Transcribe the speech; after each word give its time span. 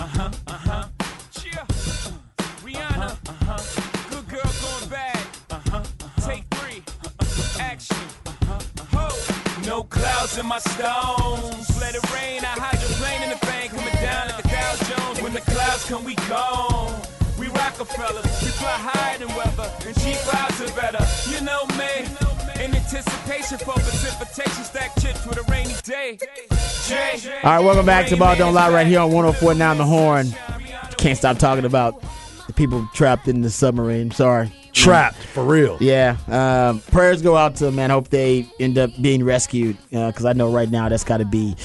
Uh-huh, 0.00 0.30
uh-huh. 0.46 0.88
Cheer. 1.30 1.62
Rihanna. 2.64 3.10
Uh-huh. 3.28 4.08
Good 4.08 4.28
girl 4.30 4.50
going 4.64 4.88
bad. 4.88 5.20
Uh-huh. 5.50 5.82
Take 6.26 6.44
three. 6.54 6.82
Action. 7.60 7.98
Ho. 8.94 9.10
No 9.66 9.82
clouds 9.82 10.38
in 10.38 10.46
my 10.46 10.58
stones. 10.58 11.68
Let 11.78 11.94
it 11.94 12.14
rain. 12.14 12.40
I 12.40 12.56
hydroplane 12.56 13.24
in 13.24 13.28
the 13.28 13.40
thing 13.44 13.68
coming 13.68 13.92
down 14.00 14.28
at 14.28 14.42
the 14.42 14.48
Dow 14.48 14.74
Jones. 14.88 15.20
When 15.20 15.34
the 15.34 15.42
clouds 15.42 15.84
come, 15.84 16.02
we 16.02 16.14
gone. 16.32 16.98
We 17.38 17.48
Rockefellers. 17.48 18.24
We 18.40 18.48
fly 18.56 18.80
higher 18.80 19.18
than 19.18 19.28
weather. 19.36 19.70
And 19.86 19.94
cheap 20.00 20.16
vibes 20.24 20.64
are 20.64 20.74
better. 20.80 21.04
You 21.28 21.44
know 21.44 21.66
me. 21.76 22.39
In 22.60 22.74
anticipation 22.74 23.56
for 23.56 23.72
precipitation, 23.72 24.64
stack 24.64 24.94
chips 25.00 25.26
with 25.26 25.38
a 25.38 25.50
rainy 25.50 25.72
day. 25.82 26.18
Jay. 26.86 27.40
All 27.42 27.56
right, 27.56 27.64
welcome 27.64 27.86
back 27.86 28.06
to 28.08 28.18
Ball 28.18 28.36
Don't 28.36 28.52
Lie 28.52 28.70
right 28.70 28.86
here 28.86 29.00
on 29.00 29.10
104.9 29.10 29.78
The 29.78 29.84
Horn. 29.86 30.26
Can't 30.98 31.16
stop 31.16 31.38
talking 31.38 31.64
about 31.64 32.02
the 32.46 32.52
people 32.52 32.86
trapped 32.92 33.28
in 33.28 33.40
the 33.40 33.48
submarine. 33.48 34.10
Sorry. 34.10 34.52
Trapped 34.72 35.16
for 35.16 35.42
real. 35.42 35.78
Yeah. 35.80 36.18
Um, 36.28 36.80
prayers 36.92 37.22
go 37.22 37.34
out 37.34 37.56
to 37.56 37.64
them, 37.66 37.76
man. 37.76 37.88
Hope 37.88 38.08
they 38.08 38.46
end 38.60 38.76
up 38.76 38.90
being 39.00 39.24
rescued 39.24 39.78
because 39.90 40.26
I 40.26 40.34
know 40.34 40.52
right 40.52 40.70
now 40.70 40.90
that's 40.90 41.04
got 41.04 41.16
to 41.18 41.24
be, 41.24 41.56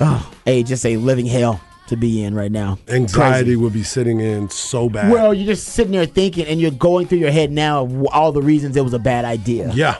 oh, 0.00 0.30
hey, 0.44 0.62
just 0.64 0.84
a 0.84 0.98
living 0.98 1.24
hell 1.24 1.62
to 1.88 1.96
be 1.96 2.22
in 2.22 2.34
right 2.34 2.52
now. 2.52 2.78
Anxiety 2.88 3.44
Crazy. 3.44 3.56
would 3.56 3.72
be 3.72 3.84
sitting 3.84 4.20
in 4.20 4.50
so 4.50 4.90
bad. 4.90 5.10
Well, 5.10 5.32
you're 5.32 5.46
just 5.46 5.68
sitting 5.68 5.92
there 5.92 6.04
thinking, 6.04 6.46
and 6.46 6.60
you're 6.60 6.72
going 6.72 7.06
through 7.06 7.18
your 7.18 7.30
head 7.30 7.50
now 7.50 7.84
of 7.84 8.06
all 8.08 8.32
the 8.32 8.42
reasons 8.42 8.76
it 8.76 8.84
was 8.84 8.92
a 8.92 8.98
bad 8.98 9.24
idea. 9.24 9.72
yeah. 9.72 9.96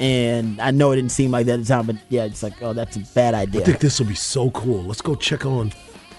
And 0.00 0.60
I 0.62 0.70
know 0.70 0.92
it 0.92 0.96
didn't 0.96 1.12
seem 1.12 1.30
like 1.30 1.44
that 1.46 1.54
at 1.54 1.60
the 1.60 1.66
time, 1.66 1.86
but 1.86 1.96
yeah, 2.08 2.24
it's 2.24 2.42
like, 2.42 2.60
oh, 2.62 2.72
that's 2.72 2.96
a 2.96 3.00
bad 3.14 3.34
idea. 3.34 3.60
I 3.60 3.64
think 3.64 3.78
this 3.80 4.00
will 4.00 4.06
be 4.06 4.14
so 4.14 4.50
cool. 4.50 4.82
Let's 4.82 5.02
go 5.02 5.14
check 5.14 5.44
on 5.44 5.72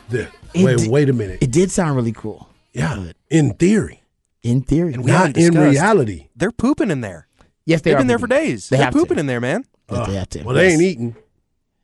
this. 0.08 0.30
It 0.54 0.64
Wait, 0.66 0.78
di- 0.78 0.90
wait 0.90 1.10
a 1.10 1.14
minute. 1.14 1.40
It 1.42 1.52
did 1.52 1.72
sound 1.72 1.96
really 1.96 2.12
cool. 2.12 2.48
yeah. 2.74 3.12
In 3.30 3.54
theory, 3.56 4.04
In 4.44 4.62
theory. 4.62 4.94
we 4.98 5.12
not 5.12 5.36
in 5.36 5.58
reality. 5.58 6.28
They're 6.36 6.52
pooping 6.52 6.92
in 6.92 7.02
there. 7.02 7.28
yes, 7.66 7.82
they 7.82 7.90
They've 7.90 7.96
are 7.96 8.00
been 8.02 8.08
there 8.08 8.20
for 8.20 8.28
days. 8.28 8.70
They 8.70 8.78
They 8.78 8.82
are 8.84 8.86
have 8.86 8.94
to. 8.94 9.00
pooping 9.00 9.18
in 9.18 9.26
there, 9.26 9.42
man. 9.42 9.64
Yes, 9.90 10.08
they 10.08 10.14
have 10.16 10.30
to. 10.30 10.44
Well, 10.44 10.56
they 10.56 10.68
ain't 10.74 10.82
eating. 10.82 11.16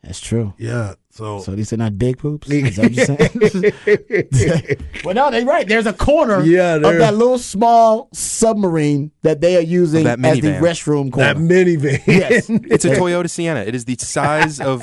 That's 0.07 0.21
true. 0.21 0.53
Yeah. 0.57 0.93
So, 1.11 1.39
So 1.39 1.53
these 1.53 1.73
are 1.73 1.77
not 1.77 1.97
big 1.97 2.17
poops. 2.17 2.49
Is 2.49 2.77
that 2.77 2.83
what 2.83 3.33
you're 3.35 3.71
saying? 3.71 4.77
well, 5.03 5.13
no, 5.15 5.29
they're 5.31 5.45
right. 5.45 5.67
There's 5.67 5.85
a 5.85 5.91
corner 5.93 6.41
Yeah, 6.43 6.75
of 6.75 6.81
that 6.83 7.13
little 7.15 7.37
small 7.37 8.07
submarine 8.13 9.11
that 9.23 9.41
they 9.41 9.57
are 9.57 9.61
using 9.61 10.05
That 10.05 10.23
as 10.23 10.39
the 10.39 10.51
restroom 10.53 11.11
corner. 11.11 11.33
that 11.33 11.37
minivan. 11.37 12.01
yes, 12.07 12.49
It's 12.49 12.85
a 12.85 12.89
Toyota 12.91 13.29
Sienna. 13.29 13.59
It 13.61 13.75
is 13.75 13.83
the 13.85 13.95
size 13.99 14.61
of 14.61 14.81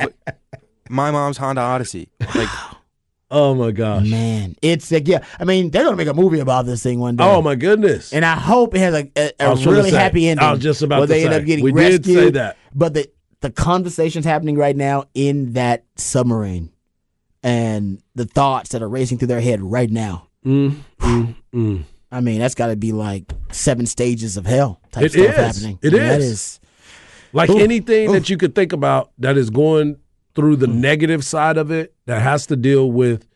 my 0.91 1.11
mom's 1.11 1.39
Honda 1.39 1.63
Odyssey. 1.63 2.11
Like 2.35 2.49
oh 3.31 3.55
my 3.55 3.71
gosh. 3.71 4.07
man, 4.07 4.57
it's 4.61 4.91
like 4.93 5.09
yeah. 5.09 5.25
I 5.41 5.45
mean, 5.45 5.71
they're 5.71 5.85
gonna 5.85 5.97
make 5.97 6.09
a 6.09 6.15
movie 6.15 6.41
about 6.41 6.67
this 6.67 6.83
thing 6.83 6.99
one 7.01 7.17
day. 7.17 7.25
Oh 7.25 7.41
my 7.41 7.55
goodness. 7.55 8.13
And 8.13 8.25
I 8.27 8.35
hope 8.35 8.75
it 8.75 8.81
has 8.81 8.95
a, 8.95 9.03
was 9.15 9.33
trying 9.39 9.57
to 9.63 9.71
really 9.71 9.91
say- 9.91 9.97
happy 9.97 10.29
ending. 10.29 10.45
I 10.47 10.53
was 10.53 10.61
just 10.61 10.83
about 10.83 10.99
where 10.99 11.07
to 11.07 11.13
they 11.15 11.25
end 11.25 11.33
up 11.33 11.45
getting 11.47 11.65
we 11.65 11.73
did 11.73 12.01
rescued. 12.05 12.05
say 12.19 12.31
that. 12.33 12.59
But 12.75 12.93
the 12.95 13.09
the 13.45 13.51
conversations 13.51 14.25
happening 14.25 14.57
right 14.57 14.75
now 14.75 15.05
in 15.13 15.53
that 15.53 15.85
submarine, 15.97 16.71
and 17.43 18.03
the 18.15 18.25
thoughts 18.25 18.71
that 18.71 18.81
are 18.83 18.89
racing 18.89 19.19
through 19.19 19.29
their 19.29 19.43
head 19.43 19.61
right 19.61 19.91
now. 19.91 20.29
Mm, 20.47 20.77
mm, 20.99 21.35
mm. 21.53 21.83
I 22.11 22.21
mean, 22.23 22.39
that's 22.39 22.55
got 22.55 22.69
to 22.69 22.77
be 22.77 22.93
like 22.93 23.31
seven 23.53 23.85
stages 23.85 24.39
of 24.39 24.47
hell 24.47 24.81
type 24.93 25.05
It 25.05 25.13
stuff 25.13 25.27
is. 25.27 25.37
happening. 25.37 25.79
It 25.83 25.89
I 25.93 25.99
mean, 25.99 26.07
That 26.09 26.21
is. 26.21 26.31
is. 26.31 26.61
Like 27.35 27.51
anything 27.51 28.13
that 28.13 28.31
you 28.31 28.39
could 28.39 28.55
think 28.55 28.73
about 28.73 29.11
that 29.19 29.37
is 29.37 29.51
going 29.51 29.99
through 30.35 30.57
the 30.57 30.67
negative 30.67 31.23
side 31.23 31.59
of 31.59 31.71
it 31.71 31.93
that 32.07 32.23
has 32.23 32.47
to 32.47 32.57
deal 32.57 32.91
with 32.91 33.29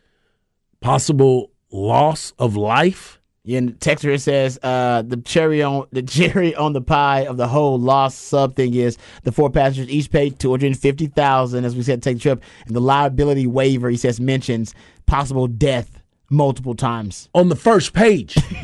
possible 0.80 1.50
loss 1.70 2.32
of 2.38 2.56
life. 2.56 3.17
Yeah, 3.48 3.58
and 3.60 3.68
the 3.70 3.72
text 3.72 4.04
here 4.04 4.18
says 4.18 4.58
uh, 4.62 5.00
the 5.06 5.16
cherry 5.16 5.62
on 5.62 5.86
the 5.90 6.02
cherry 6.18 6.54
on 6.54 6.74
the 6.74 6.82
pie 6.82 7.20
of 7.20 7.38
the 7.38 7.48
whole 7.48 7.78
lost 7.78 8.28
sub 8.28 8.54
thing 8.54 8.74
is 8.74 8.98
the 9.22 9.32
four 9.32 9.48
passengers 9.48 9.88
each 9.88 10.10
paid 10.10 10.38
two 10.38 10.50
hundred 10.50 10.76
fifty 10.76 11.06
thousand, 11.06 11.64
as 11.64 11.74
we 11.74 11.82
said, 11.82 12.02
to 12.02 12.10
take 12.10 12.18
the 12.18 12.22
trip, 12.22 12.42
and 12.66 12.76
the 12.76 12.80
liability 12.80 13.46
waiver 13.46 13.88
he 13.88 13.96
says 13.96 14.20
mentions 14.20 14.74
possible 15.06 15.46
death 15.46 15.98
multiple 16.30 16.74
times. 16.74 17.28
On 17.34 17.48
the 17.48 17.56
first 17.56 17.92
page. 17.92 18.34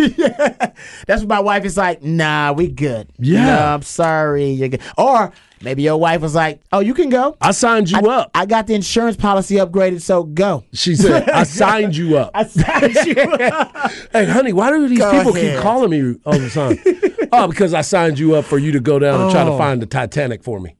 That's 1.06 1.22
what 1.22 1.28
my 1.28 1.41
wife 1.41 1.64
is 1.64 1.76
like. 1.76 2.02
Nah, 2.02 2.52
we 2.52 2.69
good. 2.69 3.08
Yeah. 3.19 3.44
No, 3.47 3.58
I'm 3.75 3.82
sorry, 3.82 4.50
you're 4.50 4.69
good. 4.69 4.82
Or 4.98 5.32
maybe 5.62 5.82
your 5.82 5.97
wife 5.97 6.20
was 6.20 6.34
like, 6.34 6.60
Oh, 6.72 6.80
you 6.80 6.94
can 6.94 7.08
go. 7.08 7.36
I 7.41 7.52
signed 7.52 7.91
you 7.91 7.98
I, 7.98 8.14
up. 8.20 8.30
I 8.34 8.47
got 8.47 8.66
the 8.66 8.75
insurance 8.75 9.16
policy 9.16 9.56
upgraded, 9.56 10.02
so 10.02 10.25
go. 10.25 10.64
She 10.72 10.94
said, 10.94 11.28
I 11.30 11.42
signed 11.44 11.97
you 11.97 12.19
up. 12.19 12.30
I 12.34 12.44
signed 12.44 12.94
you 13.06 13.14
up. 13.22 13.91
Hey, 14.12 14.26
honey, 14.26 14.52
why 14.52 14.70
do 14.70 14.86
these 14.88 14.98
Go 14.98 15.10
people 15.12 15.36
ahead. 15.36 15.54
keep 15.54 15.62
calling 15.62 15.91
me 15.91 16.19
all 16.26 16.38
the 16.38 16.50
time? 16.50 17.28
oh, 17.32 17.48
because 17.48 17.72
I 17.75 17.81
signed 17.81 18.19
you 18.19 18.34
up 18.34 18.44
for 18.44 18.58
you 18.58 18.72
to 18.72 18.81
go 18.81 18.98
down 18.98 19.20
and 19.20 19.31
try 19.31 19.44
to 19.44 19.52
Oh. 19.52 19.58
find 19.58 19.81
the 19.81 19.86
Titanic 19.86 20.42
for 20.42 20.60
me. 20.60 20.76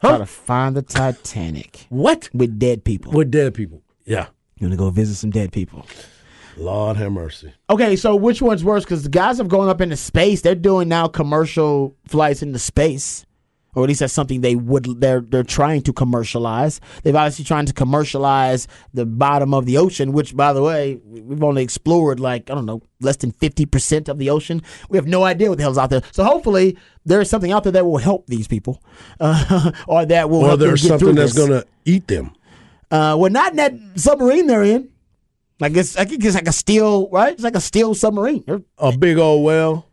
Try 0.00 0.18
to 0.18 0.26
find 0.26 0.76
the 0.76 0.82
Titanic 0.82 1.86
What? 1.88 2.28
with 2.34 2.58
dead 2.58 2.84
people. 2.84 3.12
With 3.12 3.30
dead 3.30 3.54
people. 3.54 3.82
Yeah. 4.04 4.26
You 4.58 4.66
want 4.68 4.72
to 4.72 4.76
go 4.78 4.90
visit 4.90 5.16
some 5.16 5.30
dead 5.30 5.52
people. 5.52 5.84
Lord 6.56 6.96
have 6.96 7.12
mercy. 7.12 7.52
Okay, 7.68 7.96
so 7.96 8.16
which 8.16 8.40
one's 8.40 8.64
worse? 8.64 8.84
Because 8.84 9.02
the 9.02 9.08
guys 9.08 9.38
have 9.38 9.48
gone 9.48 9.68
up 9.68 9.80
into 9.80 9.96
space. 9.96 10.40
They're 10.40 10.54
doing 10.54 10.88
now 10.88 11.06
commercial 11.06 11.94
flights 12.06 12.42
into 12.42 12.58
space, 12.58 13.26
or 13.74 13.82
at 13.84 13.88
least 13.88 14.00
that's 14.00 14.12
something 14.12 14.40
they 14.40 14.56
would. 14.56 15.00
They're 15.00 15.20
they're 15.20 15.42
trying 15.42 15.82
to 15.82 15.92
commercialize. 15.92 16.80
They've 17.02 17.14
obviously 17.14 17.44
trying 17.44 17.66
to 17.66 17.74
commercialize 17.74 18.68
the 18.94 19.04
bottom 19.04 19.52
of 19.52 19.66
the 19.66 19.76
ocean, 19.76 20.12
which, 20.12 20.34
by 20.34 20.52
the 20.54 20.62
way, 20.62 20.98
we've 21.04 21.44
only 21.44 21.62
explored 21.62 22.20
like 22.20 22.50
I 22.50 22.54
don't 22.54 22.66
know 22.66 22.82
less 23.00 23.16
than 23.16 23.32
fifty 23.32 23.66
percent 23.66 24.08
of 24.08 24.18
the 24.18 24.30
ocean. 24.30 24.62
We 24.88 24.96
have 24.96 25.06
no 25.06 25.24
idea 25.24 25.50
what 25.50 25.58
the 25.58 25.62
hell's 25.64 25.78
out 25.78 25.90
there. 25.90 26.02
So 26.12 26.24
hopefully 26.24 26.78
there 27.04 27.20
is 27.20 27.28
something 27.28 27.52
out 27.52 27.64
there 27.64 27.72
that 27.72 27.84
will 27.84 27.98
help 27.98 28.26
these 28.28 28.48
people, 28.48 28.82
uh, 29.20 29.72
or 29.86 30.06
that 30.06 30.30
will 30.30 30.44
Or 30.44 30.56
there's 30.56 30.86
something 30.86 31.14
that's 31.14 31.34
going 31.34 31.50
to 31.50 31.66
eat 31.84 32.08
them. 32.08 32.32
Uh, 32.90 33.16
well, 33.18 33.30
not 33.30 33.50
in 33.50 33.56
that 33.56 33.74
submarine 33.96 34.46
they're 34.46 34.62
in. 34.62 34.90
Like 35.58 35.76
it's, 35.76 35.96
I 35.96 36.04
think 36.04 36.24
it's 36.24 36.34
like 36.34 36.48
a 36.48 36.52
steel, 36.52 37.08
right? 37.10 37.32
It's 37.32 37.42
like 37.42 37.56
a 37.56 37.60
steel 37.60 37.94
submarine. 37.94 38.44
A 38.78 38.96
big 38.96 39.18
old 39.18 39.44
well. 39.44 39.86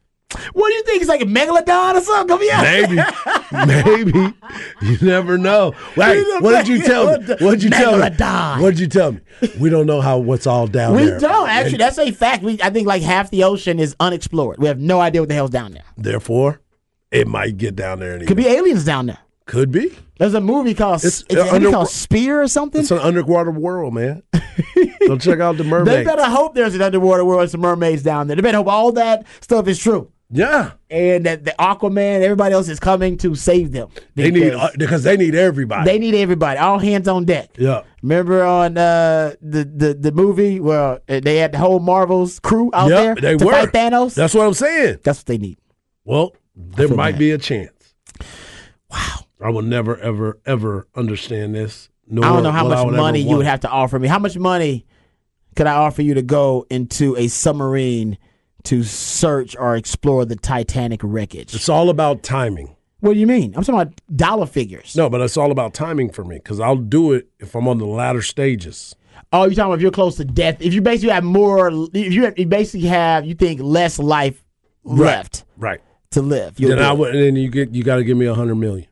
What 0.54 0.70
do 0.70 0.74
you 0.74 0.84
think? 0.84 1.02
It's 1.02 1.10
like 1.10 1.22
a 1.22 1.26
megalodon 1.26 1.96
or 1.96 2.02
something? 2.02 2.28
Come 2.28 2.42
here. 2.42 2.58
Maybe. 2.62 2.96
Maybe. 4.12 4.34
You 4.82 4.98
never 5.02 5.38
know. 5.38 5.74
You 5.96 6.40
what 6.40 6.66
did 6.66 6.68
you 6.68 6.82
tell 6.82 7.20
me? 7.20 7.28
what 7.40 7.52
did 7.52 7.64
you 7.64 7.70
tell 7.70 7.98
me? 7.98 8.10
What 8.62 8.72
did 8.72 8.80
you 8.80 8.88
tell 8.88 9.12
me? 9.14 9.20
We 9.60 9.70
don't 9.70 9.86
know 9.86 10.02
how 10.02 10.18
what's 10.18 10.48
all 10.48 10.68
down 10.68 10.96
We 10.96 11.06
there. 11.06 11.16
We 11.16 11.22
don't 11.22 11.50
actually. 11.50 11.78
That's 11.78 12.00
a 12.00 12.12
fact. 12.12 12.44
We 12.44 12.60
I 12.62 12.70
think 12.70 12.88
like 12.88 13.02
half 13.02 13.30
the 13.30 13.44
ocean 13.44 13.80
is 13.80 13.96
unexplored. 14.00 14.60
We 14.60 14.68
have 14.68 14.80
no 14.80 15.00
idea 15.00 15.22
what 15.22 15.30
the 15.30 15.36
hell's 15.36 15.52
down 15.52 15.74
there. 15.74 15.84
Therefore, 15.98 16.62
it 17.12 17.28
might 17.28 17.58
get 17.58 17.76
down 17.76 18.00
there. 18.00 18.14
Anyway. 18.14 18.28
Could 18.28 18.38
be 18.38 18.48
aliens 18.48 18.86
down 18.86 19.06
there. 19.08 19.20
Could 19.46 19.72
be. 19.72 19.94
There's 20.20 20.34
a 20.36 20.42
movie 20.42 20.74
called 20.74 21.04
It's, 21.04 21.22
it's, 21.22 21.34
it's 21.34 21.34
uh, 21.42 21.44
movie 21.46 21.56
under- 21.56 21.72
called 21.72 21.90
Spear 21.90 22.42
or 22.44 22.48
something. 22.48 22.82
It's 22.82 22.92
an 22.92 23.00
underwater 23.00 23.52
world, 23.52 23.94
man. 23.94 24.24
Go 25.08 25.18
check 25.18 25.40
out 25.42 25.58
the 25.58 25.64
mermaids. 25.66 25.98
They 25.98 26.04
better 26.04 26.24
hope 26.30 26.56
there's 26.56 26.76
an 26.76 26.82
underwater 26.82 27.26
world 27.26 27.42
and 27.42 27.52
some 27.52 27.62
mermaids 27.62 28.04
down 28.04 28.28
there. 28.28 28.36
They 28.38 28.42
better 28.42 28.60
hope 28.60 28.68
all 28.68 28.92
that 28.94 29.26
stuff 29.42 29.68
is 29.68 29.80
true. 29.80 30.10
Yeah, 30.36 30.72
And 30.90 31.28
that 31.28 31.44
the 31.46 31.54
Aquaman, 31.60 32.22
everybody 32.22 32.56
else 32.56 32.68
is 32.68 32.80
coming 32.80 33.18
to 33.20 33.36
save 33.36 33.72
them. 33.72 33.90
they 34.16 34.32
need 34.32 34.46
Because 34.46 34.60
uh, 34.62 34.70
because 34.80 35.04
they 35.04 35.16
need 35.16 35.36
everybody. 35.36 35.86
they 35.92 36.00
need 36.00 36.16
everybody. 36.16 36.58
All 36.58 36.80
hands 36.80 37.08
on 37.08 37.26
deck. 37.26 37.50
yeah, 37.56 37.84
Remember 38.02 38.44
on 38.44 38.76
uh, 38.76 39.34
the, 39.42 39.64
the 39.66 39.94
the 39.94 40.12
movie 40.12 40.60
where 40.60 41.00
uh, 41.08 41.20
they 41.20 41.36
had 41.38 41.52
the 41.52 41.60
whole 41.60 41.80
Marvel's 41.80 42.40
crew 42.40 42.72
out 42.74 42.90
Yep, 42.90 42.98
there 42.98 43.16
they 43.34 43.38
to 43.38 43.46
were. 43.46 43.52
fight 43.52 43.74
Thanos? 43.74 44.16
that's 44.16 44.34
what 44.34 44.48
I'm 44.48 44.56
saying. 44.56 45.00
That's 45.04 45.20
what 45.20 45.26
they 45.28 45.38
need. 45.38 45.60
Well, 46.04 46.34
there 46.56 46.88
might 46.88 47.12
bad. 47.12 47.20
be 47.20 47.30
a 47.32 47.38
chance. 47.38 47.94
Wow, 48.90 49.23
I 49.44 49.50
will 49.50 49.62
never, 49.62 49.98
ever, 49.98 50.40
ever 50.46 50.88
understand 50.96 51.54
this. 51.54 51.90
Nor 52.08 52.26
I 52.26 52.30
don't 52.30 52.44
know 52.44 52.52
how 52.52 52.68
much 52.68 52.88
money 52.88 53.20
you 53.20 53.38
would 53.38 53.46
have 53.46 53.62
to 53.62 53.70
offer 53.70 54.00
me. 54.00 54.08
How 54.08 54.20
much 54.20 54.38
money 54.38 54.86
could 55.56 55.68
I 55.68 55.74
offer 55.74 56.02
you 56.02 56.14
to 56.16 56.22
go 56.22 56.66
into 56.70 57.16
a 57.18 57.28
submarine 57.28 58.18
to 58.64 58.84
search 58.84 59.56
or 59.58 59.76
explore 59.76 60.26
the 60.26 60.36
Titanic 60.36 61.02
wreckage? 61.04 61.54
It's 61.54 61.70
all 61.70 61.90
about 61.90 62.24
timing. 62.24 62.76
What 63.02 63.16
do 63.16 63.20
you 63.20 63.28
mean? 63.28 63.54
I'm 63.56 63.64
talking 63.64 63.82
about 63.82 64.00
dollar 64.16 64.46
figures. 64.46 64.96
No, 64.96 65.10
but 65.10 65.20
it's 65.20 65.36
all 65.36 65.52
about 65.52 65.74
timing 65.74 66.10
for 66.10 66.24
me 66.24 66.38
because 66.38 66.62
I'll 66.62 66.78
do 66.78 67.12
it 67.12 67.28
if 67.40 67.54
I'm 67.54 67.68
on 67.68 67.78
the 67.78 67.86
latter 67.86 68.22
stages. 68.22 68.96
Oh, 69.34 69.44
you're 69.44 69.56
talking 69.56 69.66
about 69.66 69.74
if 69.76 69.82
you're 69.82 69.92
close 69.92 70.16
to 70.18 70.26
death? 70.26 70.62
If 70.62 70.74
you 70.74 70.82
basically 70.82 71.14
have 71.14 71.24
more, 71.24 71.70
if 71.94 72.14
you, 72.14 72.32
you 72.38 72.46
basically 72.46 72.88
have, 72.88 73.26
you 73.26 73.34
think 73.34 73.60
less 73.62 74.00
life 74.00 74.42
left 74.86 75.44
Right. 75.58 75.82
to 76.12 76.22
live. 76.22 76.56
Then 76.56 76.80
I 76.80 76.94
would. 76.94 77.14
And 77.14 77.24
then 77.24 77.36
you 77.36 77.50
get. 77.50 77.74
You 77.74 77.84
got 77.84 77.98
to 77.98 78.04
give 78.04 78.16
me 78.16 78.26
a 78.26 78.34
hundred 78.34 78.56
million. 78.56 78.88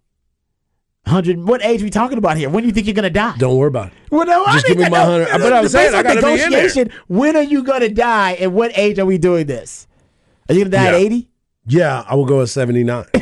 Hundred. 1.05 1.39
What 1.43 1.63
age 1.65 1.81
are 1.81 1.83
we 1.83 1.89
talking 1.89 2.17
about 2.19 2.37
here? 2.37 2.49
When 2.49 2.63
do 2.63 2.67
you 2.67 2.73
think 2.73 2.85
you're 2.87 2.93
gonna 2.93 3.09
die? 3.09 3.35
Don't 3.37 3.57
worry 3.57 3.67
about 3.69 3.87
it. 3.87 3.93
Well, 4.11 4.25
no, 4.25 4.45
Just 4.45 4.67
think 4.67 4.77
give 4.77 4.85
me 4.85 4.89
my 4.91 4.99
100. 5.07 5.39
But 5.41 5.53
I'm 5.53 5.61
based 5.63 5.73
saying 5.73 5.95
I 5.95 6.03
gotta 6.03 6.21
be 6.21 6.31
in 6.33 6.37
there. 6.37 6.49
negotiation, 6.49 6.91
When 7.07 7.35
are 7.35 7.41
you 7.43 7.63
gonna 7.63 7.89
die, 7.89 8.33
and 8.39 8.53
what 8.53 8.71
age 8.77 8.99
are 8.99 9.05
we 9.05 9.17
doing 9.17 9.47
this? 9.47 9.87
Are 10.47 10.53
you 10.53 10.61
gonna 10.65 10.69
die 10.77 10.87
at 10.87 10.93
eighty? 10.93 11.27
Yeah, 11.65 12.03
I 12.07 12.15
will 12.15 12.25
go 12.25 12.41
at 12.41 12.49
seventy 12.49 12.83
nine. 12.83 13.05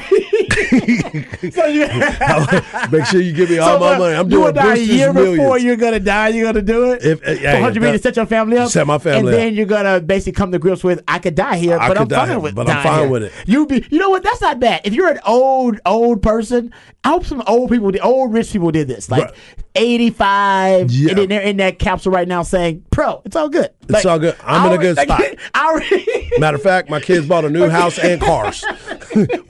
So 1.51 1.65
you, 1.65 1.87
Make 2.91 3.05
sure 3.05 3.21
you 3.21 3.33
give 3.33 3.49
me 3.49 3.57
all 3.59 3.75
so, 3.75 3.79
my 3.79 3.95
uh, 3.95 3.99
money. 3.99 4.15
I'm 4.15 4.27
doing 4.29 4.53
die 4.53 4.75
a 4.75 4.77
year 4.77 5.13
millions. 5.13 5.37
before 5.37 5.57
you're 5.57 5.75
gonna 5.77 5.99
die. 5.99 6.29
You're 6.29 6.45
gonna 6.45 6.61
do 6.61 6.91
it. 6.91 7.03
If- 7.03 7.27
uh, 7.27 7.31
yeah, 7.31 7.55
for 7.55 7.61
hundred 7.61 7.75
yeah, 7.75 7.79
million 7.81 7.93
to 7.97 8.03
set 8.03 8.15
your 8.15 8.25
family 8.25 8.57
up. 8.57 8.69
Set 8.69 8.85
my 8.87 8.97
family 8.97 9.19
and 9.19 9.27
up. 9.27 9.33
then 9.33 9.53
you're 9.55 9.65
gonna 9.65 9.99
basically 10.01 10.33
come 10.33 10.51
to 10.51 10.59
grips 10.59 10.83
with 10.83 11.01
I 11.07 11.19
could 11.19 11.35
die 11.35 11.57
here, 11.57 11.77
I 11.79 11.87
but 11.87 11.97
I'm 11.97 12.09
fine 12.09 12.29
here, 12.29 12.39
with 12.39 12.55
but 12.55 12.69
I'm 12.69 12.83
fine 12.83 12.99
here. 13.01 13.09
with 13.09 13.23
it. 13.23 13.33
You 13.45 13.65
be, 13.65 13.85
you 13.89 13.99
know 13.99 14.09
what? 14.09 14.23
That's 14.23 14.41
not 14.41 14.59
bad. 14.59 14.81
If 14.83 14.93
you're 14.93 15.09
an 15.09 15.19
old 15.25 15.79
old 15.85 16.21
person, 16.21 16.73
I 17.03 17.09
hope 17.09 17.25
some 17.25 17.41
old 17.47 17.69
people, 17.71 17.91
the 17.91 18.01
old 18.01 18.33
rich 18.33 18.51
people 18.51 18.71
did 18.71 18.87
this, 18.87 19.09
like 19.09 19.23
Right. 19.25 19.33
85, 19.75 20.91
Yeah. 20.91 21.09
and 21.09 21.17
then 21.19 21.29
they're 21.29 21.41
in 21.41 21.57
that 21.57 21.79
capsule 21.79 22.11
right 22.11 22.27
now 22.27 22.43
saying, 22.43 22.83
"Pro, 22.91 23.21
it's 23.25 23.35
all 23.35 23.49
good. 23.49 23.69
It's 23.87 24.05
all 24.05 24.19
good. 24.19 24.35
I'm 24.43 24.67
in 24.71 24.79
a 24.79 24.81
good 24.81 24.97
spot. 24.99 25.21
Already, 25.55 26.31
Matter 26.37 26.57
of 26.57 26.63
fact, 26.63 26.89
my 26.89 26.99
kids 26.99 27.25
bought 27.27 27.45
a 27.45 27.49
new 27.49 27.69
house 27.69 27.97
and 27.97 28.21
cars. 28.21 28.63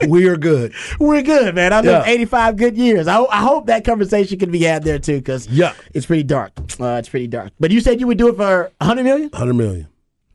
we 0.08 0.26
are 0.28 0.36
good. 0.36 0.72
we're 0.98 1.19
good, 1.22 1.54
man. 1.54 1.72
I 1.72 1.80
lived 1.80 2.06
Yeah. 2.06 2.12
85 2.12 2.56
good 2.56 2.76
years. 2.76 3.06
I, 3.08 3.22
I 3.24 3.38
hope 3.40 3.66
that 3.66 3.84
conversation 3.84 4.38
can 4.38 4.50
be 4.50 4.60
had 4.62 4.84
there 4.84 4.98
too, 4.98 5.18
because 5.18 5.48
Yeah. 5.48 5.72
it's 5.94 6.06
pretty 6.06 6.22
dark. 6.24 6.52
Uh, 6.78 6.96
it's 6.98 7.08
pretty 7.08 7.26
dark. 7.26 7.52
But 7.60 7.70
you 7.70 7.80
said 7.80 8.00
you 8.00 8.06
would 8.06 8.18
do 8.18 8.28
it 8.28 8.36
for 8.36 8.70
100 8.80 9.02
million, 9.04 9.30
Hundred 9.32 9.54
million. 9.54 9.88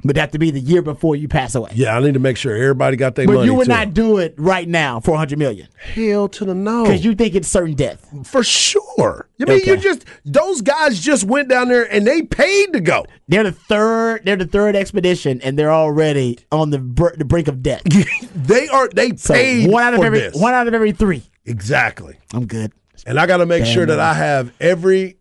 But 0.06 0.18
have 0.18 0.32
to 0.32 0.40
be 0.40 0.52
the 0.52 0.60
year 0.60 0.82
before 0.82 1.16
you 1.16 1.28
pass 1.28 1.56
away. 1.56 1.72
Yeah, 1.74 1.98
I 1.98 2.00
need 2.00 2.14
to 2.14 2.20
make 2.20 2.38
sure 2.38 2.56
everybody 2.56 2.96
got 2.98 3.16
their 3.16 3.26
money. 3.26 3.40
But 3.40 3.46
you 3.46 3.54
would 3.56 3.66
too. 3.66 3.72
not 3.74 3.94
do 3.94 4.18
it 4.20 4.36
right 4.38 4.68
now 4.68 5.00
for 5.00 5.12
100 5.12 5.38
million 5.40 5.68
Hell 5.78 6.28
to 6.30 6.46
the 6.46 6.54
no. 6.54 6.84
because 6.84 7.04
you 7.04 7.16
think 7.16 7.36
it's 7.36 7.48
certain 7.48 7.74
death. 7.76 8.08
for 8.26 8.44
sure. 8.44 9.28
I 9.42 9.46
mean, 9.46 9.62
you 9.66 9.78
just 9.78 10.06
those 10.24 10.62
guys 10.62 11.00
just 11.00 11.24
went 11.26 11.50
down 11.50 11.68
there 11.68 11.92
and 11.92 12.08
they 12.08 12.22
paid 12.22 12.72
to 12.74 12.80
go. 12.80 13.06
They're 13.28 13.44
the 13.44 13.52
third. 13.52 14.24
They're 14.26 14.36
the 14.38 14.46
third 14.46 14.76
expedition, 14.76 15.42
and 15.42 15.60
they're 15.60 15.74
already 15.74 16.40
on 16.52 16.70
the 16.70 16.80
br- 16.80 17.16
the 17.18 17.26
brink 17.26 17.48
of 17.48 17.62
death. 17.62 17.82
they 18.36 18.68
are 18.70 18.88
they 18.90 19.16
So 19.18 19.34
paid 19.34 19.70
one 19.70 19.84
out 19.84 19.94
of 19.96 20.00
for 20.00 20.06
every 20.06 20.20
this. 20.20 20.36
one 20.36 20.54
out 20.54 20.68
of 20.68 20.74
every 20.74 20.92
three. 20.94 21.24
exactly. 21.46 22.18
I'm 22.34 22.46
good. 22.46 22.72
And 23.06 23.20
I 23.20 23.26
got 23.26 23.38
to 23.38 23.46
make 23.46 23.64
Damn 23.66 23.74
sure 23.74 23.86
that. 23.88 24.00
I 24.00 24.14
have 24.14 24.54
every 24.62 25.18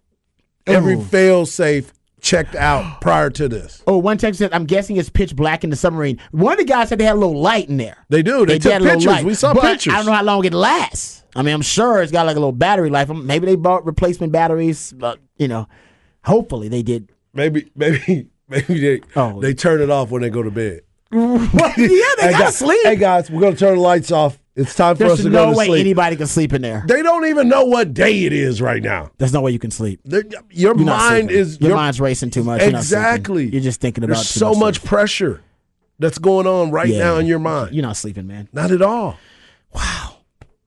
every 0.67 0.95
Ooh. 0.95 1.03
fail 1.03 1.45
safe 1.45 1.93
checked 2.25 2.57
out 2.57 3.01
prior 3.01 3.31
to 3.31 3.49
this. 3.49 3.83
Oh, 3.87 3.99
one 3.99 4.19
text 4.19 4.39
said, 4.39 4.53
"I'm 4.53 4.65
guessing 4.65 4.97
it's 4.97 5.09
pitch 5.11 5.37
black 5.37 5.63
in 5.63 5.71
the 5.71 5.77
submarine." 5.77 6.19
One 6.33 6.53
of 6.55 6.59
the 6.59 6.65
guys 6.65 6.89
said 6.89 6.99
they 6.99 7.05
had 7.05 7.15
a 7.17 7.21
little 7.21 7.41
light 7.41 7.69
in 7.69 7.77
there. 7.77 7.99
They 8.09 8.23
do. 8.23 8.45
They, 8.47 8.55
did 8.55 8.63
took 8.63 8.73
have 8.73 8.81
a 8.81 8.85
little 8.85 8.99
pictures. 9.01 9.13
light, 9.13 9.25
We 9.25 9.35
saw 9.35 9.55
pictures. 9.55 9.93
I 9.93 9.97
don't 9.99 10.07
know 10.07 10.13
how 10.13 10.25
long 10.25 10.45
it 10.45 10.55
lasts. 10.55 11.23
I 11.37 11.43
mean, 11.43 11.55
I'm 11.55 11.63
sure 11.63 12.03
it's 12.03 12.11
got 12.13 12.27
like 12.27 12.37
a 12.37 12.41
little 12.41 12.53
battery 12.53 12.91
life. 12.91 13.11
Um, 13.11 13.27
Maybe 13.27 13.47
they 13.47 13.57
bought 13.57 13.85
replacement 13.87 14.33
batteries, 14.33 14.93
but 14.97 15.19
you 15.37 15.47
know, 15.49 15.69
hopefully 16.25 16.69
they 16.69 16.83
did. 16.83 17.11
Maybe 17.33 17.71
maybe 17.77 18.29
maybe 18.49 18.81
they 18.81 19.01
Oh. 19.17 19.41
they 19.41 19.53
turn 19.55 19.81
it 19.81 19.91
off 19.91 20.11
when 20.11 20.23
they 20.23 20.31
go 20.31 20.43
to 20.43 20.51
bed. 20.51 20.81
Yeah, 21.13 22.09
they 22.21 22.31
gotta 22.33 22.53
sleep. 22.53 22.81
Hey 22.85 22.97
guys, 22.97 23.31
we're 23.31 23.41
gonna 23.41 23.57
turn 23.57 23.77
the 23.77 23.81
lights 23.81 24.11
off. 24.11 24.39
It's 24.57 24.75
time 24.77 24.95
for 24.97 25.05
us 25.07 25.11
There's 25.19 25.23
to 25.25 25.31
no 25.31 25.47
go 25.47 25.51
to 25.53 25.59
way 25.59 25.67
sleep. 25.67 25.81
anybody 25.81 26.15
can 26.17 26.27
sleep 26.29 26.53
in 26.53 26.63
there. 26.63 26.85
they 26.87 27.03
don't 27.03 27.27
even 27.27 27.49
know 27.49 27.65
what 27.65 27.93
day 27.93 28.25
it 28.25 28.33
is 28.33 28.63
right 28.63 28.81
now. 28.83 29.11
There's 29.19 29.33
no 29.33 29.41
way 29.41 29.51
you 29.51 29.59
can 29.59 29.73
sleep. 29.73 30.01
They're- 30.05 30.23
Your 30.51 30.77
You're 30.77 30.85
not 30.85 30.99
mind 30.99 31.29
sleeping. 31.31 31.37
is 31.41 31.61
your, 31.61 31.69
your- 31.71 31.77
mind's 31.77 32.01
racing 32.01 32.31
too 32.31 32.45
much. 32.45 32.63
You're 32.63 32.71
not 32.71 32.85
sleeping. 32.85 33.05
exactly. 33.05 33.47
You're 33.49 33.61
just 33.63 33.81
thinking 33.81 34.05
about 34.05 34.15
There's 34.15 34.33
too 34.33 34.39
so 34.39 34.55
much. 34.55 34.85
pressure 34.85 35.41
that's 35.99 36.19
going 36.19 36.47
on 36.47 36.71
right 36.71 36.89
Yeah. 36.89 36.99
now 37.01 37.17
in 37.17 37.27
your 37.27 37.41
mind. 37.41 37.75
You're 37.75 37.83
not 37.83 37.97
sleeping, 37.97 38.27
man. 38.29 38.49
Not 38.53 38.71
at 38.71 38.81
all. 38.83 39.17
Wow. 39.75 40.19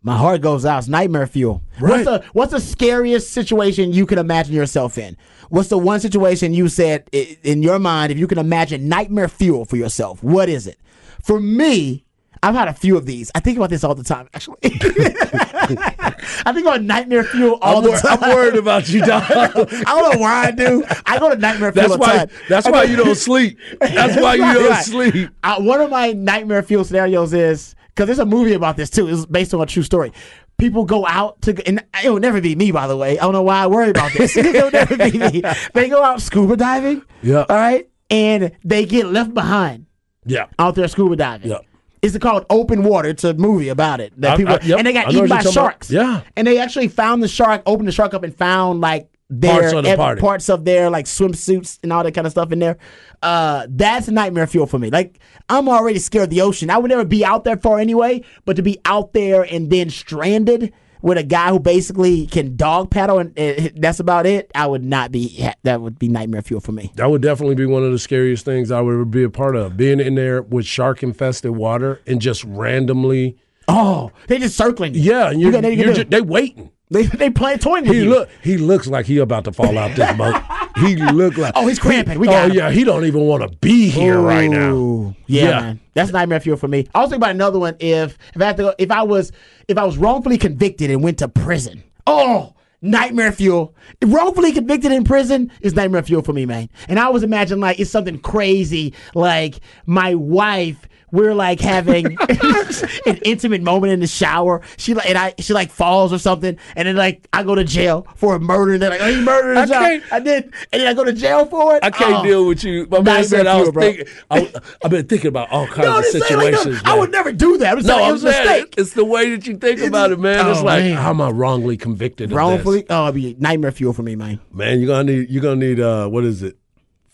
My 0.04 0.18
heart 0.18 0.42
goes 0.42 0.66
out. 0.66 0.80
It's 0.80 0.88
nightmare 0.88 1.28
fuel. 1.28 1.64
Right. 1.80 1.90
What's 1.90 2.04
the 2.06 2.24
What's 2.34 2.52
the 2.52 2.60
scariest 2.62 3.32
situation 3.32 3.92
you 3.94 4.06
can 4.06 4.20
imagine 4.20 4.54
yourself 4.54 4.98
in? 4.98 5.18
What's 5.50 5.70
the 5.70 5.78
one 5.78 6.00
situation 6.02 6.54
you 6.54 6.68
said 6.70 7.10
i- 7.14 7.38
in 7.44 7.64
your 7.64 7.80
mind 7.80 8.12
if 8.12 8.18
you 8.18 8.28
can 8.28 8.38
imagine 8.38 8.88
nightmare 8.90 9.28
fuel 9.30 9.64
for 9.66 9.76
yourself? 9.78 10.22
What 10.24 10.50
is 10.50 10.68
it? 10.68 10.78
For 11.24 11.40
me, 11.42 12.06
I've 12.44 12.56
had 12.56 12.68
a 12.68 12.74
few 12.74 12.98
of 12.98 13.06
these. 13.06 13.32
I 13.36 13.40
think 13.40 13.58
about 13.58 13.70
this 13.70 13.84
all 13.84 13.96
the 13.96 14.04
time. 14.04 14.28
Actually, 14.34 14.58
I 14.64 16.52
think 16.54 16.66
about 16.66 16.82
nightmare 16.84 17.24
fuel 17.24 17.58
all 17.62 17.78
I'm, 17.78 17.84
the 17.84 17.90
wor- 17.92 18.00
time. 18.00 18.18
I'm 18.24 18.36
worried 18.36 18.56
about 18.56 18.88
you, 18.90 19.02
Dog. 19.02 19.24
I 19.30 19.48
don't 19.54 20.14
know 20.14 20.20
why 20.20 20.46
I 20.48 20.52
do. 20.52 20.84
I 21.06 21.20
go 21.20 21.30
to 21.30 21.36
nightmare 21.36 21.72
fuel 21.72 21.88
That's 21.88 21.92
all 21.92 21.98
the 21.98 22.02
why. 22.04 22.18
time. 22.18 22.30
That's 22.50 22.70
why 22.70 22.84
you 22.84 22.96
don't 22.96 23.16
sleep. 23.16 23.58
That's 23.80 24.22
why 24.22 24.36
you 24.36 24.42
don't 24.54 24.70
right. 24.70 24.86
sleep. 24.86 25.30
Uh, 25.44 25.62
one 25.62 25.82
of 25.82 25.90
my 25.90 26.12
nightmare 26.14 26.64
fuel 26.64 26.84
scenarios 26.84 27.34
is 27.34 27.76
because 27.90 28.08
there's 28.08 28.20
a 28.20 28.26
movie 28.26 28.54
about 28.54 28.78
this 28.78 28.90
too. 28.90 29.08
It's 29.08 29.26
based 29.26 29.54
on 29.54 29.62
a 29.62 29.66
true 29.66 29.84
story. 29.84 30.12
People 30.58 30.86
go 30.86 31.06
out 31.06 31.40
to, 31.44 31.68
and 31.68 31.84
it 32.04 32.10
will 32.10 32.20
never 32.20 32.42
be 32.42 32.56
me, 32.56 32.72
by 32.72 32.88
the 32.88 32.98
way. 32.98 33.20
I 33.20 33.22
don't 33.24 33.34
know 33.34 33.44
why 33.44 33.60
I 33.64 33.68
worry 33.68 33.92
about 33.92 34.12
this. 34.14 34.36
It'll 34.36 34.72
never 34.72 34.98
be 34.98 35.12
me. 35.18 35.44
They 35.74 35.88
go 35.88 36.02
out 36.04 36.20
scuba 36.22 36.56
diving. 36.58 37.04
Yeah. 37.22 37.46
All 37.48 37.56
right. 37.56 37.88
And 38.10 38.52
they 38.64 38.86
get 38.86 39.06
left 39.08 39.34
behind 39.36 39.86
Yeah. 40.26 40.48
out 40.58 40.74
there 40.76 40.88
scuba 40.88 41.16
diving. 41.16 41.52
Yeah. 41.52 41.60
It's 42.02 42.18
called 42.18 42.46
Open 42.50 42.84
Water. 42.84 43.10
It's 43.10 43.24
a 43.24 43.34
movie 43.34 43.70
about 43.70 44.00
it. 44.00 44.14
That 44.22 44.34
I- 44.34 44.38
people 44.38 44.54
I- 44.56 44.60
yep. 44.64 44.78
and 44.80 44.88
they 44.88 44.94
got 44.94 45.12
eaten 45.12 45.28
by 45.28 45.36
you're 45.36 45.42
about. 45.42 45.54
sharks. 45.54 45.90
Yeah. 45.92 46.22
And 46.36 46.46
they 46.48 46.60
actually 46.60 46.88
found 46.90 47.24
the 47.24 47.28
shark, 47.28 47.64
opened 47.66 47.88
the 47.88 47.92
shark 47.92 48.14
up, 48.14 48.24
and 48.24 48.36
found 48.36 48.82
like 48.82 49.10
their 49.30 49.60
Parts 49.60 49.74
of 49.74 49.84
the 49.84 50.16
parts 50.22 50.50
of 50.50 50.64
their 50.64 50.90
like 50.90 51.06
swimsuits 51.06 51.80
and 51.84 51.92
all 51.92 52.02
that 52.04 52.14
kind 52.14 52.26
of 52.26 52.32
stuff 52.32 52.52
in 52.54 52.60
there. 52.60 52.78
Uh, 53.22 53.68
that's 53.70 54.08
nightmare 54.08 54.48
fuel 54.48 54.66
for 54.68 54.80
me. 54.80 54.90
Like 54.90 55.20
I'm 55.50 55.68
already 55.68 56.00
scared 56.00 56.26
of 56.26 56.30
the 56.30 56.40
ocean. 56.42 56.70
I 56.70 56.78
would 56.78 56.90
never 56.90 57.04
be 57.04 57.26
out 57.26 57.44
there 57.44 57.58
for 57.58 57.78
anyway, 57.78 58.24
but 58.46 58.56
to 58.56 58.62
be 58.62 58.80
out 58.86 59.12
there 59.12 59.42
and 59.44 59.70
then 59.70 59.90
stranded 59.90 60.72
with 61.02 61.18
a 61.18 61.24
guy 61.24 61.50
who 61.50 61.60
basically 61.60 62.28
can 62.28 62.56
dog 62.56 62.90
paddle 62.90 63.20
and 63.20 63.34
that's 63.76 64.00
about 64.00 64.26
it, 64.26 64.52
I 64.56 64.68
would 64.68 64.84
not 64.84 65.12
be. 65.12 65.48
That 65.64 65.82
would 65.82 66.00
be 66.00 66.08
nightmare 66.08 66.42
fuel 66.42 66.62
for 66.62 66.72
me. 66.72 66.92
That 66.96 67.10
would 67.10 67.22
definitely 67.22 67.56
be 67.56 67.66
one 67.66 67.84
of 67.84 67.92
the 67.92 68.00
scariest 68.00 68.46
things 68.46 68.72
I 68.72 68.82
would 68.82 68.94
ever 68.94 69.06
be 69.06 69.24
a 69.24 69.30
part 69.30 69.56
of. 69.56 69.78
Being 69.78 70.00
in 70.00 70.16
there 70.16 70.42
with 70.42 70.66
shark 70.66 71.04
infested 71.04 71.52
water 71.52 72.02
and 72.08 72.22
just 72.22 72.44
randomly. 72.44 73.38
Oh, 73.68 74.12
they 74.28 74.40
just 74.40 74.56
circling. 74.58 74.94
you. 74.94 75.02
Yeah, 75.02 75.32
you're, 75.32 75.52
you 75.54 75.70
you're 75.72 75.94
just, 75.94 76.10
they 76.10 76.22
waiting. 76.22 76.72
They 76.90 77.04
they 77.04 77.30
play 77.30 77.58
toying 77.58 77.84
with 77.84 77.94
He 77.94 78.04
you. 78.04 78.10
look. 78.10 78.30
He 78.42 78.58
looks 78.58 78.88
like 78.88 79.06
he 79.06 79.18
about 79.18 79.44
to 79.44 79.52
fall 79.52 79.78
out 79.78 79.96
this 79.96 80.12
boat. 80.18 80.42
He 80.80 80.96
look 80.96 81.38
like. 81.38 81.54
Oh, 81.56 81.68
he's 81.68 81.80
cramping. 81.80 82.20
We 82.20 82.28
oh 82.28 82.46
him. 82.46 82.52
yeah, 82.52 82.70
he 82.72 82.84
don't 82.84 83.06
even 83.06 83.22
want 83.22 83.50
to 83.50 83.58
be 83.60 83.90
here 83.90 84.20
right 84.20 84.50
now. 84.50 85.16
Yeah, 85.26 85.44
Yeah. 85.44 85.60
man. 85.62 85.80
That's 85.94 86.12
nightmare 86.12 86.40
fuel 86.40 86.58
for 86.58 86.68
me. 86.68 86.88
I 86.94 87.00
was 87.00 87.10
thinking 87.10 87.24
about 87.24 87.32
another 87.32 87.60
one 87.60 87.76
if 87.80 88.18
if 88.36 88.42
I 88.42 88.46
had 88.46 88.58
to 88.58 88.64
go, 88.64 88.76
if 88.78 88.92
I 88.92 89.04
was 89.04 89.32
if 89.68 89.78
I 89.78 89.84
was 89.84 89.98
wrongfully 89.98 90.38
convicted 90.38 90.92
and 90.92 91.04
went 91.04 91.18
to 91.20 91.28
prison. 91.28 91.84
Oh, 92.06 92.54
nightmare 92.82 93.32
fuel. 93.32 93.74
Wrongfully 94.06 94.52
convicted 94.54 94.92
in 94.92 95.04
prison 95.04 95.52
is 95.62 95.74
nightmare 95.74 96.04
fuel 96.04 96.22
for 96.22 96.34
me, 96.34 96.46
man. 96.46 96.70
And 96.88 97.00
I 97.00 97.06
always 97.06 97.24
imagine 97.24 97.60
like 97.60 97.80
it's 97.80 97.90
something 97.92 98.20
crazy, 98.20 98.94
like 99.16 99.60
my 99.86 100.14
wife. 100.16 100.88
We're 101.12 101.34
like 101.34 101.60
having 101.62 102.18
an 103.06 103.18
intimate 103.24 103.62
moment 103.62 103.94
in 103.94 104.00
the 104.02 104.08
shower. 104.08 104.62
She 104.78 104.94
like 104.94 105.08
and 105.10 105.18
I 105.18 105.34
she 105.40 105.54
like 105.54 105.72
falls 105.72 106.12
or 106.12 106.20
something, 106.20 106.58
and 106.76 106.88
then 106.88 106.96
like 106.98 107.28
I 107.32 107.44
go 107.44 107.56
to 107.56 107.64
jail 107.64 108.06
for 108.16 108.36
a 108.36 108.40
murder. 108.40 108.74
And 108.74 108.82
they're 108.82 108.90
like, 108.90 109.02
"Oh, 109.02 109.08
you 109.08 109.22
murdered 109.22 109.58
I 109.58 109.64
a 109.64 109.68
job." 109.68 109.82
can't- 109.84 110.04
I 110.12 110.20
did, 110.20 110.44
and 110.74 110.82
then 110.82 110.88
I 110.88 110.94
go 110.94 111.04
to 111.06 111.14
jail 111.14 111.46
for 111.46 111.76
it. 111.78 111.84
I 111.84 111.92
can't 111.92 112.16
Oh. 112.16 112.24
deal 112.24 112.46
with 112.48 112.64
you. 112.64 112.88
My 112.90 113.00
man 113.02 113.24
said 113.24 113.48
I 113.48 113.60
was 113.60 113.72
bro. 113.72 113.84
thinking. 113.84 114.08
I, 114.30 114.52
I've 114.84 114.92
been 114.92 115.08
thinking 115.08 115.30
about 115.30 115.50
all 115.50 115.66
kinds 115.68 115.88
No, 115.88 116.00
of 116.00 116.06
ain't 116.06 116.14
like 116.14 116.22
no- 116.22 116.28
situations. 116.62 116.82
I 116.84 116.98
would 116.98 117.12
never 117.12 117.32
do 117.32 117.58
that. 117.60 117.78
I'm 117.78 117.84
No, 117.86 118.04
I'm 118.04 118.12
was 118.14 118.24
a 118.24 118.28
mistake. 118.28 118.74
it's 118.78 118.94
the 118.94 119.06
way 119.06 119.30
that 119.36 119.48
you 119.48 119.56
think 119.58 119.80
about 119.82 120.12
it, 120.12 120.20
man. 120.20 120.50
it's 120.50 120.60
Oh, 120.60 120.64
like 120.66 120.84
man. 120.84 120.98
how 120.98 121.12
am 121.12 121.22
I 121.22 121.30
wrongly 121.30 121.78
convicted? 121.78 122.32
Of 122.32 122.36
Wrongfully? 122.38 122.80
this? 122.80 122.88
Oh, 122.90 123.04
it'd 123.06 123.16
be 123.16 123.36
nightmare 123.40 123.72
fuel 123.72 123.94
for 123.94 124.04
me, 124.04 124.16
man. 124.16 124.40
man. 124.52 124.80
You're 124.82 124.88
gonna 124.88 125.06
need. 125.12 125.30
You're 125.30 125.44
gonna 125.44 125.56
need. 125.56 125.80
Uh, 125.80 126.08
what 126.10 126.24
is 126.26 126.44
it? 126.44 126.58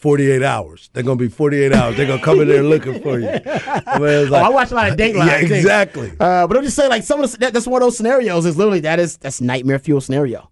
48 0.03 0.43
hours. 0.43 0.89
They're 0.91 1.01
gonna 1.01 1.15
be 1.15 1.29
48 1.29 1.71
hours. 1.71 1.95
They're 1.95 2.05
gonna 2.05 2.21
come 2.21 2.41
in 2.41 2.49
there 2.49 2.61
looking 2.61 3.01
for 3.01 3.19
you. 3.19 3.29
I 3.29 3.99
mean, 3.99 4.09
it's 4.09 4.31
Oh, 4.33 4.35
I 4.35 4.49
watch 4.49 4.69
a 4.71 4.75
lot 4.75 4.89
of 4.89 4.97
Dateline. 4.97 5.27
Yeah, 5.27 5.37
exactly. 5.37 6.11
Uh, 6.19 6.45
but 6.45 6.57
I'm 6.57 6.63
just 6.63 6.75
saying, 6.75 6.89
like 6.89 7.03
some 7.03 7.23
of 7.23 7.31
the, 7.31 7.37
that, 7.37 7.53
that's 7.53 7.65
one 7.65 7.81
of 7.81 7.85
those 7.85 7.95
scenarios. 7.95 8.45
Is 8.45 8.57
literally 8.57 8.81
that 8.81 8.99
is 8.99 9.15
that's 9.15 9.39
nightmare 9.39 9.79
fuel 9.79 10.01
scenario. 10.01 10.49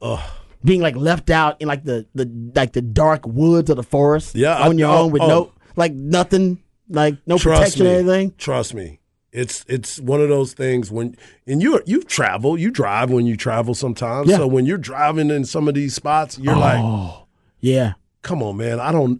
Being 0.64 0.80
like 0.80 0.96
left 0.96 1.30
out 1.30 1.62
in 1.62 1.68
like 1.68 1.84
the 1.84 2.08
the 2.16 2.32
like 2.56 2.72
the 2.72 2.82
dark 2.82 3.28
woods 3.28 3.70
of 3.70 3.76
the 3.76 3.84
forest. 3.84 4.36
Yeah, 4.36 4.56
I- 4.56 4.70
on 4.70 4.78
your 4.78 4.90
oh, 4.90 5.00
own 5.00 5.12
with 5.12 5.22
oh. 5.22 5.28
no 5.28 5.52
like 5.76 5.92
nothing, 5.92 6.64
like 6.88 7.18
no 7.28 7.38
Trust 7.38 7.76
protection 7.76 7.84
me. 7.88 7.92
or 7.92 7.96
anything. 7.96 8.34
Trust 8.38 8.74
me. 8.74 9.02
It's 9.34 9.66
it's 9.68 10.00
one 10.00 10.22
of 10.22 10.30
those 10.30 10.54
things 10.54 10.90
when 10.90 11.18
and 11.46 11.62
you 11.62 11.82
you 11.86 12.04
travel, 12.04 12.58
you 12.58 12.72
drive 12.72 13.12
when 13.12 13.26
you 13.26 13.36
travel 13.36 13.76
sometimes. 13.76 14.30
Yeah. 14.30 14.38
So 14.38 14.48
when 14.48 14.66
you're 14.66 14.78
driving 14.78 15.30
in 15.30 15.44
some 15.44 15.68
of 15.68 15.74
these 15.74 15.94
spots, 15.94 16.40
you're 16.40 16.56
like, 16.56 17.26
Yeah. 17.60 17.96
Come 18.22 18.44
on, 18.44 18.58
man. 18.58 18.80
I 18.80 18.92
don't. 18.92 19.20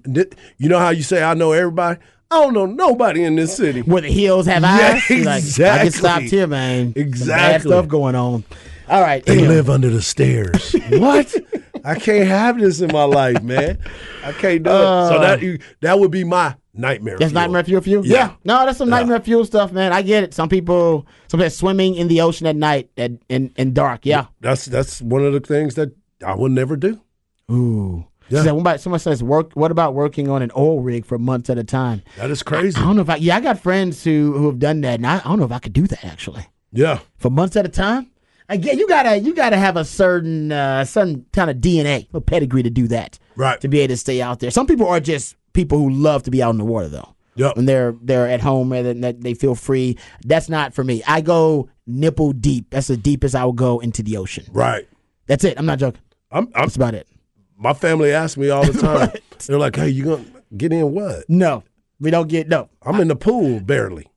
You 0.58 0.70
know 0.70 0.80
how 0.80 0.90
you 0.90 1.04
say 1.04 1.24
I 1.24 1.34
know 1.34 1.52
everybody. 1.52 2.00
I 2.30 2.36
don't 2.36 2.54
know 2.54 2.66
nobody 2.66 3.24
in 3.24 3.36
this 3.36 3.56
city. 3.58 3.82
Where 3.82 4.02
the 4.02 4.12
hills 4.12 4.46
have 4.46 4.62
Yeah, 4.62 4.94
eyes. 4.94 5.10
You're 5.10 5.26
like, 5.26 5.34
I 5.34 5.38
exactly. 5.40 5.90
get 5.90 5.94
stopped 5.94 6.24
here, 6.26 6.48
man. 6.48 6.86
Some 6.86 6.94
bad 6.94 7.08
Exactly. 7.08 7.70
stuff 7.72 7.88
going 7.90 8.16
on. 8.16 8.46
All 8.88 9.02
right. 9.02 9.26
They 9.26 9.46
live 9.46 9.70
under 9.70 9.90
the 9.90 10.02
stairs. 10.02 10.74
what? 10.92 11.34
I 11.84 11.96
can't 11.96 12.28
have 12.28 12.60
this 12.60 12.80
in 12.80 12.92
my 12.94 13.04
life, 13.04 13.42
man. 13.42 13.80
I 14.24 14.32
can't 14.32 14.64
do 14.64 14.70
it. 14.70 14.74
So 14.74 15.20
that 15.20 15.44
uh. 15.44 15.64
that 15.82 16.00
would 16.00 16.12
be 16.12 16.24
my 16.24 16.56
nightmare. 16.74 17.18
That's 17.18 17.32
fuel. 17.32 17.42
nightmare 17.42 17.64
fuel 17.64 17.82
for 17.82 17.90
you. 17.90 18.02
Yeah. 18.06 18.34
No, 18.46 18.66
that's 18.66 18.78
some 18.78 18.90
nightmare 18.90 19.20
fuel 19.20 19.44
stuff, 19.46 19.72
man. 19.74 19.92
I 19.92 20.02
get 20.02 20.24
it. 20.24 20.34
Some 20.34 20.48
people, 20.48 21.06
sometimes 21.28 21.56
swimming 21.56 21.96
in 21.96 22.08
the 22.08 22.22
ocean 22.22 22.48
at 22.48 22.56
night 22.56 22.90
at, 22.98 23.12
in 23.30 23.52
in 23.58 23.74
dark. 23.74 24.06
Yeah. 24.06 24.28
That's 24.40 24.66
that's 24.66 25.02
one 25.02 25.26
of 25.26 25.34
the 25.34 25.40
things 25.42 25.76
that 25.76 25.94
I 26.26 26.36
would 26.36 26.52
never 26.52 26.78
do. 26.78 27.02
Ooh. 27.52 28.06
Yeah. 28.32 28.44
Said, 28.44 28.80
someone 28.82 29.00
says, 29.00 29.22
work. 29.24 29.52
What 29.54 29.72
about 29.72 29.94
working 29.94 30.30
on 30.30 30.42
an 30.42 30.52
oil 30.56 30.80
rig 30.82 31.06
for 31.06 31.18
months 31.18 31.50
at 31.50 31.58
a 31.58 31.64
time? 31.64 32.02
That 32.18 32.32
is 32.32 32.44
crazy. 32.44 32.78
I 32.80 32.84
don't 32.84 32.96
know 32.96 33.02
if 33.02 33.10
I. 33.10 33.16
Yeah, 33.18 33.36
I 33.38 33.42
got 33.42 33.60
friends 33.60 34.04
who 34.04 34.34
who 34.38 34.46
have 34.48 34.60
done 34.60 34.82
that, 34.82 34.96
and 34.96 35.08
I, 35.08 35.18
I 35.18 35.24
don't 35.24 35.40
know 35.40 35.46
if 35.46 35.52
I 35.52 35.60
could 35.60 35.74
do 35.74 35.88
that 35.88 36.04
actually 36.06 36.46
Yeah. 36.72 37.00
for 37.18 37.30
months 37.30 37.56
at 37.56 37.66
a 37.66 37.70
time. 37.70 38.08
Again, 38.50 38.78
you 38.80 38.88
gotta 38.88 39.18
you 39.18 39.34
gotta 39.34 39.58
have 39.58 39.78
a 39.78 39.86
certain 39.86 40.52
uh, 40.52 40.84
certain 40.86 41.26
kind 41.34 41.50
of 41.50 41.58
DNA, 41.58 42.08
a 42.14 42.20
pedigree 42.22 42.64
to 42.64 42.70
do 42.70 42.88
that, 42.90 43.18
Right. 43.36 43.60
to 43.62 43.68
be 43.68 43.80
able 43.80 43.94
to 43.94 43.98
stay 43.98 44.22
out 44.22 44.40
there. 44.40 44.52
Some 44.52 44.68
people 44.68 44.88
are 44.88 45.00
just 45.00 45.36
people 45.54 45.78
who 45.78 45.90
love 45.90 46.24
to 46.24 46.32
be 46.32 46.42
out 46.44 46.50
in 46.52 46.58
the 46.58 46.66
water, 46.66 46.90
though. 46.90 47.16
Yep. 47.36 47.56
When 47.56 47.66
they're 47.66 47.96
they're 48.02 48.28
at 48.28 48.42
home 48.42 48.74
and 48.74 49.04
that 49.06 49.22
they 49.22 49.34
feel 49.36 49.56
free. 49.56 49.98
That's 50.26 50.50
not 50.50 50.74
for 50.74 50.84
me. 50.84 51.02
I 51.08 51.22
go 51.22 51.70
nipple 51.88 52.34
deep. 52.34 52.72
That's 52.72 52.88
the 52.88 52.98
deepest 52.98 53.36
I 53.36 53.46
will 53.46 53.54
go 53.54 53.80
into 53.80 54.04
the 54.04 54.18
ocean. 54.18 54.46
Right. 54.52 54.86
That's 55.28 55.46
it. 55.46 55.58
I'm 55.58 55.66
not 55.66 55.80
joking. 55.80 56.02
I'm, 56.30 56.48
I'm 56.56 56.64
That's 56.64 56.76
about 56.76 56.94
it. 56.94 57.08
My 57.62 57.74
family 57.74 58.12
asks 58.12 58.38
me 58.38 58.50
all 58.50 58.66
the 58.66 58.74
time. 58.82 59.12
They're 59.48 59.60
like, 59.60 59.76
"Hey, 59.76 59.90
you 59.90 60.04
gonna 60.04 60.26
get 60.58 60.74
in 60.74 60.92
what?" 60.92 61.30
No, 61.30 61.64
we 62.00 62.12
don't 62.12 62.28
get 62.28 62.50
no. 62.50 62.70
I'm 62.82 63.00
in 63.00 63.08
the 63.08 63.16
pool 63.16 63.60
barely. 63.60 64.08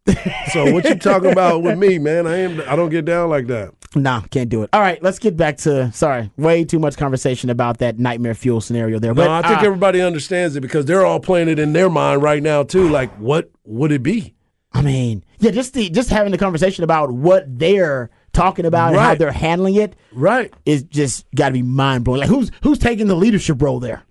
so 0.52 0.72
what 0.72 0.84
you 0.84 0.96
talking 0.96 1.30
about 1.32 1.62
with 1.62 1.78
me, 1.78 1.98
man? 1.98 2.26
I 2.26 2.38
am. 2.38 2.60
I 2.66 2.76
don't 2.76 2.90
get 2.90 3.04
down 3.04 3.30
like 3.30 3.46
that. 3.48 3.72
Nah, 3.96 4.22
can't 4.22 4.48
do 4.48 4.62
it. 4.64 4.70
All 4.72 4.80
right, 4.80 5.00
let's 5.02 5.18
get 5.18 5.36
back 5.36 5.58
to 5.58 5.92
sorry, 5.92 6.30
way 6.36 6.64
too 6.64 6.78
much 6.78 6.96
conversation 6.96 7.48
about 7.50 7.78
that 7.78 7.98
nightmare 7.98 8.34
fuel 8.34 8.60
scenario 8.60 8.98
there. 8.98 9.14
No, 9.14 9.22
But 9.22 9.30
I 9.30 9.48
think 9.48 9.62
uh, 9.62 9.66
everybody 9.66 10.00
understands 10.00 10.56
it 10.56 10.60
because 10.62 10.84
they're 10.86 11.06
all 11.06 11.20
playing 11.20 11.48
it 11.48 11.58
in 11.58 11.72
their 11.72 11.88
mind 11.88 12.22
right 12.22 12.42
now 12.42 12.64
too. 12.64 12.88
Like, 12.88 13.12
what 13.18 13.50
would 13.64 13.92
it 13.92 14.02
be? 14.02 14.34
I 14.72 14.82
mean, 14.82 15.24
yeah, 15.38 15.52
just 15.52 15.74
the 15.74 15.88
just 15.90 16.10
having 16.10 16.32
the 16.32 16.38
conversation 16.38 16.82
about 16.82 17.12
what 17.12 17.44
they're 17.46 18.10
talking 18.34 18.66
about 18.66 18.92
and 18.92 19.00
how 19.00 19.14
they're 19.14 19.32
handling 19.32 19.76
it 19.76 19.96
Right. 20.12 20.52
is 20.66 20.82
just 20.82 21.24
got 21.34 21.48
to 21.48 21.52
be 21.54 21.62
mind 21.62 22.04
blowing. 22.04 22.20
Like 22.20 22.28
who's 22.28 22.50
who's 22.62 22.78
taking 22.78 23.06
the 23.06 23.14
leadership 23.16 23.62
role 23.62 23.80
there? 23.80 24.02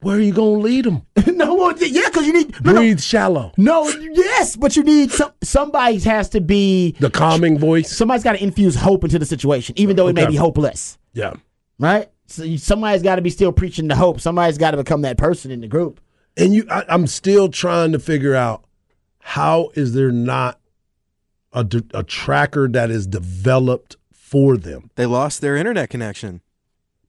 Where 0.00 0.16
are 0.16 0.20
you 0.20 0.32
gonna 0.32 0.58
lead 0.58 0.84
them? 0.84 1.02
no, 1.36 1.54
well, 1.54 1.74
yeah, 1.78 2.08
because 2.08 2.26
you 2.26 2.32
need 2.32 2.52
no, 2.64 2.72
no, 2.72 2.80
Breathe 2.80 3.00
shallow. 3.00 3.52
no, 3.56 3.88
yes, 3.88 4.56
but 4.56 4.74
you 4.76 4.82
need 4.82 5.12
some 5.12 5.30
somebody 5.44 5.98
has 6.00 6.28
to 6.30 6.40
be 6.40 6.96
The 6.98 7.08
calming 7.08 7.56
voice. 7.58 7.96
somebody's 7.96 8.24
got 8.24 8.32
to 8.32 8.42
infuse 8.42 8.74
hope 8.74 9.04
into 9.04 9.18
the 9.20 9.26
situation, 9.26 9.74
even 9.78 9.94
though 9.96 10.08
it 10.08 10.14
may 10.14 10.26
be 10.26 10.34
hopeless, 10.34 10.98
Yeah. 11.14 11.34
right? 11.78 12.08
So 12.26 12.42
you, 12.44 12.58
somebody's 12.58 13.02
got 13.02 13.16
to 13.16 13.22
be 13.22 13.30
still 13.30 13.52
preaching 13.52 13.86
the 13.88 13.94
hope. 13.94 14.20
Somebody's 14.20 14.58
got 14.58 14.72
to 14.72 14.76
become 14.78 15.02
that 15.02 15.18
person 15.18 15.50
in 15.52 15.60
the 15.60 15.68
group. 15.68 16.00
And 16.36 16.52
you, 16.54 16.66
I, 16.70 16.84
I'm 16.88 17.06
still 17.06 17.48
trying 17.48 17.92
to 17.92 17.98
figure 18.00 18.34
out 18.34 18.64
how 19.20 19.70
is 19.74 19.92
there 19.94 20.10
not 20.10 20.58
a, 21.52 21.64
d- 21.64 21.82
a 21.94 22.02
tracker 22.02 22.68
that 22.68 22.90
is 22.90 23.06
developed 23.06 23.96
for 24.12 24.56
them. 24.56 24.90
They 24.96 25.06
lost 25.06 25.40
their 25.40 25.56
internet 25.56 25.90
connection. 25.90 26.40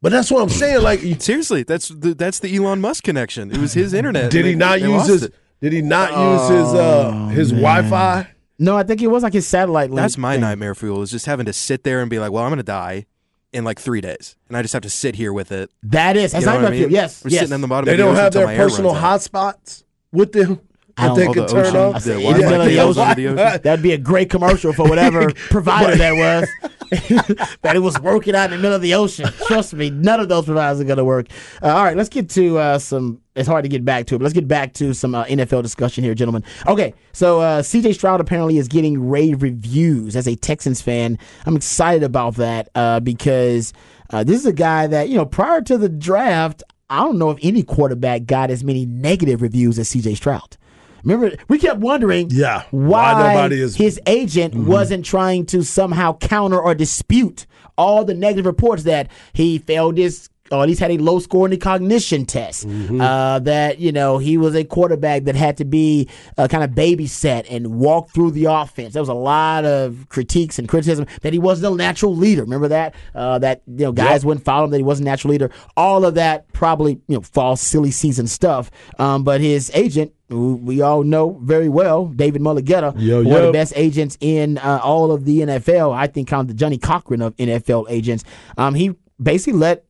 But 0.02 0.12
that's 0.12 0.30
what 0.30 0.42
I'm 0.44 0.50
saying. 0.50 0.82
Like, 0.82 1.00
Seriously, 1.22 1.64
that's 1.64 1.88
the 1.88 2.14
that's 2.14 2.40
the 2.40 2.54
Elon 2.54 2.82
Musk 2.82 3.04
connection. 3.06 3.52
It 3.52 3.58
was 3.58 3.74
his 3.74 3.94
internet. 3.94 4.30
did 4.32 4.40
and 4.40 4.48
he 4.50 4.56
not 4.56 4.80
they 4.80 4.86
use 4.88 4.92
lost 4.98 5.10
his? 5.10 5.24
it. 5.24 5.36
Did 5.62 5.72
he 5.72 5.82
not 5.82 6.10
use 6.12 6.50
his 6.50 6.74
uh 6.74 7.28
his 7.28 7.52
Wi-Fi? 7.52 8.28
No, 8.60 8.76
I 8.78 8.84
think 8.84 9.02
it 9.02 9.08
was 9.08 9.24
like 9.24 9.32
his 9.34 9.48
satellite 9.48 9.90
link. 9.90 10.02
That's 10.02 10.18
my 10.18 10.34
thing. 10.34 10.42
nightmare 10.42 10.76
fuel. 10.76 11.02
Is 11.02 11.12
just 11.12 11.26
having 11.26 11.46
to 11.46 11.54
sit 11.54 11.84
there 11.86 12.02
and 12.02 12.10
be 12.10 12.20
like, 12.20 12.32
well, 12.32 12.44
I'm 12.44 12.50
going 12.50 12.58
to 12.58 12.64
die 12.64 13.06
in 13.54 13.64
like 13.64 13.80
three 13.80 14.02
days, 14.02 14.36
and 14.50 14.58
I 14.58 14.62
just 14.62 14.74
have 14.74 14.82
to 14.84 14.90
sit 14.90 15.16
here 15.16 15.32
with 15.32 15.54
it. 15.54 15.70
That 15.84 16.18
is. 16.18 16.34
That's 16.34 16.44
You 16.44 16.48
know 16.52 16.58
not 16.58 16.60
I 16.60 16.64
my 16.66 16.70
mean? 16.72 16.80
fuel. 16.82 16.92
Yes. 16.92 17.24
We're 17.24 17.30
yes. 17.32 17.40
sitting 17.42 17.56
in 17.56 17.62
the 17.62 17.68
bottom. 17.68 17.86
They 17.86 17.94
of 17.94 17.98
the 17.98 18.04
don't 18.04 18.12
ocean 18.14 18.24
have 18.24 18.34
till 18.34 18.48
their 18.48 18.58
personal 18.58 18.94
hotspots 18.96 19.84
with 20.12 20.34
them 20.34 20.60
know. 20.98 21.12
Oh, 21.14 21.16
the 21.16 21.46
turn 21.46 21.66
ocean- 21.66 21.76
off. 21.76 22.04
the 22.04 22.20
In 22.20 22.34
the 22.34 22.40
middle 22.40 22.62
of 22.62 22.68
the 22.68 22.80
ocean. 22.80 23.02
under 23.02 23.16
the 23.16 23.28
ocean. 23.28 23.62
That'd 23.64 23.82
be 23.84 23.94
a 23.94 23.98
great 23.98 24.30
commercial 24.30 24.74
for 24.74 24.88
whatever 24.88 25.32
provider 25.50 25.96
that 25.96 26.12
was. 26.14 26.50
that 27.64 27.76
it 27.76 27.80
was 27.80 28.00
working 28.02 28.36
out 28.36 28.46
in 28.46 28.52
the 28.52 28.58
middle 28.58 28.76
of 28.76 28.82
the 28.82 28.94
ocean. 28.94 29.28
Trust 29.48 29.74
me, 29.74 29.90
none 29.90 30.20
of 30.20 30.30
those 30.30 30.46
providers 30.46 30.80
are 30.80 30.84
going 30.84 30.98
to 30.98 31.06
work. 31.06 31.28
Uh, 31.62 31.68
all 31.76 31.84
right, 31.84 31.98
let's 31.98 32.10
get 32.10 32.30
to 32.32 32.58
uh, 32.60 32.78
some. 32.78 33.20
It's 33.36 33.48
hard 33.48 33.64
to 33.64 33.70
get 33.70 33.84
back 33.84 34.06
to 34.08 34.16
it, 34.16 34.20
but 34.20 34.26
let's 34.26 34.36
get 34.36 34.48
back 34.48 34.74
to 34.74 34.94
some 34.94 35.16
uh, 35.16 35.26
NFL 35.26 35.64
discussion 35.64 36.04
here, 36.04 36.14
gentlemen. 36.14 36.44
Okay, 36.68 36.94
so 37.14 37.40
uh, 37.42 37.62
CJ 37.64 37.96
Stroud 37.96 38.22
apparently 38.22 38.60
is 38.60 38.68
getting 38.68 39.10
rave 39.10 39.42
reviews 39.42 40.16
as 40.16 40.28
a 40.28 40.36
Texans 40.36 40.82
fan. 40.84 41.18
I'm 41.48 41.56
excited 41.56 42.04
about 42.04 42.36
that 42.36 42.70
uh, 42.76 43.00
because 43.00 43.74
uh, 44.12 44.24
this 44.24 44.40
is 44.40 44.46
a 44.46 44.54
guy 44.54 44.86
that, 44.86 45.10
you 45.10 45.18
know, 45.18 45.26
prior 45.26 45.62
to 45.64 45.80
the 45.80 45.90
draft, 45.90 46.62
I 46.92 47.00
don't 47.00 47.18
know 47.18 47.32
if 47.32 47.40
any 47.42 47.64
quarterback 47.64 48.26
got 48.26 48.52
as 48.52 48.64
many 48.64 48.86
negative 48.86 49.42
reviews 49.42 49.80
as 49.80 49.90
CJ 49.90 50.18
Stroud. 50.18 50.58
Remember, 51.03 51.36
we 51.50 51.60
kept 51.60 51.79
wondering 51.79 52.29
Yeah, 52.31 52.63
why, 52.72 53.13
why 53.13 53.33
nobody 53.33 53.62
is- 53.62 53.75
his 53.75 54.00
agent 54.07 54.53
mm-hmm. 54.53 54.65
wasn't 54.67 55.05
trying 55.05 55.45
to 55.48 55.63
somehow 55.63 56.17
counter 56.17 56.60
or 56.60 56.74
dispute 56.75 57.45
all 57.77 58.05
the 58.05 58.13
negative 58.13 58.45
reports 58.45 58.83
that 58.83 59.10
he 59.33 59.57
failed 59.57 59.98
his 59.98 60.29
or 60.53 60.62
at 60.63 60.67
least 60.69 60.79
had 60.79 60.91
a 60.91 60.98
low 60.98 61.19
score 61.19 61.45
in 61.45 61.51
the 61.51 61.57
cognition 61.57 62.25
test. 62.25 62.65
Uh, 62.67 63.39
that 63.39 63.79
you 63.79 63.91
know 63.91 64.17
he 64.17 64.38
was 64.38 64.55
a 64.55 64.63
quarterback 64.63 65.24
that 65.24 65.36
had 65.36 65.57
to 65.57 65.65
be 65.65 66.07
uh, 66.38 66.48
kind 66.48 66.63
of 66.63 66.72
babysat 66.72 67.45
and 67.50 67.79
walk 67.79 68.10
through 68.12 68.31
the 68.31 68.45
offense. 68.45 68.93
There 68.93 69.01
was 69.01 69.10
a 69.10 69.13
lot 69.13 69.65
of 69.65 70.07
critiques 70.10 70.60
and 70.60 70.67
criticism 70.69 71.05
that 71.22 71.33
he 71.33 71.39
wasn't 71.39 71.74
a 71.74 71.77
natural 71.77 72.15
leader. 72.15 72.43
Remember 72.43 72.67
that 72.67 72.95
uh, 73.15 73.39
that 73.39 73.62
you 73.67 73.86
know 73.86 73.91
guys 73.91 74.25
wouldn't 74.25 74.45
follow 74.45 74.65
him. 74.65 74.72
That 74.72 74.77
he 74.77 74.83
wasn't 74.83 75.07
a 75.07 75.12
natural 75.12 75.31
leader. 75.31 75.50
All 75.75 76.05
of 76.05 76.15
that 76.15 76.51
probably 76.53 76.93
you 77.07 77.15
know 77.15 77.22
false 77.22 77.62
silly 77.62 77.91
season 77.91 78.27
stuff. 78.27 78.69
Um, 79.00 79.24
but 79.24 79.41
his 79.41 79.72
agent. 79.74 80.13
We 80.29 80.81
all 80.81 81.03
know 81.03 81.38
very 81.43 81.69
well, 81.69 82.07
David 82.07 82.41
Mulugheta, 82.41 82.95
Yo, 82.98 83.22
one 83.22 83.41
of 83.41 83.45
the 83.48 83.51
best 83.51 83.72
agents 83.75 84.17
in 84.19 84.57
uh, 84.57 84.79
all 84.81 85.12
of 85.12 85.25
the 85.25 85.41
NFL. 85.41 85.93
I 85.93 86.07
think 86.07 86.27
kind 86.27 86.41
of 86.41 86.48
the 86.48 86.55
Johnnie 86.55 86.79
Cochran 86.79 87.22
of 87.22 87.36
NFL 87.36 87.86
agents. 87.88 88.24
Um, 88.57 88.74
he 88.74 88.95
basically 89.22 89.60
let 89.60 89.86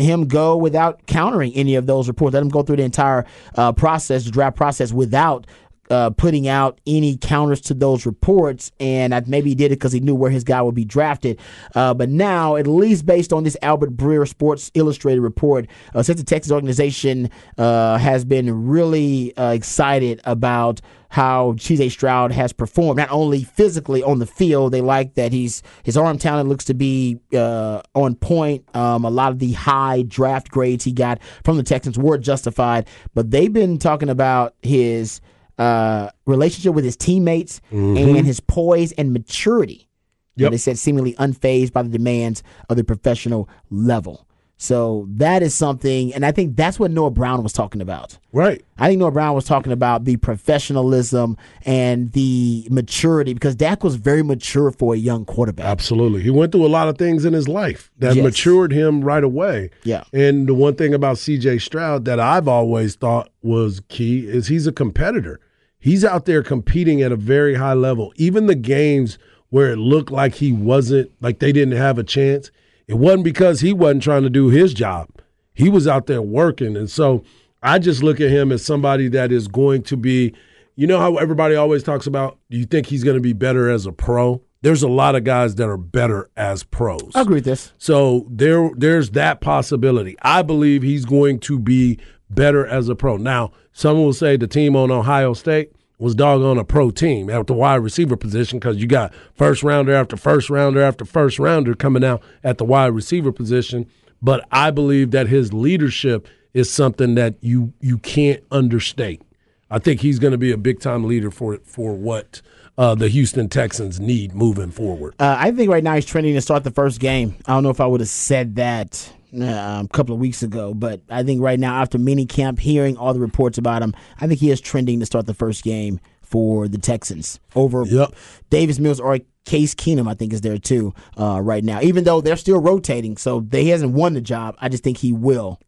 him 0.00 0.26
go 0.26 0.56
without 0.56 1.06
countering 1.06 1.52
any 1.54 1.74
of 1.74 1.86
those 1.86 2.08
reports. 2.08 2.34
Let 2.34 2.42
him 2.42 2.48
go 2.48 2.62
through 2.62 2.76
the 2.76 2.82
entire 2.82 3.26
uh, 3.54 3.72
process, 3.72 4.24
the 4.24 4.30
draft 4.30 4.56
process, 4.56 4.92
without 4.92 5.46
uh, 5.90 6.10
putting 6.10 6.48
out 6.48 6.80
any 6.86 7.16
counters 7.16 7.60
to 7.62 7.74
those 7.74 8.06
reports. 8.06 8.72
And 8.80 9.14
I, 9.14 9.22
maybe 9.26 9.50
he 9.50 9.54
did 9.54 9.72
it 9.72 9.76
because 9.76 9.92
he 9.92 10.00
knew 10.00 10.14
where 10.14 10.30
his 10.30 10.44
guy 10.44 10.62
would 10.62 10.74
be 10.74 10.84
drafted. 10.84 11.40
Uh, 11.74 11.94
but 11.94 12.08
now, 12.08 12.56
at 12.56 12.66
least 12.66 13.06
based 13.06 13.32
on 13.32 13.44
this 13.44 13.56
Albert 13.62 13.96
Breer 13.96 14.26
Sports 14.28 14.70
Illustrated 14.74 15.20
report, 15.20 15.66
uh, 15.94 16.02
since 16.02 16.18
the 16.18 16.26
Texas 16.26 16.52
organization 16.52 17.30
uh, 17.56 17.98
has 17.98 18.24
been 18.24 18.66
really 18.66 19.36
uh, 19.36 19.52
excited 19.52 20.20
about 20.24 20.80
how 21.10 21.52
CJ 21.52 21.90
Stroud 21.90 22.32
has 22.32 22.52
performed, 22.52 22.98
not 22.98 23.10
only 23.10 23.42
physically 23.42 24.02
on 24.02 24.18
the 24.18 24.26
field, 24.26 24.72
they 24.72 24.80
like 24.80 25.14
that 25.14 25.32
he's 25.32 25.62
his 25.82 25.96
arm 25.96 26.18
talent 26.18 26.48
looks 26.48 26.64
to 26.66 26.74
be 26.74 27.18
uh, 27.34 27.80
on 27.94 28.14
point. 28.14 28.64
Um, 28.76 29.04
a 29.04 29.10
lot 29.10 29.32
of 29.32 29.38
the 29.38 29.52
high 29.52 30.02
draft 30.02 30.50
grades 30.50 30.84
he 30.84 30.92
got 30.92 31.20
from 31.44 31.56
the 31.56 31.62
Texans 31.62 31.98
were 31.98 32.18
justified, 32.18 32.86
but 33.14 33.30
they've 33.30 33.52
been 33.52 33.78
talking 33.78 34.10
about 34.10 34.54
his 34.62 35.20
uh, 35.58 36.10
relationship 36.26 36.74
with 36.74 36.84
his 36.84 36.96
teammates 36.96 37.60
and 37.70 38.26
his 38.26 38.40
poise 38.40 38.92
and 38.92 39.12
maturity. 39.12 39.88
Yep. 40.36 40.52
They 40.52 40.56
said 40.56 40.78
seemingly 40.78 41.14
unfazed 41.14 41.72
by 41.72 41.82
the 41.82 41.88
demands 41.88 42.42
of 42.68 42.76
the 42.76 42.84
professional 42.84 43.48
level. 43.70 44.24
So 44.60 45.06
that 45.10 45.40
is 45.44 45.54
something, 45.54 46.12
and 46.14 46.26
I 46.26 46.32
think 46.32 46.56
that's 46.56 46.80
what 46.80 46.90
Noah 46.90 47.10
Brown 47.12 47.44
was 47.44 47.52
talking 47.52 47.80
about. 47.80 48.18
Right. 48.32 48.64
I 48.76 48.88
think 48.88 48.98
Noah 48.98 49.12
Brown 49.12 49.34
was 49.36 49.44
talking 49.44 49.70
about 49.72 50.04
the 50.04 50.16
professionalism 50.16 51.36
and 51.64 52.10
the 52.12 52.66
maturity 52.70 53.34
because 53.34 53.54
Dak 53.54 53.84
was 53.84 53.94
very 53.94 54.22
mature 54.24 54.70
for 54.72 54.94
a 54.94 54.96
young 54.96 55.24
quarterback. 55.24 55.66
Absolutely. 55.66 56.22
He 56.22 56.30
went 56.30 56.50
through 56.52 56.66
a 56.66 56.68
lot 56.68 56.88
of 56.88 56.98
things 56.98 57.24
in 57.24 57.32
his 57.34 57.46
life 57.48 57.90
that 57.98 58.16
Yes. 58.16 58.24
matured 58.24 58.72
him 58.72 59.02
right 59.02 59.22
away. 59.22 59.70
Yeah. 59.84 60.02
And 60.12 60.48
the 60.48 60.54
one 60.54 60.74
thing 60.74 60.92
about 60.92 61.18
CJ 61.18 61.58
Stroud 61.60 62.04
that 62.06 62.18
I've 62.18 62.48
always 62.48 62.96
thought 62.96 63.30
was 63.42 63.80
key 63.88 64.26
is 64.26 64.48
he's 64.48 64.66
a 64.66 64.72
competitor. 64.72 65.38
He's 65.78 66.04
out 66.04 66.24
there 66.24 66.42
competing 66.42 67.02
at 67.02 67.12
a 67.12 67.16
very 67.16 67.54
high 67.54 67.74
level. 67.74 68.12
Even 68.16 68.46
the 68.46 68.54
games 68.54 69.18
where 69.50 69.70
it 69.70 69.76
looked 69.76 70.10
like 70.10 70.34
he 70.34 70.52
wasn't, 70.52 71.10
like 71.20 71.38
they 71.38 71.52
didn't 71.52 71.76
have 71.76 71.98
a 71.98 72.04
chance, 72.04 72.50
it 72.86 72.94
wasn't 72.94 73.24
because 73.24 73.60
he 73.60 73.72
wasn't 73.72 74.02
trying 74.02 74.22
to 74.22 74.30
do 74.30 74.48
his 74.48 74.74
job. 74.74 75.08
He 75.54 75.68
was 75.68 75.86
out 75.86 76.06
there 76.06 76.22
working. 76.22 76.76
And 76.76 76.90
so 76.90 77.24
I 77.62 77.78
just 77.78 78.02
look 78.02 78.20
at 78.20 78.30
him 78.30 78.52
as 78.52 78.64
somebody 78.64 79.08
that 79.08 79.32
is 79.32 79.48
going 79.48 79.82
to 79.84 79.96
be, 79.96 80.34
you 80.76 80.86
know 80.86 81.00
how 81.00 81.16
everybody 81.16 81.54
always 81.54 81.82
talks 81.82 82.06
about, 82.06 82.38
do 82.50 82.58
you 82.58 82.64
think 82.64 82.86
he's 82.86 83.04
going 83.04 83.16
to 83.16 83.22
be 83.22 83.32
better 83.32 83.68
as 83.68 83.86
a 83.86 83.92
pro? 83.92 84.42
There's 84.62 84.82
a 84.82 84.88
lot 84.88 85.14
of 85.14 85.22
guys 85.22 85.54
that 85.56 85.68
are 85.68 85.76
better 85.76 86.30
as 86.36 86.64
pros. 86.64 87.12
I 87.14 87.20
agree 87.20 87.36
with 87.36 87.44
this. 87.44 87.72
So 87.78 88.26
there 88.28 88.70
there's 88.76 89.10
that 89.10 89.40
possibility. 89.40 90.16
I 90.22 90.42
believe 90.42 90.82
he's 90.82 91.04
going 91.04 91.38
to 91.40 91.60
be 91.60 91.98
better 92.30 92.66
as 92.66 92.88
a 92.88 92.94
pro. 92.94 93.16
Now, 93.16 93.52
someone 93.72 94.04
will 94.06 94.12
say 94.12 94.36
the 94.36 94.46
team 94.46 94.76
on 94.76 94.90
Ohio 94.90 95.34
State 95.34 95.72
was 95.98 96.14
doggone 96.14 96.58
a 96.58 96.64
pro 96.64 96.90
team 96.90 97.28
at 97.28 97.46
the 97.46 97.54
wide 97.54 97.76
receiver 97.76 98.16
position 98.16 98.58
because 98.58 98.76
you 98.76 98.86
got 98.86 99.12
first 99.34 99.62
rounder 99.62 99.92
after 99.92 100.16
first 100.16 100.48
rounder 100.48 100.80
after 100.80 101.04
first 101.04 101.38
rounder 101.38 101.74
coming 101.74 102.04
out 102.04 102.22
at 102.44 102.58
the 102.58 102.64
wide 102.64 102.86
receiver 102.94 103.32
position. 103.32 103.86
but 104.22 104.46
I 104.52 104.70
believe 104.70 105.10
that 105.12 105.28
his 105.28 105.52
leadership 105.52 106.28
is 106.54 106.70
something 106.72 107.14
that 107.16 107.34
you 107.40 107.72
you 107.80 107.98
can't 107.98 108.42
understate. 108.50 109.22
I 109.70 109.78
think 109.78 110.00
he's 110.00 110.18
going 110.18 110.32
to 110.32 110.38
be 110.38 110.50
a 110.50 110.56
big 110.56 110.80
time 110.80 111.04
leader 111.04 111.30
for 111.30 111.58
for 111.64 111.94
what 111.94 112.40
uh, 112.78 112.94
the 112.94 113.08
Houston 113.08 113.48
Texans 113.48 113.98
need 114.00 114.34
moving 114.34 114.70
forward. 114.70 115.14
Uh, 115.18 115.36
I 115.38 115.50
think 115.50 115.70
right 115.70 115.82
now 115.84 115.94
he's 115.94 116.06
trending 116.06 116.34
to 116.34 116.40
start 116.40 116.64
the 116.64 116.70
first 116.70 117.00
game. 117.00 117.34
I 117.46 117.52
don't 117.54 117.64
know 117.64 117.70
if 117.70 117.80
I 117.80 117.86
would 117.86 118.00
have 118.00 118.08
said 118.08 118.54
that 118.56 119.12
uh, 119.34 119.82
a 119.84 119.88
couple 119.92 120.14
of 120.14 120.20
weeks 120.20 120.42
ago, 120.42 120.74
but 120.74 121.00
I 121.08 121.22
think 121.22 121.42
right 121.42 121.58
now, 121.58 121.80
after 121.80 121.98
mini 121.98 122.26
camp, 122.26 122.58
hearing 122.58 122.96
all 122.96 123.12
the 123.14 123.20
reports 123.20 123.58
about 123.58 123.82
him, 123.82 123.94
I 124.20 124.26
think 124.26 124.40
he 124.40 124.50
is 124.50 124.60
trending 124.60 125.00
to 125.00 125.06
start 125.06 125.26
the 125.26 125.34
first 125.34 125.62
game 125.64 126.00
for 126.22 126.68
the 126.68 126.78
Texans 126.78 127.40
over 127.54 127.84
Yep. 127.84 128.14
Davis 128.50 128.78
Mills 128.78 129.00
or 129.00 129.18
Case 129.44 129.74
Keenum. 129.74 130.08
I 130.08 130.14
think 130.14 130.32
is 130.32 130.42
there 130.42 130.58
too 130.58 130.94
uh, 131.18 131.40
right 131.40 131.64
now, 131.64 131.80
even 131.80 132.04
though 132.04 132.20
they're 132.20 132.36
still 132.36 132.60
rotating. 132.60 133.16
So 133.16 133.40
they 133.40 133.64
he 133.64 133.70
hasn't 133.70 133.92
won 133.92 134.14
the 134.14 134.20
job. 134.20 134.56
I 134.60 134.68
just 134.68 134.84
think 134.84 134.98
he 134.98 135.12
will 135.12 135.58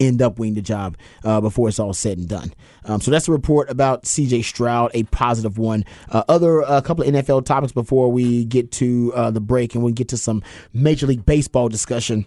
end 0.00 0.20
up 0.22 0.38
winning 0.38 0.54
the 0.54 0.62
job 0.62 0.96
uh, 1.24 1.40
before 1.40 1.68
it's 1.68 1.78
all 1.78 1.92
said 1.92 2.18
and 2.18 2.28
done. 2.28 2.52
Um, 2.84 3.00
so 3.00 3.10
that's 3.10 3.28
a 3.28 3.32
report 3.32 3.70
about 3.70 4.06
C.J. 4.06 4.42
Stroud, 4.42 4.90
a 4.94 5.04
positive 5.04 5.58
one. 5.58 5.84
Uh, 6.10 6.24
other 6.28 6.60
a 6.62 6.82
couple 6.82 7.04
of 7.06 7.14
NFL 7.14 7.44
topics 7.44 7.72
before 7.72 8.10
we 8.10 8.44
get 8.44 8.72
to 8.72 9.12
uh, 9.14 9.30
the 9.30 9.40
break 9.40 9.74
and 9.74 9.84
we 9.84 9.92
get 9.92 10.08
to 10.08 10.16
some 10.16 10.42
Major 10.72 11.06
League 11.06 11.26
Baseball 11.26 11.68
discussion. 11.68 12.26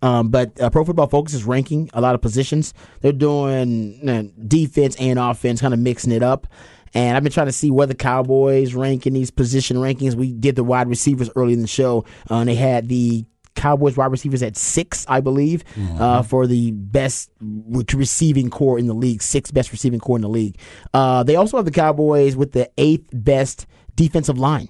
Um, 0.00 0.30
but 0.30 0.60
uh, 0.60 0.70
Pro 0.70 0.84
Football 0.84 1.08
Focus 1.08 1.34
is 1.34 1.44
ranking 1.44 1.90
a 1.92 2.00
lot 2.00 2.14
of 2.14 2.22
positions. 2.22 2.74
They're 3.00 3.12
doing 3.12 4.08
uh, 4.08 4.24
defense 4.46 4.96
and 4.96 5.18
offense, 5.18 5.60
kind 5.60 5.74
of 5.74 5.80
mixing 5.80 6.12
it 6.12 6.22
up. 6.22 6.46
And 6.94 7.16
I've 7.16 7.22
been 7.22 7.32
trying 7.32 7.46
to 7.46 7.52
see 7.52 7.70
where 7.70 7.86
the 7.86 7.94
Cowboys 7.94 8.74
rank 8.74 9.06
in 9.06 9.14
these 9.14 9.30
position 9.30 9.78
rankings. 9.78 10.14
We 10.14 10.32
did 10.32 10.56
the 10.56 10.64
wide 10.64 10.88
receivers 10.88 11.30
early 11.36 11.52
in 11.54 11.62
the 11.62 11.66
show, 11.66 12.04
uh, 12.30 12.36
and 12.36 12.48
they 12.48 12.54
had 12.54 12.88
the 12.88 13.24
Cowboys 13.54 13.96
wide 13.96 14.10
receivers 14.10 14.42
at 14.42 14.56
six, 14.56 15.06
I 15.08 15.20
believe, 15.20 15.62
uh, 15.98 16.22
for 16.22 16.46
the 16.46 16.70
best 16.72 17.30
receiving 17.40 18.50
core 18.50 18.78
in 18.78 18.86
the 18.86 18.94
league, 18.94 19.22
six 19.22 19.50
best 19.50 19.72
receiving 19.72 20.00
core 20.00 20.16
in 20.16 20.22
the 20.22 20.28
league. 20.28 20.58
Uh, 20.92 21.22
they 21.22 21.36
also 21.36 21.56
have 21.58 21.64
the 21.66 21.70
Cowboys 21.70 22.34
with 22.36 22.52
the 22.52 22.70
eighth 22.78 23.08
best 23.12 23.66
defensive 23.94 24.38
line 24.38 24.68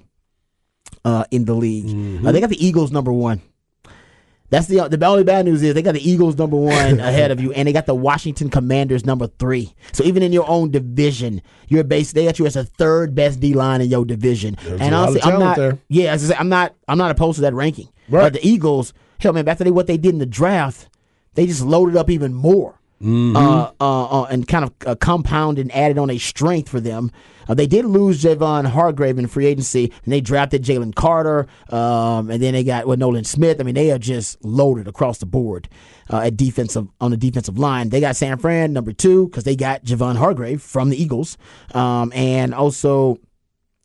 uh, 1.05 1.25
in 1.31 1.45
the 1.45 1.55
league. 1.55 2.27
Uh, 2.27 2.33
they 2.33 2.41
got 2.41 2.51
the 2.51 2.65
Eagles 2.65 2.91
number 2.93 3.13
one. 3.13 3.41
That's 4.53 4.67
the 4.67 4.87
the 4.87 5.07
only 5.07 5.25
bad 5.25 5.47
news 5.47 5.63
is 5.63 5.73
they 5.73 5.81
got 5.81 5.95
the 5.95 6.11
Eagles 6.11 6.37
number 6.37 6.59
one 6.59 7.01
ahead 7.01 7.31
of 7.31 7.41
you, 7.41 7.53
and 7.55 7.67
they 7.67 7.73
got 7.73 7.87
the 7.87 7.95
Washington 7.95 8.51
Commanders 8.51 9.07
number 9.07 9.27
three. 9.39 9.75
So 9.93 10.05
even 10.05 10.23
in 10.23 10.31
your 10.31 10.47
own 10.47 10.71
division, 10.71 11.41
you're 11.69 11.83
base 11.85 12.13
they 12.13 12.27
got 12.27 12.39
you 12.39 12.45
as 12.45 12.55
a 12.55 12.65
third 12.65 13.15
best 13.15 13.41
D 13.41 13.55
line 13.55 13.81
in 13.81 13.89
your 13.89 14.05
division. 14.05 14.59
There's 14.63 14.79
and 14.79 14.95
a 14.95 14.99
lot 14.99 15.09
of 15.09 15.17
honestly, 15.17 15.33
I'm 15.33 15.41
not. 15.41 15.57
there. 15.57 15.79
Yeah, 15.89 16.13
as 16.13 16.23
I 16.25 16.35
say, 16.35 16.39
I'm 16.39 16.51
not. 16.51 16.75
I'm 16.87 16.99
not 16.99 17.11
opposed 17.11 17.37
to 17.37 17.41
that 17.43 17.55
ranking. 17.55 17.89
Right. 18.11 18.25
But 18.25 18.35
the 18.35 18.47
Eagles, 18.47 18.93
hell 19.21 19.33
man, 19.33 19.49
after 19.49 19.65
they 19.65 19.71
what 19.71 19.87
they 19.87 19.97
did 19.97 20.13
in 20.13 20.19
the 20.19 20.27
draft, 20.27 20.91
they 21.33 21.47
just 21.47 21.63
loaded 21.63 21.97
up 21.97 22.11
even 22.11 22.35
more. 22.35 22.79
Mm-hmm. 23.03 23.35
Uh, 23.35 23.71
uh, 23.81 24.23
uh, 24.23 24.25
and 24.25 24.47
kind 24.47 24.67
of 24.67 24.73
uh, 24.87 24.95
compounded 24.97 25.65
and 25.65 25.75
added 25.75 25.97
on 25.97 26.11
a 26.11 26.19
strength 26.19 26.69
for 26.69 26.79
them. 26.79 27.11
Uh, 27.49 27.55
they 27.55 27.67
did 27.67 27.85
lose 27.85 28.23
Javon 28.23 28.67
Hargrave 28.67 29.19
in 29.19 29.27
free 29.27 29.47
agency, 29.47 29.93
and 30.05 30.13
they 30.13 30.21
drafted 30.21 30.63
Jalen 30.63 30.95
Carter, 30.95 31.47
um, 31.71 32.31
and 32.31 32.43
then 32.43 32.55
they 32.55 32.65
got 32.65 32.87
with 32.87 32.99
Nolan 32.99 33.25
Smith. 33.25 33.61
I 33.61 33.65
mean, 33.65 33.75
they 33.75 33.91
are 33.91 33.99
just 33.99 34.45
loaded 34.45 34.89
across 34.89 35.19
the 35.19 35.27
board 35.27 35.69
uh, 36.11 36.19
at 36.19 36.37
defensive 36.37 36.89
on 37.01 37.11
the 37.11 37.17
defensive 37.17 37.59
line. 37.59 37.89
They 37.89 38.01
got 38.01 38.17
San 38.17 38.39
Fran 38.39 38.73
number 38.73 38.93
two 38.93 39.29
because 39.29 39.45
they 39.45 39.57
got 39.57 39.85
Javon 39.85 40.17
Hargrave 40.17 40.63
from 40.63 40.91
the 40.91 41.01
Eagles, 41.01 41.37
um, 41.75 42.13
and 42.15 42.55
also 42.55 43.19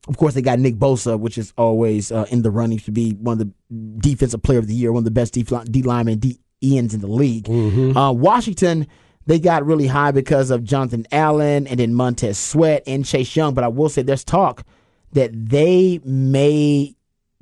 of 0.08 0.16
course, 0.18 0.34
they 0.34 0.42
got 0.42 0.60
Nick 0.60 0.76
Bosa, 0.76 1.20
which 1.20 1.38
is 1.38 1.52
always 1.58 2.12
uh, 2.12 2.26
in 2.32 2.42
the 2.42 2.50
running 2.52 2.80
to 2.80 2.92
be 2.92 3.12
one 3.12 3.34
of 3.34 3.40
the 3.40 3.52
defensive 4.00 4.42
player 4.42 4.60
of 4.60 4.68
the 4.68 4.74
year, 4.74 4.92
one 4.94 5.02
of 5.02 5.06
the 5.06 5.12
best 5.12 5.34
D, 5.34 5.44
D 5.44 5.84
linemen, 5.84 6.20
D 6.20 6.40
ends 6.64 6.94
in 6.94 7.02
the 7.02 7.08
league. 7.08 7.48
Uh, 7.50 8.14
Washington, 8.14 8.88
they 9.28 9.40
got 9.40 9.66
really 9.66 9.88
high 9.88 10.12
because 10.12 10.50
of 10.50 10.64
Jonathan 10.64 11.06
Allen 11.12 11.68
and 11.68 11.80
then 11.80 11.94
Montez 11.94 12.38
Sweat 12.38 12.82
and 12.88 13.06
Chase 13.06 13.36
Young. 13.36 13.54
But 13.54 13.64
I 13.64 13.68
will 13.68 13.90
say 13.90 14.02
there's 14.02 14.24
talk 14.24 14.66
that 15.12 15.32
they 15.34 16.00
may 16.04 16.96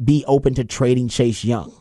be 0.03 0.25
open 0.27 0.55
to 0.55 0.65
trading 0.65 1.07
Chase 1.07 1.45
Young. 1.45 1.73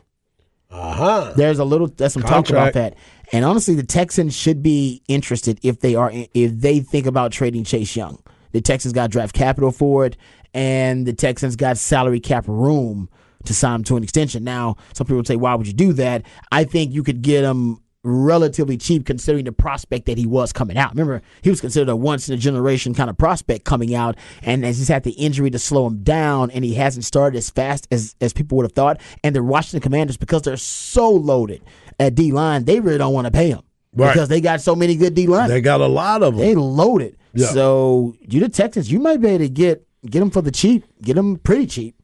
Uh 0.70 0.92
huh. 0.92 1.32
There's 1.36 1.58
a 1.58 1.64
little 1.64 1.88
there's 1.88 2.12
some 2.12 2.22
talk 2.22 2.50
about 2.50 2.74
that. 2.74 2.96
And 3.32 3.44
honestly, 3.44 3.74
the 3.74 3.82
Texans 3.82 4.36
should 4.36 4.62
be 4.62 5.02
interested 5.08 5.58
if 5.62 5.80
they 5.80 5.94
are 5.94 6.10
if 6.12 6.52
they 6.52 6.80
think 6.80 7.06
about 7.06 7.32
trading 7.32 7.64
Chase 7.64 7.96
Young. 7.96 8.22
The 8.52 8.60
Texans 8.60 8.92
got 8.92 9.10
draft 9.10 9.34
capital 9.34 9.72
for 9.72 10.04
it, 10.04 10.16
and 10.52 11.06
the 11.06 11.12
Texans 11.12 11.56
got 11.56 11.78
salary 11.78 12.20
cap 12.20 12.46
room 12.46 13.08
to 13.44 13.54
sign 13.54 13.76
him 13.76 13.84
to 13.84 13.96
an 13.96 14.02
extension. 14.02 14.44
Now, 14.44 14.76
some 14.92 15.06
people 15.06 15.16
would 15.16 15.26
say, 15.26 15.36
why 15.36 15.54
would 15.54 15.66
you 15.66 15.72
do 15.72 15.92
that? 15.94 16.22
I 16.52 16.64
think 16.64 16.92
you 16.92 17.02
could 17.02 17.22
get 17.22 17.44
him 17.44 17.80
relatively 18.04 18.76
cheap 18.76 19.06
considering 19.06 19.44
the 19.46 19.52
prospect 19.52 20.06
that 20.06 20.18
he 20.18 20.26
was 20.26 20.52
coming 20.52 20.76
out. 20.76 20.90
Remember, 20.90 21.22
he 21.42 21.50
was 21.50 21.60
considered 21.60 21.88
a 21.90 21.96
once 21.96 22.28
in 22.28 22.34
a 22.34 22.38
generation 22.38 22.94
kind 22.94 23.08
of 23.10 23.18
prospect 23.18 23.64
coming 23.64 23.94
out, 23.94 24.16
and 24.42 24.64
as 24.64 24.78
he's 24.78 24.88
had 24.88 25.02
the 25.02 25.12
injury 25.12 25.50
to 25.50 25.58
slow 25.58 25.86
him 25.86 26.02
down, 26.02 26.50
and 26.50 26.64
he 26.64 26.74
hasn't 26.74 27.04
started 27.04 27.36
as 27.38 27.50
fast 27.50 27.88
as, 27.90 28.14
as 28.20 28.32
people 28.32 28.56
would 28.56 28.64
have 28.64 28.72
thought. 28.72 29.00
And 29.24 29.34
the 29.34 29.42
Washington 29.42 29.80
Commanders, 29.80 30.16
because 30.18 30.42
they're 30.42 30.56
so 30.58 31.10
loaded 31.10 31.62
at 31.98 32.14
D 32.14 32.30
line, 32.30 32.64
they 32.64 32.78
really 32.80 32.98
don't 32.98 33.14
want 33.14 33.26
to 33.26 33.30
pay 33.30 33.48
him 33.48 33.62
Right. 33.96 34.12
because 34.12 34.28
they 34.28 34.40
got 34.40 34.60
so 34.60 34.76
many 34.76 34.96
good 34.96 35.14
D 35.14 35.26
line. 35.26 35.48
They 35.48 35.60
got 35.60 35.80
a 35.80 35.86
lot 35.86 36.22
of 36.22 36.34
them. 36.36 36.44
They 36.44 36.54
loaded. 36.54 37.16
Yeah. 37.32 37.46
So 37.46 38.14
you 38.20 38.40
the 38.40 38.48
Texans, 38.48 38.92
you 38.92 38.98
might 39.00 39.20
be 39.20 39.28
able 39.28 39.38
to 39.44 39.48
get 39.48 39.86
get 40.04 40.20
them 40.20 40.30
for 40.30 40.42
the 40.42 40.50
cheap, 40.50 40.84
get 41.00 41.14
them 41.14 41.36
pretty 41.38 41.66
cheap. 41.66 41.94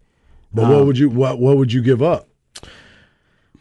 but 0.55 0.65
Um, 0.65 0.71
what 0.71 0.87
would 0.87 0.99
you 0.99 1.11
what 1.11 1.39
what 1.39 1.57
would 1.59 1.73
you 1.73 1.83
give 1.83 2.03
up? 2.03 2.29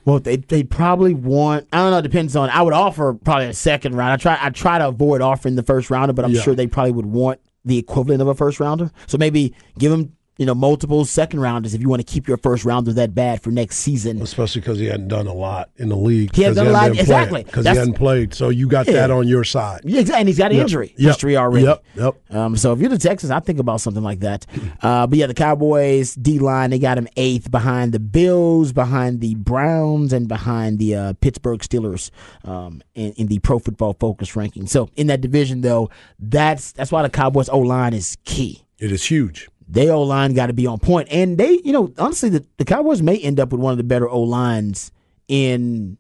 Well, 0.10 0.20
they 0.20 0.38
they 0.38 0.64
probably 0.64 1.14
want. 1.14 1.68
I 1.72 1.78
don't 1.78 1.92
know. 1.92 1.98
It 2.00 2.04
depends 2.04 2.36
on. 2.36 2.50
I 2.50 2.62
would 2.62 2.74
offer 2.74 3.14
probably 3.14 3.46
a 3.48 3.54
second 3.54 3.96
round. 3.96 4.14
I 4.14 4.18
try. 4.18 4.38
I 4.42 4.50
try 4.50 4.78
to 4.80 4.88
avoid 4.88 5.22
offering 5.22 5.56
the 5.56 5.64
first 5.64 5.90
rounder, 5.90 6.14
but 6.14 6.26
I'm 6.26 6.32
Yeah. 6.32 6.42
sure 6.42 6.56
they 6.56 6.68
probably 6.68 6.94
would 6.94 7.06
want 7.06 7.40
the 7.66 7.78
equivalent 7.78 8.22
of 8.22 8.28
a 8.28 8.34
first 8.36 8.60
rounder. 8.60 8.90
So 9.08 9.18
maybe 9.18 9.54
give 9.78 9.92
them 9.92 10.14
you 10.40 10.46
know 10.48 10.56
multiple 10.56 11.06
second 11.06 11.40
rounders 11.42 11.76
if 11.76 11.82
you 11.82 11.88
want 11.90 12.00
to 12.00 12.12
keep 12.12 12.28
your 12.28 12.38
first 12.38 12.66
rounder 12.66 12.92
that 12.94 13.14
bad 13.14 13.44
for 13.44 13.52
next 13.52 13.76
season. 13.78 14.20
Especially 14.22 14.62
because 14.62 14.80
he 14.80 14.86
hadn't 14.88 15.10
done 15.10 15.28
a 15.28 15.34
lot 15.34 15.70
in 15.78 15.90
the 15.90 15.96
league. 15.96 16.36
He 16.36 16.42
hadn't 16.42 16.56
done 16.56 16.68
a 16.68 16.72
lot- 16.72 16.92
exactly. 16.98 17.44
because 17.44 17.68
he 17.68 17.76
hadn't 17.76 17.94
played. 17.94 18.34
So 18.34 18.50
you 18.50 18.68
got 18.68 18.88
Yeah. 18.88 18.94
that 18.94 19.12
on 19.12 19.28
your 19.28 19.44
side. 19.44 19.82
Yeah, 19.84 20.00
exactly. 20.00 20.20
And 20.22 20.28
he's 20.30 20.38
got 20.40 20.50
an 20.52 20.58
Yep. 20.58 20.64
injury 20.64 20.94
Yep. 20.98 21.08
history 21.08 21.38
already. 21.38 21.66
Yep. 21.68 21.84
Yep. 21.96 22.36
Um, 22.36 22.56
so 22.58 22.74
if 22.74 22.80
you're 22.80 22.90
the 22.90 22.98
Texans, 22.98 23.30
I 23.32 23.40
think 23.42 23.60
about 23.60 23.82
something 23.82 24.02
like 24.04 24.22
that. 24.22 24.46
Uh, 24.82 25.06
but 25.06 25.20
yeah, 25.20 25.28
the 25.28 25.34
Cowboys 25.34 26.16
D 26.16 26.40
line 26.40 26.70
they 26.72 26.80
got 26.80 26.98
him 26.98 27.08
eighth 27.18 27.52
behind 27.52 27.92
the 27.92 28.00
Bills, 28.00 28.72
behind 28.72 29.20
the 29.22 29.36
Browns, 29.36 30.14
and 30.14 30.28
behind 30.28 30.80
the 30.80 30.96
uh, 30.96 31.14
Pittsburgh 31.20 31.60
Steelers 31.60 32.12
um, 32.46 32.82
in, 32.96 33.12
in 33.18 33.28
the 33.28 33.40
Pro 33.40 33.60
Football 33.60 33.98
Focus 34.00 34.36
ranking. 34.38 34.68
So 34.68 34.90
in 34.96 35.08
that 35.08 35.20
division, 35.20 35.62
though, 35.62 35.90
that's 36.18 36.72
that's 36.72 36.92
why 36.92 37.02
the 37.02 37.10
Cowboys 37.10 37.50
O 37.50 37.60
line 37.60 37.94
is 37.94 38.18
key. 38.24 38.64
It 38.80 38.92
is 38.94 39.04
huge. 39.06 39.50
Their 39.72 39.94
O 39.94 40.02
line 40.02 40.34
got 40.34 40.48
to 40.48 40.54
be 40.54 40.66
on 40.66 40.80
point, 40.80 41.10
and 41.12 41.38
they, 41.38 41.62
you 41.64 41.72
know, 41.72 41.94
honestly, 42.00 42.30
the, 42.30 42.44
the 42.58 42.66
Cowboys 42.66 43.04
may 43.04 43.18
end 43.18 43.40
up 43.40 43.52
with 43.52 43.62
one 43.62 43.72
of 43.72 43.78
the 43.78 43.84
better 43.84 44.10
O 44.10 44.22
lines 44.22 44.92
in 45.28 45.98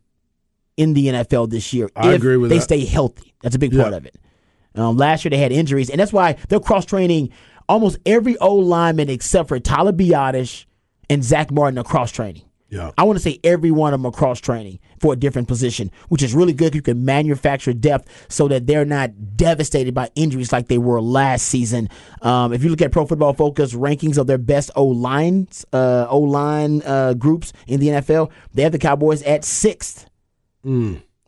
in 0.75 0.93
the 0.93 1.07
NFL 1.07 1.51
this 1.51 1.71
year. 1.71 1.89
I 1.95 2.09
if 2.09 2.15
agree 2.15 2.37
with 2.37 2.49
they 2.49 2.57
that. 2.57 2.63
stay 2.63 2.83
healthy. 2.83 3.35
That's 3.43 3.55
a 3.55 3.59
big 3.59 3.77
part 3.77 3.93
of 3.93 4.05
it. 4.07 4.15
Um, 4.75 4.97
last 4.97 5.23
year 5.23 5.29
they 5.29 5.37
had 5.37 5.51
injuries, 5.51 5.89
and 5.89 5.99
that's 5.99 6.11
why 6.11 6.37
they're 6.47 6.59
cross 6.59 6.85
training 6.85 7.31
almost 7.67 7.99
every 8.05 8.37
O 8.39 8.55
lineman 8.55 9.09
except 9.09 9.49
for 9.49 9.59
Tyler 9.59 9.93
Biadasz 9.93 10.65
and 11.09 11.23
Zach 11.23 11.51
Martin 11.51 11.77
are 11.77 11.83
cross 11.83 12.11
training. 12.11 12.43
Yeah. 12.69 12.91
I 12.97 13.03
want 13.03 13.17
to 13.17 13.23
say 13.23 13.39
every 13.43 13.71
one 13.71 13.93
of 13.93 13.99
them 13.99 14.07
are 14.07 14.11
cross 14.11 14.39
training 14.39 14.79
for 14.99 15.13
a 15.13 15.15
different 15.15 15.47
position, 15.47 15.91
which 16.09 16.21
is 16.23 16.33
really 16.33 16.53
good. 16.53 16.75
You 16.75 16.81
can 16.81 17.05
manufacture 17.05 17.73
depth 17.73 18.27
so 18.29 18.47
that 18.47 18.67
they're 18.67 18.85
not 18.85 19.37
devastated 19.37 19.93
by 19.93 20.09
injuries 20.15 20.51
like 20.51 20.67
they 20.67 20.77
were 20.77 21.01
last 21.01 21.45
season. 21.47 21.89
Um, 22.21 22.53
if 22.53 22.63
you 22.63 22.69
look 22.69 22.81
at 22.81 22.91
Pro 22.91 23.05
Football 23.05 23.33
Focus 23.33 23.73
rankings 23.73 24.17
of 24.17 24.27
their 24.27 24.37
best 24.37 24.71
O 24.75 24.85
lines, 24.85 25.65
uh, 25.73 26.07
O 26.09 26.19
line 26.19 26.81
uh, 26.85 27.13
groups 27.13 27.53
in 27.67 27.79
the 27.79 27.87
NFL, 27.87 28.31
they 28.53 28.63
have 28.63 28.71
the 28.71 28.79
Cowboys 28.79 29.23
at 29.23 29.43
sixth. 29.43 30.07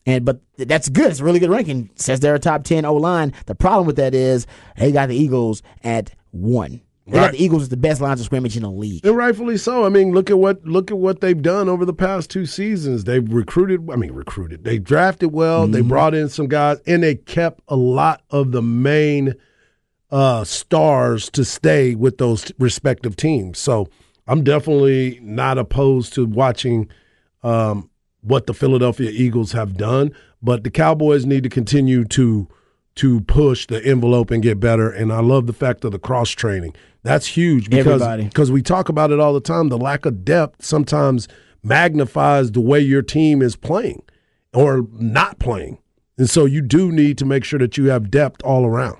And 0.06 0.26
but 0.26 0.42
that's 0.58 0.90
good. 0.90 1.12
It's 1.12 1.20
a 1.20 1.24
really 1.24 1.40
good 1.40 1.52
ranking. 1.52 1.92
Says 1.96 2.20
they're 2.20 2.36
a 2.36 2.40
top 2.40 2.64
ten 2.64 2.86
O 2.86 2.96
line. 2.96 3.34
The 3.46 3.56
problem 3.56 3.86
with 3.86 3.98
that 3.98 4.16
is 4.16 4.48
they 4.78 4.92
got 4.92 5.10
the 5.10 5.16
Eagles 5.16 5.62
at 5.84 6.12
one. 6.32 6.82
They 7.08 7.14
got 7.14 7.32
the 7.32 7.44
Eagles 7.44 7.64
as 7.64 7.70
the 7.70 7.78
best 7.78 8.00
lines 8.00 8.20
of 8.20 8.28
scrimmage 8.28 8.56
in 8.56 8.64
the 8.64 8.70
league. 8.70 9.06
And 9.06 9.18
rightfully 9.18 9.58
so. 9.58 9.86
I 9.86 9.90
mean, 9.90 10.12
look 10.12 10.30
at 10.30 10.38
what 10.38 10.64
look 10.66 10.92
at 10.92 10.98
what 10.98 11.20
they've 11.20 11.42
done 11.42 11.68
over 11.68 11.84
the 11.84 11.94
past 11.94 12.30
two 12.30 12.46
seasons. 12.46 13.06
They've 13.06 13.28
recruited. 13.34 13.90
I 13.92 13.96
mean, 13.96 14.12
recruited. 14.12 14.64
They 14.64 14.78
drafted 14.78 15.34
well. 15.34 15.68
They 15.68 15.82
brought 15.82 16.14
in 16.14 16.30
some 16.30 16.48
guys, 16.48 16.80
and 16.86 17.02
they 17.02 17.16
kept 17.16 17.62
a 17.68 17.76
lot 17.76 18.22
of 18.30 18.52
the 18.52 18.62
main 18.62 19.34
uh, 20.12 20.44
stars 20.44 21.30
to 21.32 21.44
stay 21.44 21.96
with 21.96 22.18
those 22.18 22.52
respective 22.60 23.16
teams. 23.16 23.58
So 23.58 23.90
I'm 24.28 24.44
definitely 24.44 25.20
not 25.22 25.58
opposed 25.58 26.14
to 26.14 26.26
watching 26.26 26.90
um, 27.44 27.90
what 28.22 28.46
the 28.46 28.54
Philadelphia 28.54 29.10
Eagles 29.10 29.54
have 29.54 29.76
done, 29.76 30.14
but 30.42 30.64
the 30.64 30.70
Cowboys 30.70 31.26
need 31.26 31.44
to 31.44 31.50
continue 31.50 32.06
to 32.06 32.48
to 32.96 33.22
push 33.22 33.68
the 33.68 33.84
envelope 33.86 34.32
and 34.32 34.44
get 34.44 34.60
better. 34.60 34.90
And 34.90 35.12
I 35.12 35.22
love 35.22 35.48
the 35.48 35.54
fact 35.54 35.86
of 35.86 35.92
the 35.92 36.00
cross 36.00 36.30
training. 36.32 36.76
That's 37.04 37.26
huge 37.26 37.70
because 37.70 38.02
because 38.24 38.52
we 38.52 38.62
talk 38.62 38.90
about 38.90 39.12
it 39.12 39.20
all 39.20 39.34
the 39.34 39.42
time. 39.42 39.70
The 39.70 39.78
lack 39.78 40.06
of 40.06 40.24
depth 40.24 40.64
sometimes 40.64 41.28
magnifies 41.64 42.52
the 42.52 42.62
way 42.62 42.80
your 42.80 43.02
team 43.02 43.42
is 43.42 43.56
playing 43.56 44.04
or 44.54 44.88
not 44.94 45.40
playing. 45.40 45.80
And 46.18 46.30
so 46.30 46.46
you 46.46 46.62
do 46.62 46.92
need 46.92 47.18
to 47.20 47.26
make 47.26 47.44
sure 47.44 47.60
that 47.60 47.78
you 47.78 47.90
have 47.90 48.12
depth 48.12 48.44
all 48.44 48.66
around. 48.66 48.98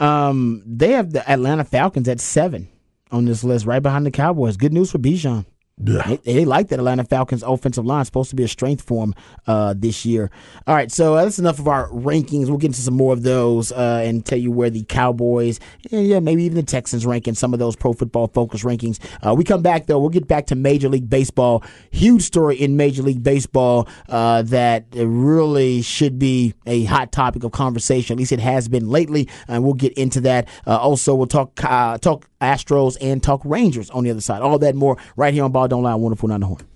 Um, 0.00 0.62
they 0.64 0.92
have 0.92 1.12
the 1.12 1.28
Atlanta 1.28 1.64
Falcons 1.64 2.08
at 2.08 2.20
seven 2.20 2.68
on 3.10 3.24
this 3.24 3.42
list, 3.42 3.66
right 3.66 3.82
behind 3.82 4.06
the 4.06 4.10
Cowboys. 4.10 4.56
Good 4.56 4.72
news 4.72 4.92
for 4.92 4.98
Bijan. 4.98 5.44
They, 5.78 6.16
they 6.24 6.44
like 6.44 6.68
that 6.68 6.78
Atlanta 6.78 7.04
Falcons 7.04 7.42
offensive 7.42 7.86
line. 7.86 8.00
It's 8.00 8.08
supposed 8.08 8.30
to 8.30 8.36
be 8.36 8.44
a 8.44 8.48
strength 8.48 8.82
for 8.82 9.06
them 9.06 9.14
uh, 9.46 9.74
this 9.76 10.04
year. 10.04 10.30
All 10.66 10.74
right, 10.74 10.90
so 10.90 11.14
uh, 11.14 11.24
that's 11.24 11.38
enough 11.38 11.58
of 11.58 11.68
our 11.68 11.88
rankings. 11.90 12.48
We'll 12.48 12.58
get 12.58 12.68
into 12.68 12.80
some 12.80 12.94
more 12.94 13.12
of 13.12 13.22
those 13.22 13.70
uh, 13.72 14.02
and 14.04 14.24
tell 14.24 14.38
you 14.38 14.50
where 14.50 14.70
the 14.70 14.82
Cowboys 14.84 15.60
and 15.90 16.06
yeah, 16.06 16.20
maybe 16.20 16.44
even 16.44 16.56
the 16.56 16.62
Texans 16.62 17.06
rank 17.06 17.28
in 17.28 17.34
some 17.34 17.52
of 17.52 17.58
those 17.58 17.76
pro 17.76 17.92
football 17.92 18.28
focus 18.28 18.64
rankings. 18.64 18.98
Uh, 19.24 19.34
we 19.34 19.44
come 19.44 19.62
back 19.62 19.86
though. 19.86 19.98
We'll 19.98 20.10
get 20.10 20.26
back 20.26 20.46
to 20.46 20.54
Major 20.54 20.88
League 20.88 21.08
Baseball. 21.08 21.62
Huge 21.90 22.22
story 22.22 22.56
in 22.56 22.76
Major 22.76 23.02
League 23.02 23.22
Baseball 23.22 23.88
uh, 24.08 24.42
that 24.42 24.86
really 24.94 25.82
should 25.82 26.18
be 26.18 26.54
a 26.66 26.84
hot 26.84 27.12
topic 27.12 27.44
of 27.44 27.52
conversation. 27.52 28.14
At 28.14 28.18
least 28.18 28.32
it 28.32 28.40
has 28.40 28.68
been 28.68 28.88
lately, 28.88 29.28
and 29.46 29.62
we'll 29.62 29.74
get 29.74 29.92
into 29.94 30.20
that. 30.22 30.48
Uh, 30.66 30.76
also, 30.76 31.14
we'll 31.14 31.26
talk 31.26 31.54
talk 31.56 32.28
Astros 32.40 32.96
and 33.00 33.22
talk 33.22 33.40
Rangers 33.44 33.90
on 33.90 34.04
the 34.04 34.10
other 34.10 34.20
side. 34.20 34.42
All 34.42 34.58
that 34.58 34.74
more 34.74 34.96
right 35.16 35.34
here 35.34 35.44
on 35.44 35.52
Ball 35.52 35.68
Don't 35.68 35.82
Lie. 35.82 35.94
Wonderful, 35.94 36.28
not 36.28 36.40
the 36.40 36.46
horn. 36.46 36.66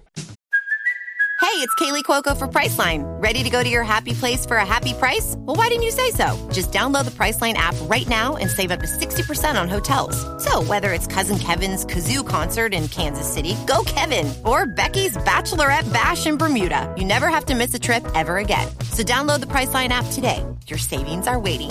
Hey, 1.42 1.59
it's 1.59 1.75
Kaley 1.75 2.05
Cuoco 2.05 2.35
for 2.35 2.46
Priceline. 2.46 3.03
Ready 3.22 3.42
to 3.42 3.51
go 3.51 3.64
to 3.64 3.68
your 3.68 3.83
happy 3.83 4.14
place 4.14 4.46
for 4.46 4.57
a 4.59 4.64
happy 4.64 4.94
price? 4.94 5.35
Well, 5.38 5.57
why 5.57 5.68
didn't 5.68 5.83
you 5.83 5.90
say 5.90 6.11
so? 6.12 6.48
Just 6.53 6.70
download 6.70 7.05
the 7.05 7.11
Priceline 7.11 7.55
app 7.55 7.75
right 7.83 8.09
now 8.09 8.37
and 8.37 8.48
save 8.48 8.70
up 8.70 8.81
to 8.81 8.87
60% 8.87 9.61
on 9.61 9.68
hotels. 9.68 10.16
So, 10.42 10.62
whether 10.62 10.92
it's 10.92 11.07
Cousin 11.07 11.38
Kevin's 11.38 11.85
Kazoo 11.85 12.27
concert 12.27 12.72
in 12.72 12.87
Kansas 12.88 13.31
City, 13.31 13.57
go 13.66 13.83
Kevin, 13.85 14.33
or 14.46 14.66
Becky's 14.66 15.16
Bachelorette 15.16 15.92
Bash 15.92 16.27
in 16.27 16.38
Bermuda, 16.38 16.94
you 16.96 17.05
never 17.05 17.29
have 17.29 17.44
to 17.46 17.55
miss 17.57 17.75
a 17.75 17.79
trip 17.79 18.07
ever 18.14 18.38
again. 18.38 18.68
So, 18.90 19.03
download 19.03 19.40
the 19.40 19.46
Priceline 19.46 19.88
app 19.88 20.07
today. 20.12 20.46
Your 20.68 20.79
savings 20.79 21.27
are 21.27 21.40
waiting. 21.40 21.70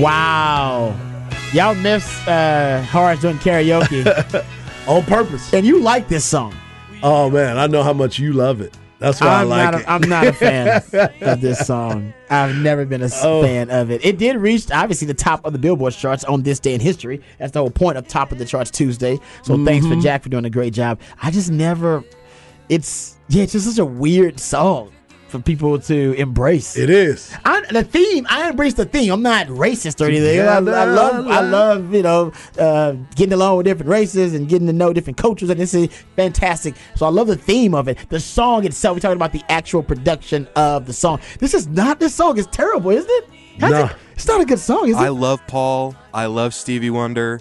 Wow. 0.00 0.96
Y'all 1.52 1.74
miss 1.76 2.04
uh, 2.26 2.84
Horace 2.90 3.20
doing 3.20 3.38
karaoke. 3.38 4.44
On 4.88 5.02
purpose. 5.04 5.52
and 5.52 5.66
you 5.66 5.80
like 5.80 6.06
this 6.08 6.24
song. 6.24 6.54
Oh 7.02 7.28
man, 7.28 7.58
I 7.58 7.66
know 7.66 7.82
how 7.82 7.92
much 7.92 8.18
you 8.20 8.32
love 8.32 8.60
it. 8.60 8.76
That's 8.98 9.20
why 9.20 9.26
I'm, 9.28 9.40
I 9.40 9.42
like 9.42 9.72
not 9.72 9.80
it. 9.80 9.88
I'm 9.88 10.00
not 10.08 10.26
a 10.28 10.32
fan 10.32 10.68
of 11.22 11.40
this 11.40 11.66
song. 11.66 12.14
I've 12.30 12.54
never 12.56 12.84
been 12.86 13.02
a 13.02 13.10
Oh. 13.22 13.42
fan 13.42 13.68
of 13.70 13.90
it. 13.90 14.04
It 14.04 14.16
did 14.16 14.36
reach, 14.36 14.70
obviously, 14.70 15.06
the 15.08 15.12
top 15.14 15.44
of 15.44 15.52
the 15.52 15.58
Billboard 15.58 15.92
charts 15.92 16.24
on 16.24 16.42
this 16.44 16.60
day 16.60 16.72
in 16.74 16.80
history. 16.80 17.20
That's 17.38 17.52
the 17.52 17.58
whole 17.58 17.70
point 17.70 17.98
of 17.98 18.06
top 18.08 18.30
of 18.32 18.38
the 18.38 18.44
charts 18.44 18.70
Tuesday. 18.70 19.18
So 19.42 19.62
thanks 19.64 19.84
Mm-hmm. 19.84 19.96
for 19.96 20.00
Jack 20.02 20.22
for 20.22 20.28
doing 20.28 20.44
a 20.46 20.50
great 20.50 20.72
job. 20.72 21.00
I 21.20 21.30
just 21.30 21.50
never, 21.50 22.02
it's, 22.68 23.16
yeah, 23.28 23.42
it's 23.42 23.52
just 23.52 23.66
such 23.66 23.78
a 23.78 23.84
weird 23.84 24.38
song 24.40 24.92
for 25.28 25.40
people 25.40 25.78
to 25.78 26.12
embrace. 26.14 26.76
it 26.76 26.88
is. 26.88 27.34
I, 27.44 27.60
the 27.70 27.82
theme, 27.82 28.26
I 28.30 28.48
embrace 28.50 28.74
the 28.74 28.84
theme. 28.84 29.12
I'm 29.12 29.22
not 29.22 29.48
racist 29.48 30.00
or 30.00 30.06
anything. 30.08 30.40
I, 30.40 30.56
I 30.56 30.60
Together, 30.60 30.86
love, 30.92 31.26
I 31.26 31.40
love. 31.40 31.50
love, 31.50 31.94
you 31.94 32.02
know, 32.02 32.32
uh, 32.58 32.92
getting 33.16 33.32
along 33.32 33.56
with 33.58 33.66
different 33.66 33.90
races 33.90 34.34
and 34.34 34.48
getting 34.48 34.66
to 34.68 34.72
know 34.72 34.92
different 34.92 35.16
cultures, 35.16 35.50
and 35.50 35.58
this 35.58 35.74
is 35.74 35.88
fantastic. 36.14 36.74
So 36.94 37.06
I 37.06 37.08
love 37.10 37.26
the 37.26 37.36
theme 37.36 37.74
of 37.74 37.88
it. 37.88 37.98
The 38.08 38.20
song 38.20 38.64
itself, 38.64 38.96
we're 38.96 39.00
talking 39.00 39.16
about 39.16 39.32
the 39.32 39.42
actual 39.50 39.82
production 39.82 40.46
of 40.56 40.86
the 40.86 40.92
song. 40.92 41.20
This 41.40 41.54
is 41.54 41.66
not. 41.66 41.98
This 42.00 42.14
song 42.14 42.38
is 42.38 42.46
terrible, 42.46 42.90
isn't 42.90 43.10
it? 43.10 43.28
How's 43.58 43.70
Nah. 43.72 43.86
it- 43.86 43.96
It's 44.14 44.26
not 44.28 44.40
a 44.40 44.44
good 44.46 44.58
song, 44.58 44.88
is 44.88 44.96
it? 44.96 45.00
I 45.00 45.08
love 45.08 45.40
Paul. 45.46 45.94
I 46.14 46.26
love 46.26 46.54
Stevie 46.54 46.88
Wonder. 46.90 47.40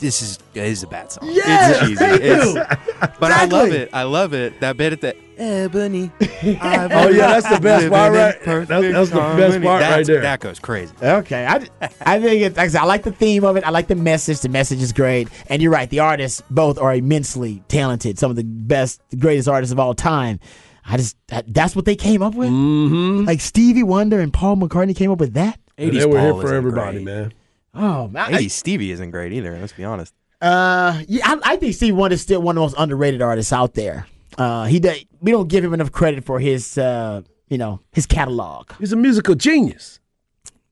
This 0.00 0.22
is 0.22 0.38
it 0.54 0.64
is 0.64 0.82
a 0.82 0.86
bad 0.86 1.10
song. 1.12 1.28
Yes, 1.30 1.70
it's 1.70 1.80
cheesy. 1.80 1.94
thank 1.96 2.20
It's- 2.22 2.54
you. 2.54 3.08
but 3.20 3.32
I 3.32 3.44
love 3.46 3.72
it. 3.72 3.90
I 3.92 4.02
love 4.04 4.32
it. 4.34 4.60
That 4.60 4.76
bit 4.76 4.92
at 4.92 5.00
the 5.00 5.16
ebony. 5.38 6.10
Oh 6.40 7.08
yeah, 7.08 7.38
that's 7.40 7.48
the 7.48 7.60
best 7.60 7.88
part 7.88 8.12
right. 8.12 8.40
That's, 8.44 8.68
that's 8.68 9.10
the 9.10 9.16
best 9.36 9.62
part 9.62 9.82
right 9.82 10.06
there. 10.06 10.20
That 10.22 10.38
goes 10.40 10.60
crazy. 10.60 10.94
Okay, 11.02 11.44
I, 11.46 11.66
I 12.02 12.20
think 12.20 12.42
it. 12.42 12.76
I, 12.76 12.84
like 12.84 13.02
the 13.02 13.10
theme 13.12 13.44
of 13.44 13.56
it. 13.56 13.64
I 13.64 13.70
like 13.70 13.88
the 13.88 13.96
message. 13.96 14.40
The 14.40 14.48
message 14.48 14.80
is 14.80 14.92
great, 14.92 15.28
and 15.48 15.60
you're 15.60 15.72
right. 15.72 15.90
The 15.90 15.98
artists 15.98 16.42
both 16.50 16.78
are 16.78 16.94
immensely 16.94 17.62
talented. 17.68 18.18
Some 18.20 18.30
of 18.30 18.36
the 18.36 18.44
best, 18.44 19.00
the 19.10 19.16
greatest 19.16 19.48
artists 19.48 19.72
of 19.72 19.80
all 19.80 19.94
time. 19.94 20.38
I 20.86 20.96
just 20.96 21.16
that, 21.28 21.52
that's 21.52 21.74
what 21.76 21.84
they 21.86 21.96
came 21.96 22.22
up 22.22 22.34
with. 22.34 22.48
Mm-hmm. 22.50 23.24
Like 23.26 23.40
Stevie 23.40 23.82
Wonder 23.82 24.20
and 24.20 24.32
Paul 24.32 24.56
McCartney 24.56 24.94
came 24.96 25.10
up 25.10 25.18
with 25.18 25.34
that. 25.34 25.58
And 25.76 25.90
80s 25.90 25.98
they 25.98 26.06
were 26.06 26.20
here 26.20 26.30
Paul 26.32 26.40
for 26.40 26.46
isn't 26.46 26.56
everybody, 26.56 27.04
great. 27.04 27.04
man. 27.04 27.32
Oh 27.78 28.08
man, 28.08 28.32
80s 28.32 28.50
Stevie 28.50 28.90
isn't 28.90 29.10
great 29.10 29.32
either. 29.32 29.56
Let's 29.58 29.72
be 29.72 29.84
honest. 29.84 30.12
Uh, 30.40 31.02
yeah, 31.08 31.22
I, 31.24 31.52
I 31.52 31.56
think 31.56 31.74
Stevie 31.74 31.92
Wonder 31.92 32.14
is 32.14 32.22
still 32.22 32.40
one 32.42 32.56
of 32.56 32.56
the 32.56 32.60
most 32.60 32.74
underrated 32.78 33.22
artists 33.22 33.52
out 33.52 33.74
there. 33.74 34.06
Uh, 34.36 34.66
he 34.66 34.78
does, 34.78 35.04
we 35.20 35.32
don't 35.32 35.48
give 35.48 35.64
him 35.64 35.74
enough 35.74 35.90
credit 35.90 36.24
for 36.24 36.38
his, 36.38 36.78
uh, 36.78 37.22
you 37.48 37.58
know, 37.58 37.80
his 37.92 38.06
catalog. 38.06 38.70
He's 38.78 38.92
a 38.92 38.96
musical 38.96 39.34
genius. 39.34 39.98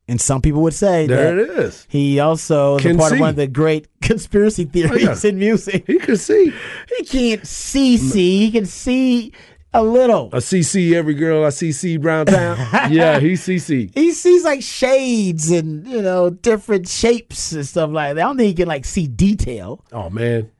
And 0.08 0.20
some 0.20 0.40
people 0.40 0.62
would 0.62 0.74
say 0.74 1.08
There 1.08 1.34
that 1.34 1.42
it 1.42 1.58
is. 1.58 1.84
he 1.88 2.20
also 2.20 2.76
is 2.76 2.84
a 2.84 2.88
Can 2.90 2.96
part 2.96 3.12
of 3.12 3.18
one 3.18 3.30
of 3.30 3.36
the 3.36 3.48
great 3.48 3.88
conspiracy 4.02 4.64
theories 4.64 5.24
yeah. 5.24 5.28
in 5.30 5.36
music. 5.38 5.84
He 5.88 5.98
can 5.98 6.16
see 6.16 6.52
He 6.96 7.04
can't 7.04 7.44
see 7.44 7.96
see. 7.96 8.38
He 8.38 8.52
can 8.52 8.66
see 8.66 9.32
a 9.76 9.82
little. 9.82 10.28
a 10.32 10.38
CC. 10.38 10.92
Every 10.92 11.14
girl 11.14 11.44
I 11.44 11.48
CC 11.48 12.00
Brown 12.00 12.26
Town. 12.26 12.56
yeah, 12.90 13.20
he 13.20 13.32
CC. 13.32 13.94
He 13.94 14.12
sees 14.12 14.44
like 14.44 14.62
shades 14.62 15.50
and 15.50 15.86
you 15.86 16.02
know 16.02 16.30
different 16.30 16.88
shapes 16.88 17.52
and 17.52 17.66
stuff 17.66 17.90
like 17.90 18.14
that. 18.14 18.22
I 18.22 18.26
don't 18.26 18.36
think 18.36 18.48
he 18.48 18.54
can 18.54 18.68
like 18.68 18.84
see 18.84 19.06
detail. 19.06 19.84
Oh 19.92 20.10
man, 20.10 20.50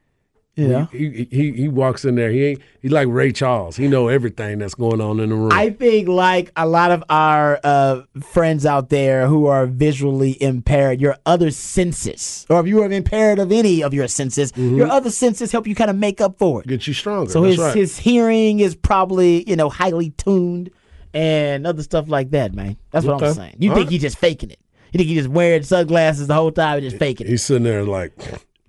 Know. 0.59 0.89
he, 0.91 1.29
he 1.31 1.53
he 1.53 1.69
walks 1.69 2.07
in 2.07 2.15
there. 2.15 2.31
He 2.31 2.45
ain't 2.45 2.63
he 2.81 2.89
like 2.89 3.09
Ray 3.09 3.31
Charles. 3.31 3.77
He 3.77 3.89
know 3.89 4.09
everything 4.09 4.59
that's 4.59 4.75
going 4.75 5.03
on 5.03 5.21
in 5.21 5.29
the 5.29 5.35
room. 5.35 5.53
I 5.53 5.69
think 5.69 6.09
like 6.09 6.51
a 6.57 6.67
lot 6.67 6.91
of 6.91 7.05
our 7.11 7.61
uh, 7.63 8.03
friends 8.23 8.65
out 8.65 8.89
there 8.89 9.27
who 9.27 9.47
are 9.47 9.67
visually 9.67 10.41
impaired, 10.43 10.99
your 11.01 11.17
other 11.27 11.51
senses, 11.51 12.47
or 12.49 12.59
if 12.61 12.67
you 12.67 12.83
are 12.83 12.91
impaired 12.91 13.39
of 13.39 13.53
any 13.53 13.83
of 13.83 13.93
your 13.93 14.09
senses, 14.09 14.53
your 14.57 14.87
other 14.89 15.11
senses 15.11 15.53
help 15.53 15.67
you 15.67 15.75
kind 15.75 15.91
of 15.91 15.97
make 15.97 16.23
up 16.23 16.39
for 16.39 16.63
it. 16.63 16.67
Get 16.67 16.87
you 16.87 16.95
stronger. 16.95 17.31
So 17.31 17.43
That's 17.43 17.57
his 17.57 17.59
right. 17.63 17.75
his 17.77 17.99
hearing 17.99 18.61
is 18.61 18.75
probably 18.75 19.49
you 19.49 19.57
know 19.57 19.69
highly 19.69 20.11
tuned 20.11 20.71
and 21.13 21.67
other 21.67 21.83
stuff 21.83 22.09
like 22.09 22.31
that, 22.31 22.55
man. 22.55 22.77
That's 22.91 23.05
what 23.05 23.23
I'm 23.23 23.35
saying. 23.35 23.57
You 23.59 23.71
All 23.71 23.77
think 23.77 23.87
right. 23.87 23.93
he's 23.93 24.03
just 24.03 24.19
faking 24.19 24.51
it? 24.51 24.61
You 24.93 24.99
think 24.99 25.09
he's 25.09 25.19
just 25.19 25.29
wearing 25.29 25.63
sunglasses 25.63 26.27
the 26.29 26.35
whole 26.35 26.53
time 26.53 26.79
and 26.79 26.83
just 26.83 26.97
faking 26.99 27.27
it? 27.27 27.31
He's 27.31 27.43
sitting 27.43 27.65
there 27.65 27.85
like, 27.85 28.13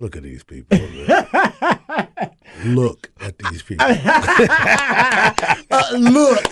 look 0.00 0.16
at 0.16 0.22
these 0.22 0.42
people. 0.44 0.78
look 2.64 3.10
at 3.20 3.38
these 3.38 3.62
people. 3.62 3.86
Uh, 5.70 5.84
look, 5.98 6.42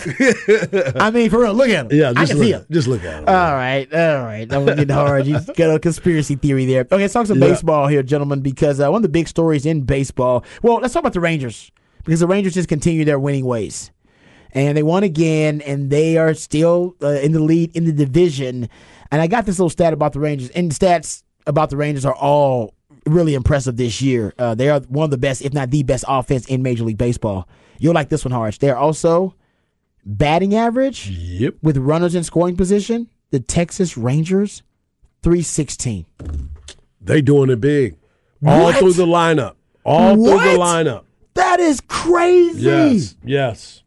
I 1.00 1.10
mean 1.10 1.30
for 1.30 1.40
real, 1.40 1.54
look 1.54 1.70
at 1.70 1.88
them. 1.88 1.98
Yeah, 1.98 2.10
I 2.14 2.26
can 2.26 2.36
look, 2.36 2.44
see 2.44 2.52
him. 2.52 2.66
just 2.70 2.86
look 2.86 3.02
at 3.02 3.20
him. 3.20 3.28
All 3.28 3.54
right, 3.54 3.90
all 3.92 4.22
right. 4.24 4.46
Was 4.48 4.66
getting 4.66 4.88
hard. 4.90 5.26
You 5.26 5.38
got 5.56 5.74
a 5.74 5.78
conspiracy 5.78 6.36
theory 6.36 6.66
there. 6.66 6.82
Okay, 6.82 6.98
let's 6.98 7.14
talk 7.14 7.26
some 7.26 7.40
Yeah. 7.40 7.48
baseball 7.48 7.86
here, 7.88 8.02
gentlemen, 8.02 8.40
because 8.40 8.78
uh, 8.78 8.90
one 8.90 8.98
of 8.98 9.02
the 9.02 9.08
big 9.08 9.26
stories 9.26 9.64
in 9.64 9.82
baseball. 9.82 10.44
Well, 10.62 10.76
let's 10.76 10.92
talk 10.92 11.00
about 11.00 11.14
the 11.14 11.20
Rangers 11.20 11.72
because 12.04 12.20
the 12.20 12.26
Rangers 12.26 12.52
just 12.54 12.68
continue 12.68 13.04
their 13.06 13.18
winning 13.18 13.46
ways, 13.46 13.90
and 14.52 14.76
they 14.76 14.82
won 14.82 15.02
again, 15.02 15.62
and 15.62 15.88
they 15.90 16.18
are 16.18 16.34
still 16.34 16.94
uh, 17.02 17.08
in 17.08 17.32
the 17.32 17.40
lead 17.40 17.74
in 17.74 17.86
the 17.86 17.92
division. 17.92 18.68
And 19.10 19.22
I 19.22 19.26
got 19.28 19.46
this 19.46 19.58
little 19.58 19.70
stat 19.70 19.94
about 19.94 20.12
the 20.12 20.20
Rangers, 20.20 20.50
and 20.50 20.70
stats 20.70 21.22
about 21.46 21.70
the 21.70 21.78
Rangers 21.78 22.04
are 22.04 22.14
all 22.14 22.74
really 23.06 23.34
impressive 23.34 23.76
this 23.76 24.02
year. 24.02 24.34
Uh, 24.38 24.54
they 24.54 24.68
are 24.68 24.80
one 24.80 25.04
of 25.04 25.10
the 25.10 25.18
best, 25.18 25.42
if 25.42 25.52
not 25.52 25.70
the 25.70 25.82
best, 25.82 26.04
offense 26.08 26.46
in 26.46 26.62
Major 26.62 26.84
League 26.84 26.98
Baseball. 26.98 27.48
You'll 27.78 27.94
like 27.94 28.08
this 28.08 28.24
one, 28.24 28.32
Harsh. 28.32 28.58
They're 28.58 28.76
also 28.76 29.34
batting 30.04 30.54
average 30.54 31.08
yep. 31.08 31.54
with 31.62 31.76
runners 31.76 32.14
in 32.14 32.24
scoring 32.24 32.56
position, 32.56 33.08
the 33.30 33.40
Texas 33.40 33.96
Rangers, 33.96 34.62
316. 35.22 36.06
They 37.00 37.22
doing 37.22 37.50
it 37.50 37.60
big. 37.60 37.96
All 38.46 38.64
What? 38.64 38.76
through 38.76 38.94
the 38.94 39.06
lineup. 39.06 39.54
All 39.84 40.14
through 40.14 40.38
the 40.38 40.58
lineup. 40.58 41.04
That 41.34 41.60
is 41.60 41.80
crazy. 41.82 42.62
Yes. 42.62 43.16
Yes. 43.24 43.82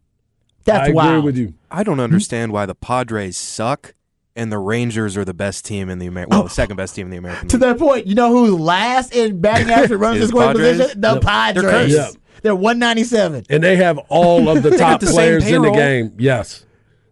That's 0.66 0.90
I 0.90 0.92
agree 0.92 1.22
with 1.22 1.38
you. 1.38 1.54
I 1.72 1.84
don't 1.84 2.00
understand 2.00 2.52
why 2.52 2.66
the 2.66 2.76
Padres 2.76 3.38
suck 3.38 3.96
and 4.36 4.52
the 4.52 4.58
Rangers 4.58 5.18
are 5.18 5.26
the 5.26 5.34
best 5.34 5.66
team 5.66 5.90
in 5.90 6.00
the 6.00 6.06
American. 6.08 6.32
Well, 6.32 6.44
the 6.44 6.50
oh. 6.50 6.54
second 6.54 6.78
best 6.78 6.96
team 6.96 7.08
in 7.08 7.12
the 7.12 7.18
American. 7.18 7.48
To 7.50 7.58
League. 7.58 7.62
that 7.62 7.80
point, 7.80 8.08
you 8.08 8.16
know 8.16 8.30
who's 8.30 8.60
last 8.60 9.14
in 9.14 9.42
batting 9.42 9.70
average 9.72 9.92
and 9.92 10.00
runners 10.02 10.22
in 10.22 10.28
scoring 10.30 10.48
Padres? 10.50 10.78
position? 10.78 11.02
The 11.02 11.14
Yep. 11.14 11.22
Padres. 11.22 11.64
They're 11.64 11.72
cursed. 11.72 11.96
Yep. 11.96 12.24
They're 12.42 12.56
197. 12.56 13.46
and 13.50 13.64
they 13.64 13.76
have 13.76 13.98
all 14.08 14.48
of 14.48 14.64
the 14.64 14.72
top 14.78 15.02
the 15.02 15.08
same 15.08 15.16
players 15.16 15.46
in 15.46 15.62
the 15.62 15.72
payroll. 15.72 15.76
game. 15.76 16.14
Yes, 16.18 16.66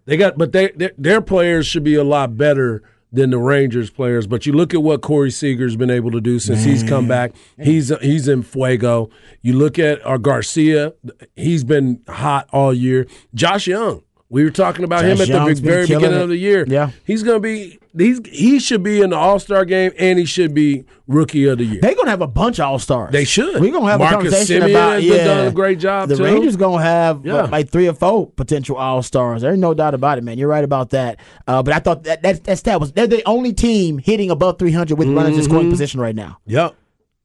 they 0.06 0.16
got, 0.16 0.38
but 0.38 0.54
they 0.54 0.70
their, 0.70 0.92
their 0.98 1.22
players 1.22 1.68
should 1.68 1.84
be 1.84 1.96
a 1.96 2.04
lot 2.04 2.38
better 2.38 2.82
than 3.12 3.30
the 3.32 3.38
Rangers 3.38 3.90
players. 3.90 4.26
But 4.26 4.46
you 4.46 4.54
look 4.54 4.74
at 4.74 4.82
what 4.82 5.02
Corey 5.02 5.32
Seager's 5.32 5.76
been 5.76 5.90
able 5.90 6.12
to 6.12 6.22
do 6.22 6.40
since 6.40 6.64
he's 6.64 6.82
come 6.84 7.08
back. 7.10 7.34
He's 7.62 7.90
he's 8.00 8.28
in 8.30 8.42
fuego. 8.44 9.10
You 9.42 9.54
look 9.54 9.78
at 9.78 10.06
our 10.06 10.18
Garcia; 10.18 10.94
he's 11.36 11.66
been 11.66 12.02
hot 12.08 12.48
all 12.54 12.74
year. 12.74 13.06
Josh 13.34 13.68
Jung. 13.68 14.04
We 14.30 14.44
were 14.44 14.50
talking 14.52 14.84
about 14.84 15.06
him 15.06 15.18
Josh 15.18 15.30
at 15.30 15.56
the 15.56 15.62
very 15.62 15.88
beginning 15.88 16.20
it. 16.20 16.22
of 16.24 16.28
the 16.30 16.36
year. 16.38 16.66
Yeah. 16.68 16.92
he's 17.06 17.24
going 17.24 17.38
to 17.38 17.40
be. 17.42 17.80
He's 17.98 18.20
he 18.28 18.60
should 18.60 18.84
be 18.84 19.02
in 19.02 19.10
the 19.10 19.16
All 19.16 19.40
Star 19.40 19.66
game, 19.66 19.92
and 19.98 20.20
he 20.20 20.26
should 20.26 20.54
be 20.54 20.84
Rookie 21.08 21.46
of 21.48 21.58
the 21.58 21.64
Year. 21.64 21.80
They're 21.82 21.96
gonna 21.96 22.12
have 22.12 22.22
a 22.22 22.28
bunch 22.28 22.60
of 22.60 22.66
all 22.66 22.78
stars. 22.78 23.12
They 23.12 23.24
should. 23.24 23.60
We're 23.60 23.72
gonna 23.72 23.88
have 23.90 24.00
Marcus 24.00 24.18
a 24.18 24.22
conversation 24.38 24.62
Semien 24.62 24.70
about 24.70 25.02
yeah. 25.02 25.24
done 25.24 25.48
a 25.48 25.52
great 25.52 25.80
job, 25.80 26.10
The 26.10 26.18
too. 26.18 26.24
Rangers 26.24 26.56
gonna 26.58 26.84
have 26.84 27.26
Yeah. 27.26 27.34
uh, 27.36 27.48
like 27.48 27.70
three 27.70 27.88
or 27.88 27.94
four 27.94 28.28
potential 28.30 28.76
all 28.76 29.02
stars. 29.02 29.42
There's 29.42 29.58
no 29.58 29.74
doubt 29.74 29.96
about 29.96 30.20
it, 30.20 30.24
man. 30.24 30.38
You're 30.38 30.48
right 30.50 30.64
about 30.64 30.92
that. 30.92 31.20
Uh, 31.48 31.64
but 31.64 31.74
I 31.74 31.80
thought 31.80 32.04
that 32.04 32.22
that, 32.22 32.44
that 32.44 32.60
stat 32.60 32.80
was 32.80 32.92
they're 32.92 33.08
the 33.08 33.24
only 33.28 33.52
team 33.52 33.98
hitting 33.98 34.30
above 34.30 34.60
300 34.60 34.96
with 34.96 35.08
runners 35.08 35.30
in 35.30 35.34
Mm-hmm. 35.40 35.44
scoring 35.46 35.70
position 35.72 36.00
right 36.00 36.14
now. 36.16 36.38
Yep, 36.46 36.76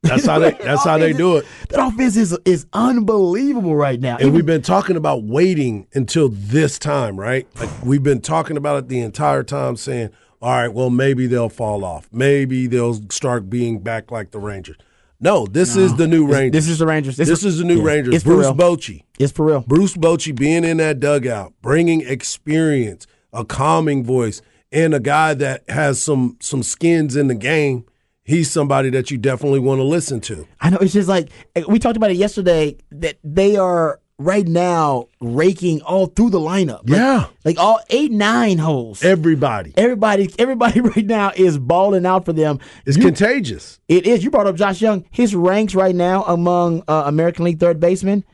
that's 0.02 0.26
how 0.26 0.38
they. 0.38 0.50
That's 0.52 0.84
how 0.84 0.98
they 0.98 1.12
do 1.12 1.36
it. 1.38 1.46
That 1.70 1.86
offense 1.92 2.16
is 2.16 2.36
is 2.44 2.66
unbelievable 2.72 3.74
right 3.76 4.00
now. 4.00 4.14
And 4.16 4.22
Even- 4.22 4.34
we've 4.34 4.46
been 4.46 4.62
talking 4.62 4.96
about 4.96 5.24
waiting 5.24 5.86
until 5.94 6.28
this 6.28 6.78
time, 6.78 7.18
right? 7.18 7.46
Like 7.58 7.70
we've 7.84 8.02
been 8.02 8.20
talking 8.20 8.56
about 8.56 8.76
it 8.78 8.88
the 8.88 9.00
entire 9.00 9.42
time, 9.42 9.76
saying, 9.76 10.10
"All 10.40 10.50
right, 10.52 10.72
well, 10.72 10.90
maybe 10.90 11.26
they'll 11.26 11.48
fall 11.48 11.84
off. 11.84 12.08
Maybe 12.12 12.66
they'll 12.66 13.00
start 13.10 13.48
being 13.48 13.78
back 13.80 14.10
like 14.10 14.30
the 14.32 14.38
Rangers." 14.40 14.76
No, 15.20 15.46
this 15.46 15.76
is 15.76 15.94
the 15.94 16.08
new 16.08 16.26
Rangers. 16.26 16.64
this 16.64 16.68
is 16.68 16.78
the 16.80 16.86
Rangers. 16.86 17.16
This, 17.16 17.28
This- 17.28 17.44
is 17.44 17.58
the 17.58 17.64
new 17.64 17.78
yeah, 17.78 17.84
Rangers. 17.86 18.14
it's 18.16 18.24
Bruce. 18.24 18.46
Bochy. 18.48 19.04
it's 19.20 19.30
for 19.32 19.46
real. 19.46 19.60
Bruce 19.68 19.96
Bochy 19.96 20.34
being 20.34 20.64
in 20.64 20.78
that 20.78 20.98
dugout, 20.98 21.52
bringing 21.62 22.00
experience, 22.00 23.06
a 23.32 23.44
calming 23.44 24.04
voice, 24.04 24.42
and 24.72 24.94
a 24.94 24.98
guy 25.00 25.32
that 25.34 25.62
has 25.68 26.02
some 26.02 26.36
some 26.40 26.62
skins 26.64 27.14
in 27.14 27.28
the 27.28 27.36
game. 27.36 27.84
He's 28.24 28.50
somebody 28.50 28.90
that 28.90 29.10
you 29.10 29.18
definitely 29.18 29.58
want 29.60 29.78
to 29.80 29.84
listen 29.84 30.20
to. 30.22 30.46
I 30.60 30.70
know 30.70 30.78
it's 30.80 30.92
just 30.92 31.08
like 31.08 31.30
eh, 31.56 31.62
we 31.68 31.78
talked 31.78 31.96
about 31.96 32.10
it 32.12 32.16
yesterday 32.16 32.76
that 32.92 33.18
they 33.24 33.56
are 33.56 34.00
right 34.18 34.46
now 34.46 35.08
raking 35.20 35.80
all 35.82 36.06
through 36.06 36.30
the 36.30 36.38
lineup. 36.38 36.88
Like- 36.88 36.98
Yeah. 36.98 37.26
like 37.44 37.58
all 37.58 37.80
eight 37.90 38.12
nine 38.12 38.58
holes. 38.58 39.02
Everybody. 39.02 39.72
Everybody, 39.76 40.30
everybody 40.38 40.80
right 40.94 41.04
now 41.04 41.32
is 41.34 41.58
balling 41.58 42.06
out 42.06 42.24
for 42.24 42.32
them. 42.32 42.60
It's 42.86 42.96
You- 42.96 43.02
contagious. 43.02 43.80
It 43.88 44.06
is. 44.06 44.22
You 44.22 44.30
brought 44.30 44.46
up 44.46 44.54
Josh 44.54 44.80
Jung. 44.80 45.04
His 45.10 45.34
ranks 45.34 45.74
right 45.74 45.94
now 45.94 46.22
among 46.24 46.84
uh, 46.86 47.02
American 47.06 47.44
League 47.44 47.58
third 47.58 47.80
basemen, 47.80 48.24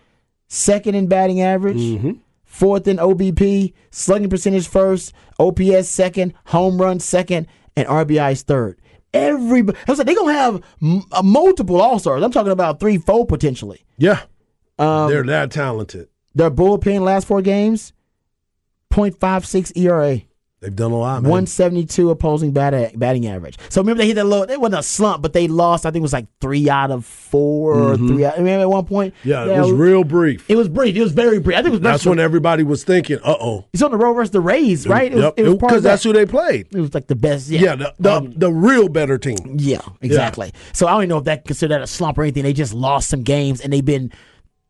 second 0.49 0.95
in 0.97 1.07
batting 1.07 1.41
average, 1.41 1.79
Mm-hmm. 1.79 2.11
fourth 2.45 2.87
in 2.87 2.99
OBP, 2.99 3.73
slugging 3.91 4.29
percentage 4.29 4.69
first, 4.69 5.15
OPS 5.39 5.89
second, 5.89 6.35
home 6.47 6.79
run 6.81 7.01
second, 7.01 7.47
and 7.77 7.89
RBIs 7.89 8.43
third. 8.43 8.79
Everybody, 9.15 9.79
I 9.87 9.91
was 9.91 9.99
like, 9.99 10.07
they're 10.07 10.17
gonna 10.17 10.33
have 10.35 10.63
m- 10.83 11.03
uh, 11.13 11.23
multiple 11.23 11.81
All 11.81 11.99
Stars. 11.99 12.23
I'm 12.23 12.31
talking 12.31 12.53
about 12.53 12.79
three, 12.81 12.99
four 12.99 13.27
potentially. 13.27 13.85
Yeah. 13.97 14.21
Um, 14.79 15.09
They're 15.11 15.25
that 15.25 15.51
talented. 15.51 16.09
their 16.35 16.51
bullpen 16.51 17.01
last 17.01 17.27
four 17.27 17.43
games, 17.43 17.93
0.56 18.93 19.73
ERA. 19.77 20.23
They've 20.61 20.75
done 20.75 20.91
a 20.91 20.97
lot, 20.99 21.23
man. 21.23 21.31
172 21.31 22.11
opposing 22.11 22.51
bat- 22.51 22.99
batting 22.99 23.29
average. 23.29 23.57
So 23.69 23.81
remember 23.81 24.03
they 24.03 24.09
hit 24.09 24.15
that 24.15 24.25
low. 24.25 24.43
It 24.43 24.61
wasn't 24.61 24.81
a 24.81 24.83
slump, 24.83 25.23
but 25.23 25.33
they 25.33 25.47
lost. 25.47 25.87
I 25.87 25.91
think 25.93 26.01
it 26.01 26.03
was 26.03 26.13
like 26.13 26.27
three 26.41 26.69
out 26.69 26.91
of 26.91 27.05
4 27.07 27.75
or 27.75 27.97
three. 27.97 28.25
Out, 28.25 28.39
remember 28.39 28.63
at 28.63 28.69
one 28.69 28.85
point. 28.85 29.15
Mm-hmm. 29.21 29.29
yeah, 29.29 29.45
it 29.45 29.61
was 29.61 29.71
real 29.71 30.03
brief. 30.03 30.51
It 30.51 30.57
was 30.57 30.69
brief. 30.69 30.97
It 30.97 31.01
was 31.01 31.13
very 31.13 31.39
brief. 31.39 31.57
I 31.57 31.63
think 31.63 31.69
it 31.69 31.71
was. 31.77 31.81
That's 31.83 32.05
when 32.05 32.19
everybody 32.19 32.65
was 32.65 32.83
thinking, 32.83 33.19
"Uh 33.23 33.37
oh." 33.41 33.67
It's 33.73 33.85
on 33.85 33.93
the 33.93 33.97
road 33.97 34.15
versus 34.15 34.33
the 34.33 34.41
Rays, 34.41 34.89
right? 34.89 35.13
It 35.13 35.15
was, 35.15 35.25
Yep. 35.25 35.35
it 35.37 35.43
was 35.45 35.55
Because 35.59 35.83
that's 35.85 36.03
who 36.03 36.13
they 36.13 36.27
played. 36.27 36.67
It 36.75 36.81
was 36.81 36.93
like 36.93 37.07
the 37.07 37.15
best. 37.15 37.49
Yeah, 37.51 37.61
Yeah, 37.61 37.77
the 37.77 37.95
the, 38.01 38.13
Um, 38.13 38.33
the 38.33 38.53
real 38.53 38.89
better 38.89 39.17
team. 39.17 39.37
yeah, 39.59 39.81
exactly. 40.01 40.53
So 40.73 40.89
I 40.89 40.91
don't 40.91 41.03
even 41.03 41.09
know 41.11 41.19
if 41.19 41.25
that 41.25 41.45
consider 41.45 41.75
that 41.75 41.83
a 41.83 41.87
slump 41.87 42.19
or 42.19 42.23
anything. 42.23 42.43
They 42.43 42.53
just 42.53 42.75
lost 42.75 43.11
some 43.11 43.23
games 43.23 43.61
and 43.61 43.73
they've 43.73 43.85
been 43.85 44.11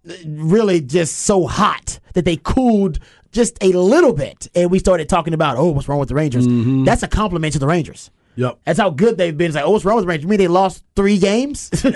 uh, 0.09 0.13
really 0.27 0.81
just 0.83 1.17
so 1.17 1.47
hot 1.47 1.99
that 2.15 2.25
they 2.25 2.37
cooled 2.37 2.99
just 3.33 3.59
a 3.63 3.69
little 3.73 4.13
bit. 4.13 4.49
And 4.55 4.71
we 4.71 4.79
started 4.79 5.09
talking 5.09 5.35
about, 5.35 5.57
oh, 5.57 5.71
what's 5.71 5.89
wrong 5.89 5.99
with 5.99 6.09
the 6.09 6.15
Rangers? 6.15 6.47
Mm-hmm. 6.47 6.85
That's 6.85 7.03
a 7.03 7.09
compliment 7.09 7.53
to 7.55 7.59
the 7.59 7.67
Rangers. 7.67 8.11
Yep. 8.37 8.61
That's 8.65 8.79
how 8.79 8.91
good 8.91 9.19
they've 9.19 9.37
been. 9.37 9.49
It's 9.49 9.57
like, 9.57 9.65
oh, 9.65 9.71
what's 9.71 9.85
wrong 9.85 9.97
with 9.97 10.05
the 10.05 10.09
Rangers? 10.09 10.23
You 10.25 10.29
mean 10.29 10.39
they 10.39 10.49
lost 10.49 10.85
three 10.95 11.19
games? 11.19 11.71
exactly. 11.73 11.93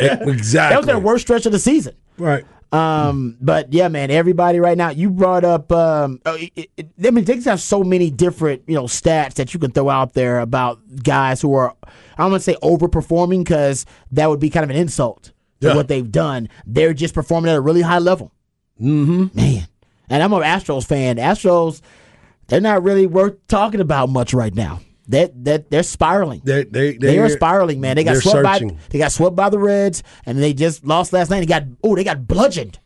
that 0.57 0.77
was 0.77 0.87
their 0.87 0.99
worst 0.99 1.23
stretch 1.23 1.47
of 1.47 1.53
the 1.53 1.59
season. 1.59 1.95
Right. 2.19 2.45
Um, 2.73 3.37
but 3.41 3.73
yeah, 3.73 3.89
man, 3.89 4.11
everybody 4.11 4.59
right 4.59 4.77
now. 4.79 4.89
You 4.89 5.11
brought 5.11 5.45
up. 5.45 5.71
Um, 5.71 6.21
oh, 6.25 6.37
it, 6.57 6.71
it, 6.77 6.89
I 7.05 7.11
mean, 7.11 7.25
they 7.25 7.39
have 7.43 7.61
so 7.61 7.85
many 7.85 8.11
different 8.11 8.63
you 8.67 8.75
know 8.75 8.85
stats 8.85 9.35
that 9.35 9.53
you 9.53 9.61
can 9.61 9.73
throw 9.73 9.91
out 9.91 10.15
there 10.15 10.41
about 10.41 10.81
guys 11.03 11.43
who 11.43 11.53
are. 11.55 11.77
I 11.85 12.23
don't 12.23 12.31
want 12.31 12.43
to 12.43 12.51
say 12.51 12.57
overperforming 12.63 13.45
because 13.45 13.85
that 14.13 14.29
would 14.31 14.41
be 14.41 14.49
kind 14.49 14.65
of 14.65 14.71
an 14.71 14.77
insult 14.77 15.33
to 15.61 15.69
Yeah. 15.69 15.75
what 15.77 15.89
they've 15.89 16.11
done. 16.11 16.49
They're 16.67 16.95
just 16.95 17.13
performing 17.13 17.51
at 17.51 17.57
a 17.57 17.61
really 17.61 17.83
high 17.83 17.99
level. 17.99 18.33
Mm-hmm. 18.81 19.37
Man, 19.37 19.69
and 20.13 20.23
I'm 20.23 20.33
an 20.35 20.43
Astros 20.43 20.87
fan. 20.87 21.17
Astros, 21.17 21.81
they're 22.49 22.61
not 22.61 22.83
really 22.83 23.07
worth 23.07 23.35
talking 23.49 23.81
about 23.81 24.11
much 24.11 24.35
right 24.35 24.55
now. 24.55 24.81
They 25.09 25.31
that 25.43 25.71
they're 25.71 25.83
spiraling. 25.83 26.43
They 26.45 26.65
they 26.65 26.93
They 26.97 27.17
they're- 27.17 27.29
spiraling, 27.31 27.81
man. 27.81 27.97
They 27.97 28.05
got 28.05 28.13
they're 28.13 28.21
swept 28.21 28.45
by 28.45 28.61
they 28.91 28.99
got 28.99 29.11
swept 29.11 29.35
by 29.35 29.49
the 29.49 29.59
Reds, 29.59 30.03
and 30.27 30.39
they 30.39 30.53
just 30.53 30.85
lost 30.85 31.13
last 31.13 31.31
night. 31.31 31.41
They 31.41 31.47
got 31.47 31.65
oh, 31.83 31.97
they 31.97 32.05
got 32.05 32.27
bludgeoned 32.29 32.79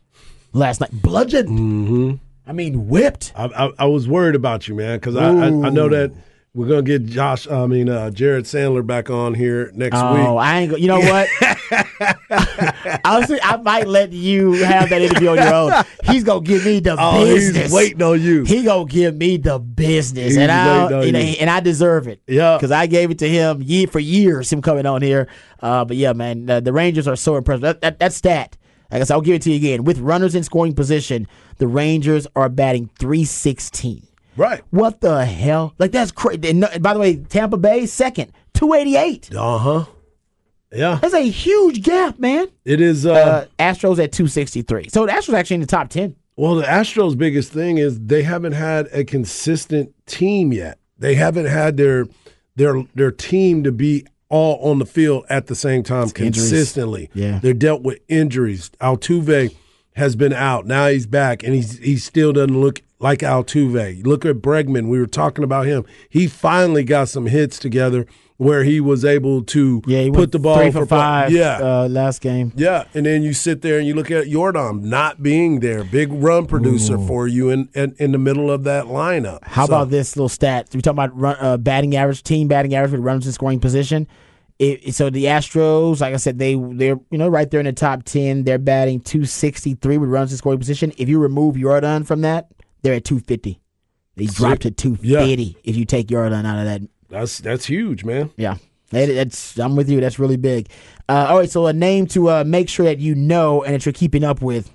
last 0.53 0.81
night. 0.81 0.91
Bludgeoned. 0.93 1.49
Mm-hmm. 1.49 2.15
I 2.49 2.53
mean, 2.53 2.87
whipped. 2.87 3.33
I, 3.35 3.45
I, 3.45 3.71
I 3.79 3.85
was 3.85 4.07
worried 4.07 4.35
about 4.35 4.67
you, 4.69 4.75
man, 4.75 4.97
because 4.97 5.17
I, 5.17 5.27
I 5.27 5.47
I 5.47 5.69
know 5.69 5.89
that 5.89 6.11
we're 6.57 6.67
gonna 6.67 6.81
get 6.81 7.05
Josh. 7.05 7.47
I 7.47 7.67
mean, 7.67 7.87
uh, 7.87 8.09
Jared 8.09 8.45
Sandler 8.45 8.85
back 8.85 9.09
on 9.11 9.33
here 9.35 9.71
next 9.75 9.95
Oh, 9.97 10.13
week. 10.13 10.23
Oh, 10.27 10.37
I 10.37 10.59
ain't. 10.61 10.71
Go, 10.71 10.77
you 10.77 10.87
know 10.87 10.99
what? 10.99 11.27
Honestly, 13.05 13.39
I 13.43 13.57
might 13.57 13.87
let 13.87 14.11
you 14.11 14.53
have 14.53 14.89
that 14.89 15.01
interview 15.01 15.29
on 15.29 15.37
your 15.37 15.53
own. 15.53 15.71
He's 16.05 16.23
gonna 16.23 16.41
give 16.41 16.65
me 16.65 16.79
the 16.79 16.95
Oh, 16.99 17.23
business. 17.23 17.63
he's 17.65 17.71
waiting 17.73 18.01
on 18.01 18.21
you. 18.21 18.43
He 18.43 18.63
gonna 18.63 18.85
give 18.85 19.15
me 19.15 19.37
the 19.37 19.59
business, 19.59 20.29
He's 20.29 20.37
and 20.37 20.51
I 20.51 20.83
waiting 20.83 20.97
on 20.97 21.05
you 21.05 21.11
know, 21.11 21.19
you. 21.19 21.35
and 21.39 21.49
I 21.49 21.59
deserve 21.59 22.07
it. 22.07 22.21
Yeah. 22.27 22.57
because 22.57 22.71
I 22.71 22.87
gave 22.87 23.11
it 23.11 23.19
to 23.19 23.29
him 23.29 23.61
ye- 23.63 23.85
for 23.85 23.99
years. 23.99 24.51
Him 24.51 24.61
coming 24.61 24.85
on 24.85 25.01
here, 25.01 25.27
uh, 25.61 25.85
but 25.85 25.95
yeah, 25.97 26.13
man, 26.13 26.45
the, 26.47 26.59
the 26.59 26.73
Rangers 26.73 27.07
are 27.07 27.15
so 27.15 27.35
impressive. 27.35 27.61
That, 27.61 27.81
that, 27.81 27.99
that 27.99 28.13
stat, 28.13 28.57
I 28.91 28.97
guess 28.97 29.11
I'll 29.11 29.21
give 29.21 29.35
it 29.35 29.41
to 29.43 29.51
you 29.51 29.57
again. 29.57 29.83
With 29.83 29.99
runners 29.99 30.33
in 30.35 30.43
scoring 30.43 30.73
position, 30.73 31.27
the 31.57 31.67
Rangers 31.67 32.25
are 32.35 32.49
batting 32.49 32.89
three 32.97 33.25
sixteen. 33.25 34.07
Right. 34.37 34.61
What 34.69 35.01
the 35.01 35.25
hell? 35.25 35.73
Like 35.79 35.91
that's 35.91 36.11
crazy. 36.11 36.53
No- 36.53 36.69
by 36.79 36.93
the 36.93 36.99
way, 36.99 37.15
Tampa 37.17 37.57
Bay 37.57 37.85
second, 37.85 38.31
two 38.53 38.73
eighty 38.73 38.95
eight. 38.95 39.33
Uh 39.35 39.57
huh. 39.57 39.85
Yeah. 40.71 40.99
That's 41.01 41.13
a 41.13 41.21
huge 41.29 41.81
gap, 41.81 42.19
man. 42.19 42.47
It 42.65 42.81
is. 42.81 43.05
Uh, 43.05 43.13
Uh, 43.13 43.45
Astros 43.59 44.03
at 44.03 44.11
two 44.11 44.27
sixty 44.27 44.61
three. 44.61 44.87
So 44.89 45.05
the 45.05 45.11
Astros 45.11 45.33
actually 45.33 45.55
in 45.55 45.61
the 45.61 45.67
top 45.67 45.89
ten. 45.89 46.15
well, 46.35 46.55
the 46.55 46.63
Astros' 46.63 47.17
biggest 47.17 47.51
thing 47.51 47.77
is 47.77 47.99
they 47.99 48.23
haven't 48.23 48.51
had 48.53 48.87
a 48.93 49.03
consistent 49.03 49.93
team 50.05 50.51
yet. 50.53 50.77
They 50.99 51.15
haven't 51.15 51.45
had 51.45 51.77
their 51.77 52.05
their 52.55 52.83
their 52.95 53.11
team 53.11 53.63
to 53.63 53.71
be 53.71 54.05
all 54.29 54.57
on 54.69 54.79
the 54.79 54.85
field 54.85 55.25
at 55.29 55.47
the 55.47 55.55
same 55.55 55.83
time 55.83 56.03
injuries. 56.03 56.35
consistently. 56.35 57.09
Yeah. 57.13 57.39
They're 57.41 57.53
dealt 57.53 57.81
with 57.83 57.99
injuries. 58.09 58.69
Altuve 58.81 59.55
has 59.95 60.17
been 60.17 60.33
out. 60.33 60.65
Now 60.67 60.87
he's 60.89 61.07
back, 61.07 61.43
and 61.43 61.53
he's 61.53 61.77
he 61.77 61.95
still 61.97 62.33
doesn't 62.33 62.59
look 62.59 62.81
like 62.99 63.19
Altuve. 63.19 64.05
Look 64.05 64.25
at 64.25 64.37
Bregman. 64.37 64.87
We 64.89 64.99
were 64.99 65.05
talking 65.07 65.43
about 65.43 65.65
him. 65.65 65.85
He 66.09 66.27
finally 66.27 66.83
got 66.83 67.09
some 67.09 67.27
hits 67.27 67.59
together 67.59 68.05
where 68.37 68.63
he 68.63 68.79
was 68.79 69.03
able 69.03 69.41
to 69.43 69.81
Yeah, 69.87 70.09
put 70.13 70.31
the 70.31 70.37
ball 70.37 70.57
three 70.59 70.69
for 70.69 70.85
play- 70.85 70.97
five. 70.97 71.31
Yeah, 71.31 71.57
uh, 71.59 71.87
last 71.89 72.21
game. 72.21 72.53
yeah, 72.55 72.83
and 72.93 73.03
then 73.05 73.23
you 73.23 73.33
sit 73.33 73.63
there 73.63 73.79
and 73.79 73.87
you 73.87 73.95
look 73.95 74.11
at 74.11 74.27
Jordan 74.27 74.87
not 74.87 75.23
being 75.23 75.59
there, 75.59 75.83
big 75.83 76.13
run 76.13 76.45
producer 76.45 76.99
for 76.99 77.27
you 77.27 77.49
in, 77.49 77.67
in 77.73 77.95
in 77.97 78.11
the 78.11 78.19
middle 78.19 78.51
of 78.51 78.63
that 78.65 78.85
lineup. 78.85 79.39
How 79.43 79.65
So, 79.65 79.73
about 79.73 79.89
this 79.89 80.15
little 80.15 80.29
stat? 80.29 80.67
We 80.73 80.81
talking 80.81 80.95
about 80.99 81.17
run, 81.19 81.35
uh, 81.39 81.57
batting 81.57 81.95
average, 81.95 82.21
team 82.21 82.47
batting 82.47 82.75
average 82.75 82.91
with 82.91 83.01
runners 83.01 83.25
in 83.25 83.31
scoring 83.31 83.59
position. 83.59 84.07
It, 84.59 84.93
so 84.95 85.09
the 85.11 85.25
Astros, 85.25 86.01
like 86.01 86.13
I 86.15 86.17
said, 86.17 86.37
they 86.39 86.53
they're 86.55 86.99
you 87.09 87.17
know 87.17 87.27
right 87.29 87.49
there 87.49 87.59
in 87.59 87.65
the 87.67 87.73
top 87.73 88.03
ten. 88.03 88.43
They're 88.43 88.57
batting 88.59 88.99
two 89.01 89.25
sixty 89.25 89.73
three 89.75 89.97
with 89.97 90.09
runs 90.09 90.31
in 90.31 90.37
scoring 90.37 90.59
position. 90.59 90.93
If 90.97 91.09
you 91.09 91.17
remove 91.19 91.57
Jordan 91.57 92.03
from 92.03 92.21
that, 92.21 92.49
they're 92.81 92.95
at 92.95 93.05
two 93.05 93.19
fifty. 93.19 93.61
They 94.15 94.25
dropped 94.25 94.63
to 94.63 94.71
two 94.71 94.95
fifty 94.95 95.57
if 95.63 95.75
you 95.75 95.85
take 95.85 96.07
Jordan 96.07 96.45
out 96.45 96.59
of 96.59 96.65
that 96.65 96.81
That's 97.09 97.37
that's 97.39 97.65
huge, 97.65 98.03
man. 98.03 98.31
Yeah. 98.37 98.57
That- 98.91 99.13
That's 99.13 99.59
I'm 99.59 99.75
with 99.75 99.89
you. 99.89 99.99
That's 100.01 100.17
really 100.19 100.37
big. 100.37 100.69
Uh, 101.09 101.27
all 101.29 101.37
right, 101.39 101.49
so 101.49 101.67
a 101.67 101.73
name 101.73 102.07
to 102.07 102.29
uh, 102.29 102.43
make 102.45 102.67
sure 102.69 102.85
that 102.85 102.99
you 102.99 103.15
know 103.15 103.63
and 103.63 103.73
that 103.75 103.85
you're 103.85 103.93
keeping 103.93 104.23
up 104.23 104.41
with. 104.41 104.71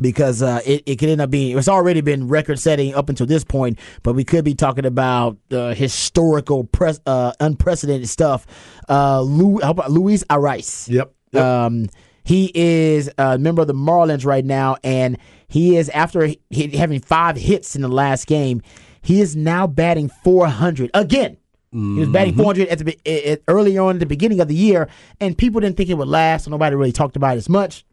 because 0.00 0.42
uh, 0.42 0.60
it, 0.64 0.82
it 0.86 0.96
could 0.96 1.08
end 1.10 1.20
up 1.20 1.28
being 1.30 1.56
it's 1.58 1.68
already 1.68 2.00
been 2.00 2.26
record 2.28 2.58
setting 2.58 2.94
up 2.94 3.08
until 3.10 3.26
this 3.26 3.44
point, 3.44 3.78
but 4.02 4.14
we 4.14 4.24
could 4.24 4.44
be 4.44 4.54
talking 4.54 4.86
about 4.86 5.36
uh, 5.50 5.74
historical, 5.74 6.64
pres- 6.64 7.00
uh, 7.06 7.32
unprecedented 7.40 8.08
stuff. 8.08 8.46
Uh, 8.88 9.20
Lu- 9.20 9.60
how 9.62 9.70
about 9.70 9.90
Luis 9.90 10.24
Arraez? 10.30 10.88
Yep. 10.88 11.12
yep. 11.32 11.42
Um, 11.44 11.88
he 12.24 12.50
is 12.54 13.10
a 13.18 13.38
member 13.38 13.62
of 13.62 13.68
the 13.68 13.74
Marlins 13.74 14.24
right 14.24 14.44
now, 14.44 14.76
and 14.84 15.18
he 15.48 15.76
is 15.76 15.88
after 15.90 16.28
having 16.52 17.00
five 17.00 17.36
hits 17.36 17.74
in 17.76 17.82
the 17.82 17.88
last 17.88 18.26
game. 18.26 18.62
He 19.02 19.20
is 19.20 19.34
now 19.34 19.66
batting 19.66 20.08
400 20.22 20.90
again. 20.94 21.36
He 21.72 21.78
was 22.00 22.10
batting 22.10 22.34
400 22.36 22.68
at 22.68 22.78
the 22.80 23.30
at, 23.32 23.40
early 23.48 23.78
on 23.78 23.96
at 23.96 24.00
the 24.00 24.06
beginning 24.06 24.40
of 24.40 24.48
the 24.48 24.54
year, 24.54 24.88
and 25.20 25.36
people 25.36 25.60
didn't 25.60 25.76
think 25.78 25.88
it 25.88 25.94
would 25.94 26.06
last. 26.08 26.44
So 26.44 26.50
nobody 26.50 26.76
really 26.76 26.92
talked 26.92 27.16
about 27.16 27.34
it 27.34 27.38
as 27.38 27.48
much. 27.48 27.84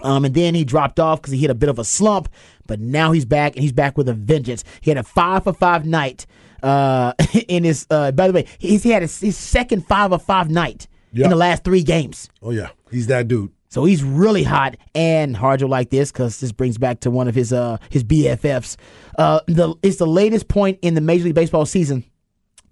Um, 0.00 0.24
and 0.24 0.34
then 0.34 0.54
he 0.54 0.64
dropped 0.64 0.98
off 0.98 1.20
because 1.20 1.32
he 1.32 1.38
hit 1.38 1.50
a 1.50 1.54
bit 1.54 1.68
of 1.68 1.78
a 1.78 1.84
slump, 1.84 2.28
but 2.66 2.80
now 2.80 3.12
he's 3.12 3.24
back 3.26 3.54
and 3.54 3.62
he's 3.62 3.70
back 3.72 3.96
with 3.98 4.08
a 4.08 4.14
vengeance. 4.14 4.64
He 4.80 4.90
had 4.90 4.96
a 4.98 5.02
five 5.04 5.44
for 5.44 5.52
five 5.52 5.84
night. 5.86 6.26
Uh, 6.62 7.12
in 7.48 7.64
his 7.64 7.86
uh, 7.90 8.10
by 8.12 8.26
the 8.28 8.32
way, 8.32 8.46
he's 8.58 8.82
he 8.82 8.90
had 8.90 9.02
his, 9.02 9.20
his 9.20 9.36
second 9.36 9.86
five 9.86 10.10
of 10.12 10.22
five 10.22 10.50
night 10.50 10.88
Yep. 11.12 11.24
in 11.24 11.30
the 11.30 11.36
last 11.36 11.62
three 11.64 11.82
games. 11.82 12.30
oh 12.42 12.50
yeah, 12.50 12.70
he's 12.92 13.06
that 13.08 13.26
dude. 13.28 13.50
So 13.68 13.84
he's 13.86 14.04
really 14.04 14.42
hot, 14.42 14.76
and 14.94 15.34
Harjo 15.34 15.66
like 15.68 15.88
this 15.90 16.12
because 16.12 16.40
this 16.40 16.52
brings 16.52 16.76
back 16.76 17.00
to 17.00 17.10
one 17.10 17.26
of 17.26 17.34
his 17.34 17.52
uh 17.52 17.78
his 17.88 18.04
BFFs. 18.04 18.76
Uh, 19.18 19.40
the 19.46 19.74
it's 19.82 19.96
the 19.96 20.06
latest 20.06 20.48
point 20.48 20.78
in 20.82 20.94
the 20.94 21.00
Major 21.00 21.24
League 21.24 21.34
Baseball 21.34 21.64
season 21.66 22.04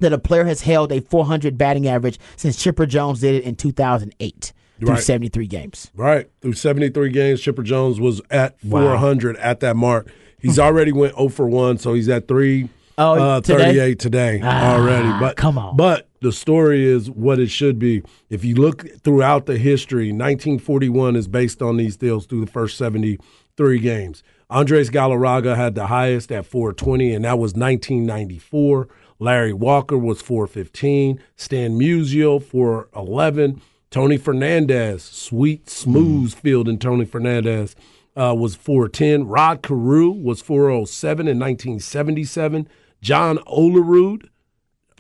that 0.00 0.12
a 0.12 0.18
player 0.18 0.44
has 0.44 0.60
held 0.62 0.92
a 0.92 1.00
400 1.00 1.56
batting 1.58 1.86
average 1.88 2.18
since 2.36 2.56
Chipper 2.62 2.86
Jones 2.86 3.20
did 3.20 3.34
it 3.34 3.44
in 3.44 3.54
2008 3.56 4.52
through 4.78 4.88
Right. 4.88 5.02
73 5.02 5.46
games. 5.46 5.90
Right. 5.94 6.30
Through 6.40 6.54
73 6.54 7.10
games, 7.10 7.40
Chipper 7.42 7.62
Jones 7.62 8.00
was 8.00 8.22
at 8.30 8.56
Wow. 8.64 8.80
400 8.82 9.36
at 9.38 9.60
that 9.60 9.76
mark. 9.76 10.08
He's 10.38 10.58
already 10.58 10.92
went 10.92 11.16
0 11.16 11.28
for 11.28 11.46
1, 11.48 11.78
so 11.78 11.92
he's 11.92 12.08
at 12.08 12.28
3 12.28 12.68
Oh, 12.96 13.12
uh, 13.18 13.40
today? 13.42 13.64
38 13.72 13.98
today 13.98 14.40
Ah, 14.42 14.74
already. 14.74 15.08
But 15.20 15.36
come 15.36 15.56
on. 15.58 15.76
But 15.76 16.08
the 16.20 16.32
story 16.32 16.84
is 16.84 17.10
what 17.10 17.38
it 17.38 17.50
should 17.50 17.78
be. 17.78 18.02
If 18.28 18.44
you 18.44 18.54
look 18.54 18.86
throughout 19.02 19.46
the 19.46 19.58
history, 19.58 20.12
1941 20.12 21.16
is 21.16 21.28
based 21.28 21.62
on 21.62 21.76
these 21.76 21.96
deals 21.96 22.26
through 22.26 22.44
the 22.44 22.50
first 22.50 22.76
73 22.76 23.78
games. 23.78 24.22
Andres 24.50 24.90
Galarraga 24.90 25.56
had 25.56 25.74
the 25.74 25.86
highest 25.86 26.30
at 26.32 26.44
420, 26.44 27.14
and 27.14 27.24
that 27.24 27.38
was 27.38 27.54
1994. 27.54 28.88
Larry 29.18 29.52
Walker 29.52 29.96
was 29.96 30.20
415. 30.20 31.20
Stan 31.36 31.78
Musial 31.78 32.42
411. 32.42 33.60
Tony 33.90 34.16
Fernandez, 34.16 35.02
sweet, 35.02 35.68
smooth 35.68 36.32
field, 36.32 36.68
and 36.68 36.80
Tony 36.80 37.04
Fernandez 37.04 37.74
uh, 38.16 38.34
was 38.36 38.54
410. 38.54 39.26
Rod 39.26 39.62
Carew 39.62 40.10
was 40.10 40.40
407 40.40 41.26
in 41.26 41.38
1977. 41.38 42.68
John 43.00 43.38
Olerud, 43.38 44.28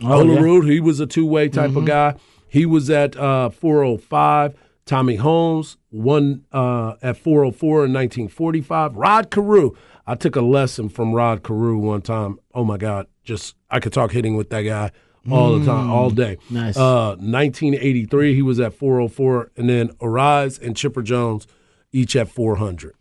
Oh, 0.02 0.24
yeah. 0.62 0.70
He 0.70 0.80
was 0.80 1.00
a 1.00 1.06
two 1.06 1.26
way 1.26 1.48
type 1.48 1.76
of 1.76 1.84
guy. 1.84 2.14
He 2.48 2.66
was 2.66 2.90
at 2.90 3.16
uh, 3.16 3.50
405. 3.50 4.54
Tommy 4.86 5.14
Holmes, 5.16 5.76
one 5.90 6.44
uh, 6.50 6.94
at 7.00 7.16
404 7.16 7.84
in 7.84 7.92
1945. 7.92 8.96
Rod 8.96 9.30
Carew, 9.30 9.70
I 10.04 10.16
took 10.16 10.34
a 10.34 10.40
lesson 10.40 10.88
from 10.88 11.12
Rod 11.12 11.44
Carew 11.44 11.78
one 11.78 12.02
time. 12.02 12.40
Oh 12.54 12.64
my 12.64 12.76
God, 12.76 13.06
just 13.22 13.54
I 13.70 13.78
could 13.78 13.92
talk 13.92 14.10
hitting 14.10 14.36
with 14.36 14.50
that 14.50 14.62
guy 14.62 14.90
all 15.30 15.56
the 15.58 15.64
time, 15.64 15.90
all 15.90 16.10
day. 16.10 16.38
Nice. 16.50 16.76
Uh, 16.76 17.10
1983, 17.18 18.34
he 18.34 18.42
was 18.42 18.58
at 18.58 18.74
404, 18.74 19.52
and 19.56 19.68
then 19.68 19.90
Arraez 20.00 20.60
and 20.60 20.76
Chipper 20.76 21.02
Jones, 21.02 21.46
each 21.92 22.16
at 22.16 22.28
400. 22.28 22.94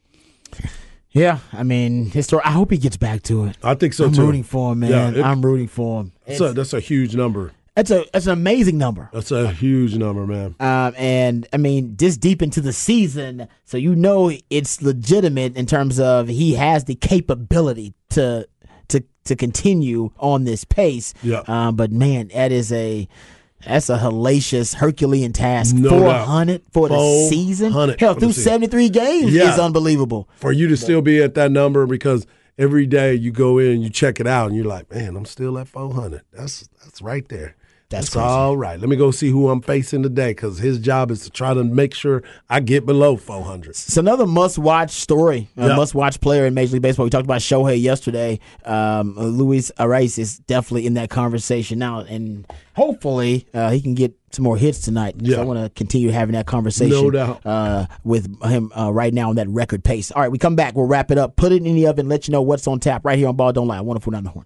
Yeah, 1.11 1.39
I 1.53 1.63
mean, 1.63 2.05
his 2.11 2.25
story. 2.27 2.43
I 2.45 2.51
hope 2.51 2.71
he 2.71 2.77
gets 2.77 2.97
back 2.97 3.23
to 3.23 3.45
it. 3.45 3.57
I 3.63 3.73
think 3.73 3.93
so 3.93 4.03
too. 4.03 4.07
I'm 4.09 4.13
too. 4.15 4.25
rooting 4.25 4.43
for 4.43 4.73
him, 4.73 4.79
man. 4.79 4.91
Yeah, 4.91 5.19
it- 5.19 5.23
I'm 5.25 5.41
rooting 5.41 5.67
for 5.67 6.01
him. 6.01 6.11
That's 6.27 6.41
a, 6.41 6.53
that's 6.53 6.73
a 6.73 6.79
huge 6.79 7.15
number. 7.15 7.51
That's 7.75 7.91
a 7.91 8.05
that's 8.11 8.25
an 8.27 8.33
amazing 8.33 8.77
number. 8.77 9.09
That's 9.13 9.31
a 9.31 9.49
huge 9.51 9.95
number, 9.95 10.27
man. 10.27 10.53
Um, 10.59 10.93
and 10.97 11.47
I 11.53 11.57
mean, 11.57 11.95
this 11.95 12.17
deep 12.17 12.41
into 12.41 12.59
the 12.61 12.73
season, 12.73 13.47
so 13.63 13.77
you 13.77 13.95
know 13.95 14.31
it's 14.49 14.81
legitimate 14.81 15.55
in 15.55 15.65
terms 15.65 15.97
of 15.99 16.27
he 16.27 16.55
has 16.55 16.85
the 16.85 16.95
capability 16.95 17.93
to 18.09 18.47
to 18.89 19.03
to 19.25 19.35
continue 19.35 20.11
on 20.17 20.43
this 20.43 20.65
pace. 20.65 21.13
Yeah. 21.23 21.43
Um, 21.47 21.75
but 21.77 21.91
man, 21.91 22.29
that 22.33 22.51
is 22.51 22.71
a 22.73 23.07
that's 23.65 23.89
a 23.89 23.97
hellacious 23.97 24.75
Herculean 24.75 25.33
task. 25.33 25.75
No 25.75 25.89
Four 25.89 25.99
doubt. 26.07 26.27
hundred 26.27 26.61
for 26.71 26.87
the 26.87 26.95
400 26.95 27.29
season. 27.29 27.71
Hell, 27.71 28.13
through 28.15 28.29
season. 28.31 28.43
seventy 28.43 28.67
three 28.67 28.89
games 28.89 29.33
Yeah. 29.33 29.53
is 29.53 29.59
unbelievable. 29.59 30.29
for 30.35 30.51
you 30.51 30.67
to 30.67 30.77
still 30.77 31.01
be 31.01 31.21
at 31.21 31.33
that 31.35 31.51
number 31.51 31.85
because 31.85 32.25
every 32.57 32.85
day 32.85 33.13
you 33.13 33.31
go 33.31 33.57
in 33.57 33.81
you 33.81 33.89
check 33.89 34.19
it 34.19 34.27
out 34.27 34.47
and 34.47 34.55
you're 34.55 34.65
like, 34.65 34.89
man, 34.93 35.15
I'm 35.15 35.25
still 35.25 35.57
at 35.57 35.67
400. 35.67 36.21
That's 36.33 36.67
that's 36.83 37.01
right 37.01 37.27
there. 37.29 37.55
That's 37.89 38.15
all 38.15 38.55
right. 38.55 38.79
Let 38.79 38.87
me 38.87 38.95
go 38.95 39.09
see 39.09 39.29
who 39.29 39.49
I'm 39.49 39.61
facing 39.61 40.03
today 40.03 40.29
because 40.29 40.59
his 40.59 40.77
job 40.77 41.09
is 41.09 41.23
to 41.23 41.31
try 41.31 41.55
to 41.55 41.63
make 41.63 41.95
sure 41.95 42.21
I 42.47 42.59
get 42.59 42.85
below 42.85 43.17
400. 43.17 43.69
It's 43.71 43.97
another 43.97 44.27
must-watch 44.27 44.91
story, 44.91 45.49
a 45.57 45.75
must-watch 45.75 46.21
player 46.21 46.45
in 46.45 46.53
Major 46.53 46.73
League 46.73 46.83
Baseball. 46.83 47.05
We 47.05 47.09
talked 47.09 47.25
about 47.25 47.41
Shohei 47.41 47.81
yesterday. 47.81 48.39
Um, 48.63 49.15
Luis 49.15 49.71
Arraez 49.79 50.19
is 50.19 50.37
definitely 50.37 50.85
in 50.85 50.93
that 50.93 51.09
conversation 51.09 51.79
now, 51.79 52.01
and 52.01 52.45
hopefully 52.75 53.47
uh, 53.55 53.71
he 53.71 53.81
can 53.81 53.95
get 53.95 54.13
some 54.31 54.43
more 54.43 54.55
hits 54.57 54.79
tonight. 54.81 55.15
So 55.19 55.25
Yeah. 55.25 55.41
I 55.41 55.43
want 55.43 55.59
to 55.63 55.69
continue 55.71 56.11
having 56.11 56.33
that 56.33 56.45
conversation. 56.45 56.91
No 56.91 57.09
doubt. 57.09 57.43
Uh, 57.43 57.87
with 58.03 58.27
him 58.43 58.71
uh, 58.77 58.91
right 58.93 59.11
now 59.15 59.29
on 59.31 59.35
that 59.37 59.49
record 59.49 59.83
pace. 59.83 60.11
All 60.11 60.21
right, 60.21 60.31
we 60.31 60.37
come 60.37 60.55
back. 60.55 60.75
We'll 60.75 60.85
wrap 60.85 61.09
it 61.09 61.17
up. 61.17 61.35
Put 61.37 61.51
it 61.53 61.65
in 61.65 61.73
the 61.73 61.87
oven. 61.87 62.07
Let 62.07 62.27
you 62.27 62.33
know 62.33 62.43
what's 62.43 62.67
on 62.67 62.79
tap 62.79 63.03
right 63.03 63.17
here 63.17 63.27
on 63.27 63.35
Ball 63.35 63.51
Don't 63.51 63.67
Lie. 63.67 63.81
Wonderful 63.81 64.11
down 64.11 64.25
the 64.25 64.29
horn. 64.29 64.45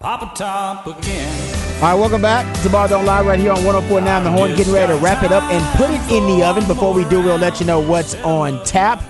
Pop 0.00 0.22
a 0.22 0.36
Top 0.36 0.86
again. 0.86 1.54
All 1.76 1.80
right, 1.80 1.94
welcome 1.94 2.20
back 2.20 2.44
to 2.62 2.68
Ball 2.68 2.86
Don't 2.86 3.06
Lie 3.06 3.22
right 3.22 3.38
here 3.38 3.52
on 3.52 3.64
1049 3.64 4.24
The 4.24 4.30
Horn. 4.30 4.54
Getting 4.54 4.74
ready 4.74 4.92
to 4.92 4.98
wrap 4.98 5.22
it 5.22 5.32
up 5.32 5.42
and 5.44 5.64
put 5.78 5.88
it 5.88 6.02
in 6.12 6.26
the 6.26 6.44
oven. 6.44 6.66
Before 6.66 6.92
we 6.92 7.04
do, 7.06 7.22
we'll 7.22 7.38
let 7.38 7.60
you 7.60 7.66
know 7.66 7.80
what's 7.80 8.14
on 8.16 8.62
tap. 8.64 9.02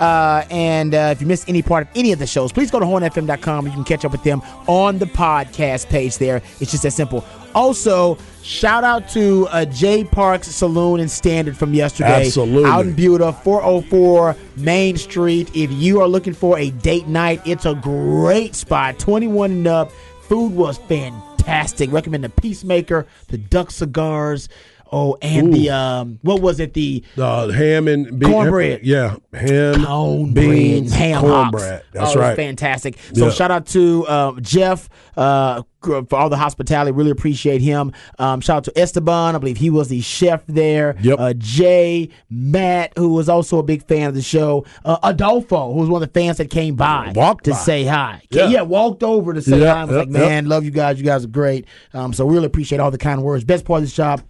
Uh, 0.00 0.44
and 0.50 0.94
uh, 0.94 1.10
if 1.12 1.20
you 1.20 1.26
missed 1.26 1.48
any 1.48 1.62
part 1.62 1.86
of 1.86 1.88
any 1.94 2.12
of 2.12 2.18
the 2.18 2.26
shows, 2.26 2.52
please 2.52 2.70
go 2.70 2.80
to 2.80 2.86
hornfm.com. 2.86 3.66
You 3.66 3.72
can 3.72 3.84
catch 3.84 4.04
up 4.04 4.12
with 4.12 4.22
them 4.22 4.42
on 4.66 4.98
the 4.98 5.06
podcast 5.06 5.88
page 5.88 6.18
there. 6.18 6.42
It's 6.60 6.70
just 6.70 6.82
that 6.82 6.92
simple. 6.92 7.24
Also, 7.54 8.18
shout 8.42 8.82
out 8.82 9.08
to 9.10 9.46
uh, 9.48 9.64
J 9.66 10.04
Parks 10.04 10.48
Saloon 10.48 11.00
and 11.00 11.10
Standard 11.10 11.56
from 11.56 11.72
yesterday. 11.72 12.26
Absolutely. 12.26 12.68
Out 12.68 12.86
in 12.86 12.94
Buda, 12.94 13.32
404 13.32 14.36
Main 14.56 14.96
Street. 14.96 15.50
If 15.54 15.70
you 15.70 16.00
are 16.00 16.08
looking 16.08 16.34
for 16.34 16.58
a 16.58 16.70
date 16.70 17.06
night, 17.06 17.40
it's 17.46 17.64
a 17.64 17.74
great 17.74 18.54
spot. 18.56 18.98
21 18.98 19.50
and 19.52 19.66
up. 19.66 19.92
Food 20.22 20.54
was 20.54 20.78
fantastic. 20.78 21.92
Recommend 21.92 22.24
the 22.24 22.30
Peacemaker, 22.30 23.06
the 23.28 23.38
Duck 23.38 23.70
Cigars. 23.70 24.48
Oh, 24.92 25.16
and 25.22 25.52
the 25.52 25.70
um, 25.70 26.18
what 26.22 26.40
was 26.40 26.60
it? 26.60 26.74
The 26.74 27.02
Uh, 27.18 27.48
ham 27.50 27.88
and 27.88 28.18
bean, 28.18 28.30
Cornbread. 28.30 28.80
Yeah, 28.84 29.16
ham, 29.32 29.84
cornbread, 29.84 30.50
beans, 30.50 30.92
ham 30.94 31.20
cornbread. 31.20 31.72
hocks. 31.72 31.84
That's 31.92 32.16
oh, 32.16 32.20
right. 32.20 32.36
fantastic. 32.36 32.96
So 33.12 33.26
Yeah. 33.26 33.30
shout 33.32 33.50
out 33.50 33.66
to 33.68 34.06
uh, 34.06 34.40
Jeff 34.40 34.88
uh, 35.16 35.62
for 35.80 36.06
all 36.14 36.28
the 36.28 36.36
hospitality. 36.36 36.92
Really 36.92 37.10
appreciate 37.10 37.60
him. 37.60 37.92
Um, 38.18 38.40
shout 38.40 38.58
out 38.58 38.64
to 38.64 38.78
Esteban. 38.78 39.34
I 39.34 39.38
believe 39.38 39.56
he 39.56 39.68
was 39.70 39.88
the 39.88 40.00
chef 40.00 40.44
there. 40.46 40.96
Yep. 41.02 41.18
Uh, 41.18 41.32
Jay, 41.36 42.10
Matt, 42.30 42.92
who 42.96 43.12
was 43.14 43.28
also 43.28 43.58
a 43.58 43.62
big 43.62 43.82
fan 43.86 44.08
of 44.08 44.14
the 44.14 44.22
show. 44.22 44.64
Uh, 44.84 44.98
Adolfo, 45.02 45.72
who 45.72 45.80
was 45.80 45.88
one 45.88 46.02
of 46.02 46.12
the 46.12 46.20
fans 46.20 46.36
that 46.38 46.50
came 46.50 46.76
by 46.76 47.12
Walked 47.16 47.44
to 47.44 47.50
by. 47.50 47.56
say 47.56 47.84
hi. 47.84 48.22
Yeah. 48.30 48.48
Yeah. 48.48 48.62
walked 48.62 49.02
over 49.02 49.34
to 49.34 49.42
say 49.42 49.58
Yeah, 49.60 49.74
hi. 49.74 49.80
I 49.80 49.84
was 49.84 49.96
yep, 49.96 50.06
like, 50.06 50.16
yep. 50.16 50.28
man, 50.28 50.46
love 50.46 50.64
you 50.64 50.70
guys. 50.70 50.98
You 50.98 51.04
guys 51.04 51.24
are 51.24 51.28
great. 51.28 51.66
Um, 51.92 52.12
so 52.12 52.26
really 52.26 52.46
appreciate 52.46 52.80
all 52.80 52.90
the 52.90 52.98
kind 52.98 53.22
words. 53.22 53.44
Best 53.44 53.64
part 53.64 53.82
of 53.82 53.88
the 53.88 53.94
job 53.94 54.22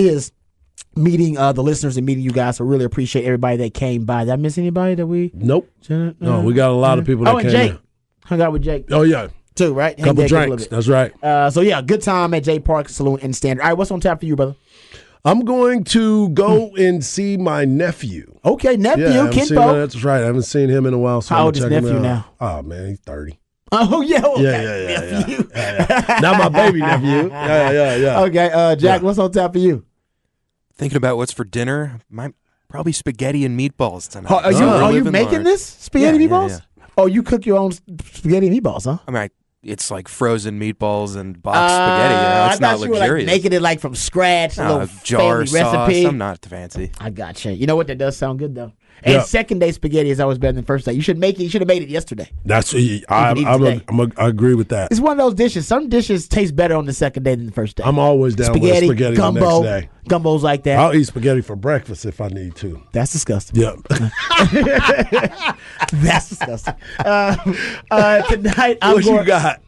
is 0.00 0.32
meeting 0.96 1.38
uh, 1.38 1.52
the 1.52 1.62
listeners 1.62 1.96
and 1.96 2.06
meeting 2.06 2.24
you 2.24 2.32
guys. 2.32 2.56
So 2.56 2.64
really 2.64 2.84
appreciate 2.84 3.24
everybody 3.24 3.56
that 3.58 3.74
came 3.74 4.04
by. 4.04 4.24
Did 4.24 4.32
I 4.32 4.36
miss 4.36 4.58
anybody 4.58 4.94
that 4.94 5.06
we? 5.06 5.30
Nope. 5.34 5.70
No, 5.88 6.42
we 6.42 6.54
got 6.54 6.70
a 6.70 6.74
lot 6.74 6.98
of 6.98 7.06
people 7.06 7.24
that 7.24 7.34
oh, 7.34 7.38
and 7.38 7.48
came 7.48 7.50
Jake. 7.50 7.70
in. 7.72 7.78
Hung 8.24 8.40
out 8.42 8.52
with 8.52 8.62
Jake. 8.62 8.86
Oh 8.90 9.02
yeah, 9.02 9.28
too, 9.54 9.74
right? 9.74 9.98
Hang 9.98 10.06
Couple 10.06 10.22
there, 10.22 10.28
kick 10.28 10.36
a 10.36 10.40
little 10.40 10.56
drinks. 10.56 10.66
That's 10.68 10.88
right. 10.88 11.24
Uh, 11.24 11.50
so 11.50 11.60
yeah, 11.62 11.82
good 11.82 12.02
time 12.02 12.32
at 12.34 12.44
J 12.44 12.60
Park 12.60 12.88
Saloon 12.88 13.18
and 13.22 13.34
Standard. 13.34 13.62
All 13.62 13.68
right, 13.68 13.74
what's 13.74 13.90
on 13.90 14.00
tap 14.00 14.20
for 14.20 14.26
you, 14.26 14.36
brother? 14.36 14.54
I'm 15.24 15.44
going 15.44 15.84
to 15.84 16.30
go 16.30 16.74
and 16.76 17.04
see 17.04 17.36
my 17.36 17.66
nephew. 17.66 18.38
Okay, 18.44 18.76
nephew, 18.76 19.04
Yeah, 19.04 19.28
Kinpo. 19.28 19.74
that's 19.74 20.02
right. 20.02 20.22
I 20.22 20.26
haven't 20.26 20.44
seen 20.44 20.70
him 20.70 20.86
in 20.86 20.94
a 20.94 20.98
while. 20.98 21.20
So 21.20 21.34
How 21.34 21.40
I'm 21.42 21.46
old 21.46 21.56
is 21.56 21.64
nephew 21.66 21.98
now? 22.00 22.26
Oh 22.40 22.62
man, 22.62 22.88
he's 22.88 23.00
thirty. 23.00 23.38
Oh 23.72 24.00
yeah, 24.00 24.24
okay. 24.24 24.42
Yeah, 24.42 24.62
yeah, 24.62 24.76
yeah, 24.76 24.88
yeah. 24.88 25.18
nephew. 25.18 25.48
Yeah, 25.54 26.04
yeah. 26.08 26.20
Not 26.20 26.38
my 26.38 26.48
baby 26.48 26.80
nephew. 26.80 27.28
Yeah, 27.28 27.70
yeah, 27.70 27.96
yeah. 27.96 28.20
Okay, 28.24 28.50
uh, 28.50 28.76
Jack, 28.76 29.02
what's 29.02 29.18
on 29.18 29.30
tap 29.30 29.52
for 29.52 29.58
you? 29.58 29.84
Thinking 30.80 30.96
about 30.96 31.16
what's 31.18 31.32
for 31.32 31.44
dinner, 31.44 32.00
might 32.08 32.32
probably 32.68 32.92
spaghetti 32.92 33.44
and 33.44 33.58
meatballs 33.58 34.08
tonight. 34.08 34.30
Are, 34.30 34.44
are 34.44 34.52
you 34.52 34.60
we're 34.60 34.92
you 35.04 35.04
making 35.10 35.32
large. 35.34 35.44
this 35.44 35.64
spaghetti 35.64 36.16
Yeah, 36.16 36.22
yeah, 36.24 36.28
meatballs? 36.48 36.62
Oh, 36.96 37.06
you 37.06 37.22
cook 37.22 37.44
your 37.44 37.58
own 37.58 37.72
spaghetti 37.72 38.46
and 38.48 38.56
meatballs, 38.58 38.84
huh? 38.84 38.98
I 39.06 39.10
mean, 39.10 39.22
I, 39.24 39.30
it's 39.62 39.90
like 39.90 40.08
frozen 40.08 40.58
meatballs 40.58 41.16
and 41.16 41.40
boxed 41.42 41.74
spaghetti. 41.74 42.14
You 42.14 42.20
know, 42.20 42.42
Uh, 42.44 42.46
it's 42.50 42.56
I 42.56 42.58
not 42.60 42.78
thought 42.78 42.84
you 42.84 42.90
were 42.90 42.94
like 42.94 43.00
luxurious. 43.02 43.26
making 43.26 43.52
it 43.52 43.60
like 43.62 43.80
from 43.80 43.94
scratch, 43.94 44.56
a 44.56 44.64
No, 44.64 44.72
little 44.78 44.96
jar 45.04 45.20
family 45.44 45.46
sauce. 45.48 45.74
recipe. 45.88 46.06
I'm 46.06 46.16
not 46.18 46.44
fancy. 46.46 46.92
I 46.98 47.10
gotcha. 47.10 47.52
You 47.52 47.66
know 47.66 47.76
what? 47.76 47.86
That 47.88 47.98
does 47.98 48.16
sound 48.16 48.38
good 48.38 48.54
though. 48.54 48.72
And 49.02 49.14
Yeah. 49.14 49.22
second 49.22 49.58
day 49.60 49.72
spaghetti 49.72 50.10
is 50.10 50.20
always 50.20 50.38
better 50.38 50.52
than 50.52 50.64
first 50.64 50.84
day. 50.86 50.92
You 50.92 51.02
should 51.02 51.18
make 51.18 51.38
it. 51.38 51.42
You 51.42 51.48
should 51.48 51.60
have 51.60 51.68
made 51.68 51.82
it 51.82 51.88
yesterday. 51.88 52.30
That's 52.44 52.74
I, 52.74 53.02
I'm, 53.08 53.64
a. 53.64 53.80
I'm 53.88 54.00
a, 54.00 54.08
I 54.16 54.28
agree 54.28 54.54
with 54.54 54.68
that. 54.68 54.90
It's 54.90 55.00
one 55.00 55.12
of 55.12 55.24
those 55.24 55.34
dishes. 55.34 55.66
Some 55.66 55.88
dishes 55.88 56.28
taste 56.28 56.54
better 56.54 56.74
on 56.76 56.86
the 56.86 56.92
second 56.92 57.22
day 57.22 57.34
than 57.34 57.46
the 57.46 57.52
first 57.52 57.76
day. 57.76 57.82
I'm 57.84 57.98
always 57.98 58.34
down 58.36 58.46
spaghetti, 58.54 58.88
with 58.88 58.96
spaghetti 58.98 59.16
gumbo, 59.16 59.62
the 59.62 59.70
next 59.70 59.84
day. 59.86 59.90
gumbos 60.08 60.42
like 60.42 60.64
that. 60.64 60.78
I'll 60.78 60.94
eat 60.94 61.04
spaghetti 61.04 61.40
for 61.40 61.56
breakfast 61.56 62.04
if 62.04 62.20
I 62.20 62.28
need 62.28 62.54
to. 62.56 62.82
That's 62.92 63.12
disgusting. 63.12 63.60
Yep. 63.60 63.76
That's 65.92 66.28
disgusting. 66.28 66.74
Uh, 67.00 67.36
uh, 67.90 68.22
tonight, 68.22 68.78
I'm 68.82 68.94
what 68.94 69.04
going, 69.04 69.18
you 69.20 69.24
got? 69.24 69.60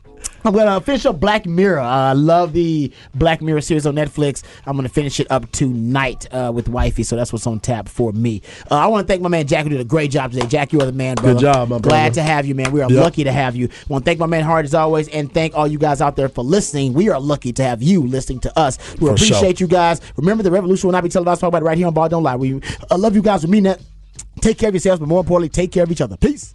I'm 0.45 0.53
going 0.53 0.67
to 0.67 0.81
finish 0.85 1.07
up 1.07 1.21
Black 1.21 1.47
Mirror. 1.47 1.81
Uh, 1.81 1.87
I 1.87 2.13
love 2.15 2.53
the 2.53 2.93
Black 3.15 3.41
Mirror 3.41 3.61
series 3.61 3.87
on 3.87 3.95
Netflix. 3.95 4.43
I'm 4.67 4.77
going 4.77 4.87
to 4.89 4.93
finish 4.93 5.21
it 5.21 5.31
up 5.31 5.51
tonight 5.53 6.27
uh, 6.33 6.51
with 6.55 6.69
Wifey, 6.69 7.03
so 7.05 7.15
that's 7.17 7.33
what's 7.33 7.47
on 7.47 7.61
tap 7.61 7.89
for 7.89 8.13
me. 8.13 8.43
Uh, 8.71 8.77
I 8.77 8.87
want 8.89 9.07
to 9.07 9.13
thank 9.13 9.23
my 9.23 9.29
man 9.29 9.47
Jack 9.47 9.63
who 9.65 9.69
did 9.71 9.81
a 9.81 9.85
great 9.85 10.11
job 10.11 10.33
today. 10.33 10.47
Jack, 10.47 10.73
you 10.73 10.81
are 10.81 10.87
the 10.87 10.93
man, 10.93 11.15
brother. 11.15 11.35
Good 11.35 11.41
job, 11.41 11.69
my 11.69 11.79
Glad 11.79 12.01
brother. 12.09 12.15
to 12.15 12.23
have 12.23 12.47
you, 12.47 12.55
man. 12.55 12.73
We 12.73 12.81
are 12.83 12.91
Yep. 12.91 13.01
lucky 13.03 13.25
to 13.25 13.33
have 13.33 13.55
you. 13.55 13.69
want 13.89 14.05
to 14.05 14.09
thank 14.11 14.19
my 14.19 14.27
man 14.27 14.43
Hard 14.43 14.65
as 14.65 14.75
always, 14.75 15.09
and 15.09 15.33
thank 15.33 15.55
all 15.55 15.67
you 15.69 15.79
guys 15.79 16.01
out 16.01 16.17
there 16.17 16.29
for 16.29 16.43
listening. 16.43 16.93
We 16.93 17.09
are 17.09 17.21
lucky 17.21 17.53
to 17.53 17.63
have 17.63 17.83
you 17.83 18.07
listening 18.07 18.41
to 18.41 18.59
us. 18.59 18.79
We 18.79 18.95
For 18.95 18.99
sure. 19.01 19.13
appreciate 19.37 19.61
you 19.61 19.67
guys. 19.69 20.01
Remember, 20.17 20.43
the 20.43 20.51
revolution 20.51 20.89
will 20.89 20.93
not 20.93 21.05
be 21.05 21.09
televised. 21.09 21.41
Talk 21.41 21.49
about 21.49 21.63
it 21.63 21.67
right 21.67 21.79
here 21.79 21.87
on 21.87 21.95
Ball 21.95 22.09
Don't 22.09 22.23
Lie. 22.23 22.37
We 22.37 22.61
uh, 22.91 22.99
love 22.99 23.15
you 23.15 23.23
guys. 23.23 23.45
We 23.45 23.51
mean 23.51 23.63
that. 23.65 23.81
Take 24.41 24.59
care 24.59 24.71
of 24.71 24.75
yourselves, 24.75 24.99
but 24.99 25.09
more 25.09 25.21
importantly, 25.21 25.51
take 25.51 25.71
care 25.71 25.85
of 25.85 25.93
each 25.93 26.01
other. 26.01 26.17
Peace. 26.17 26.53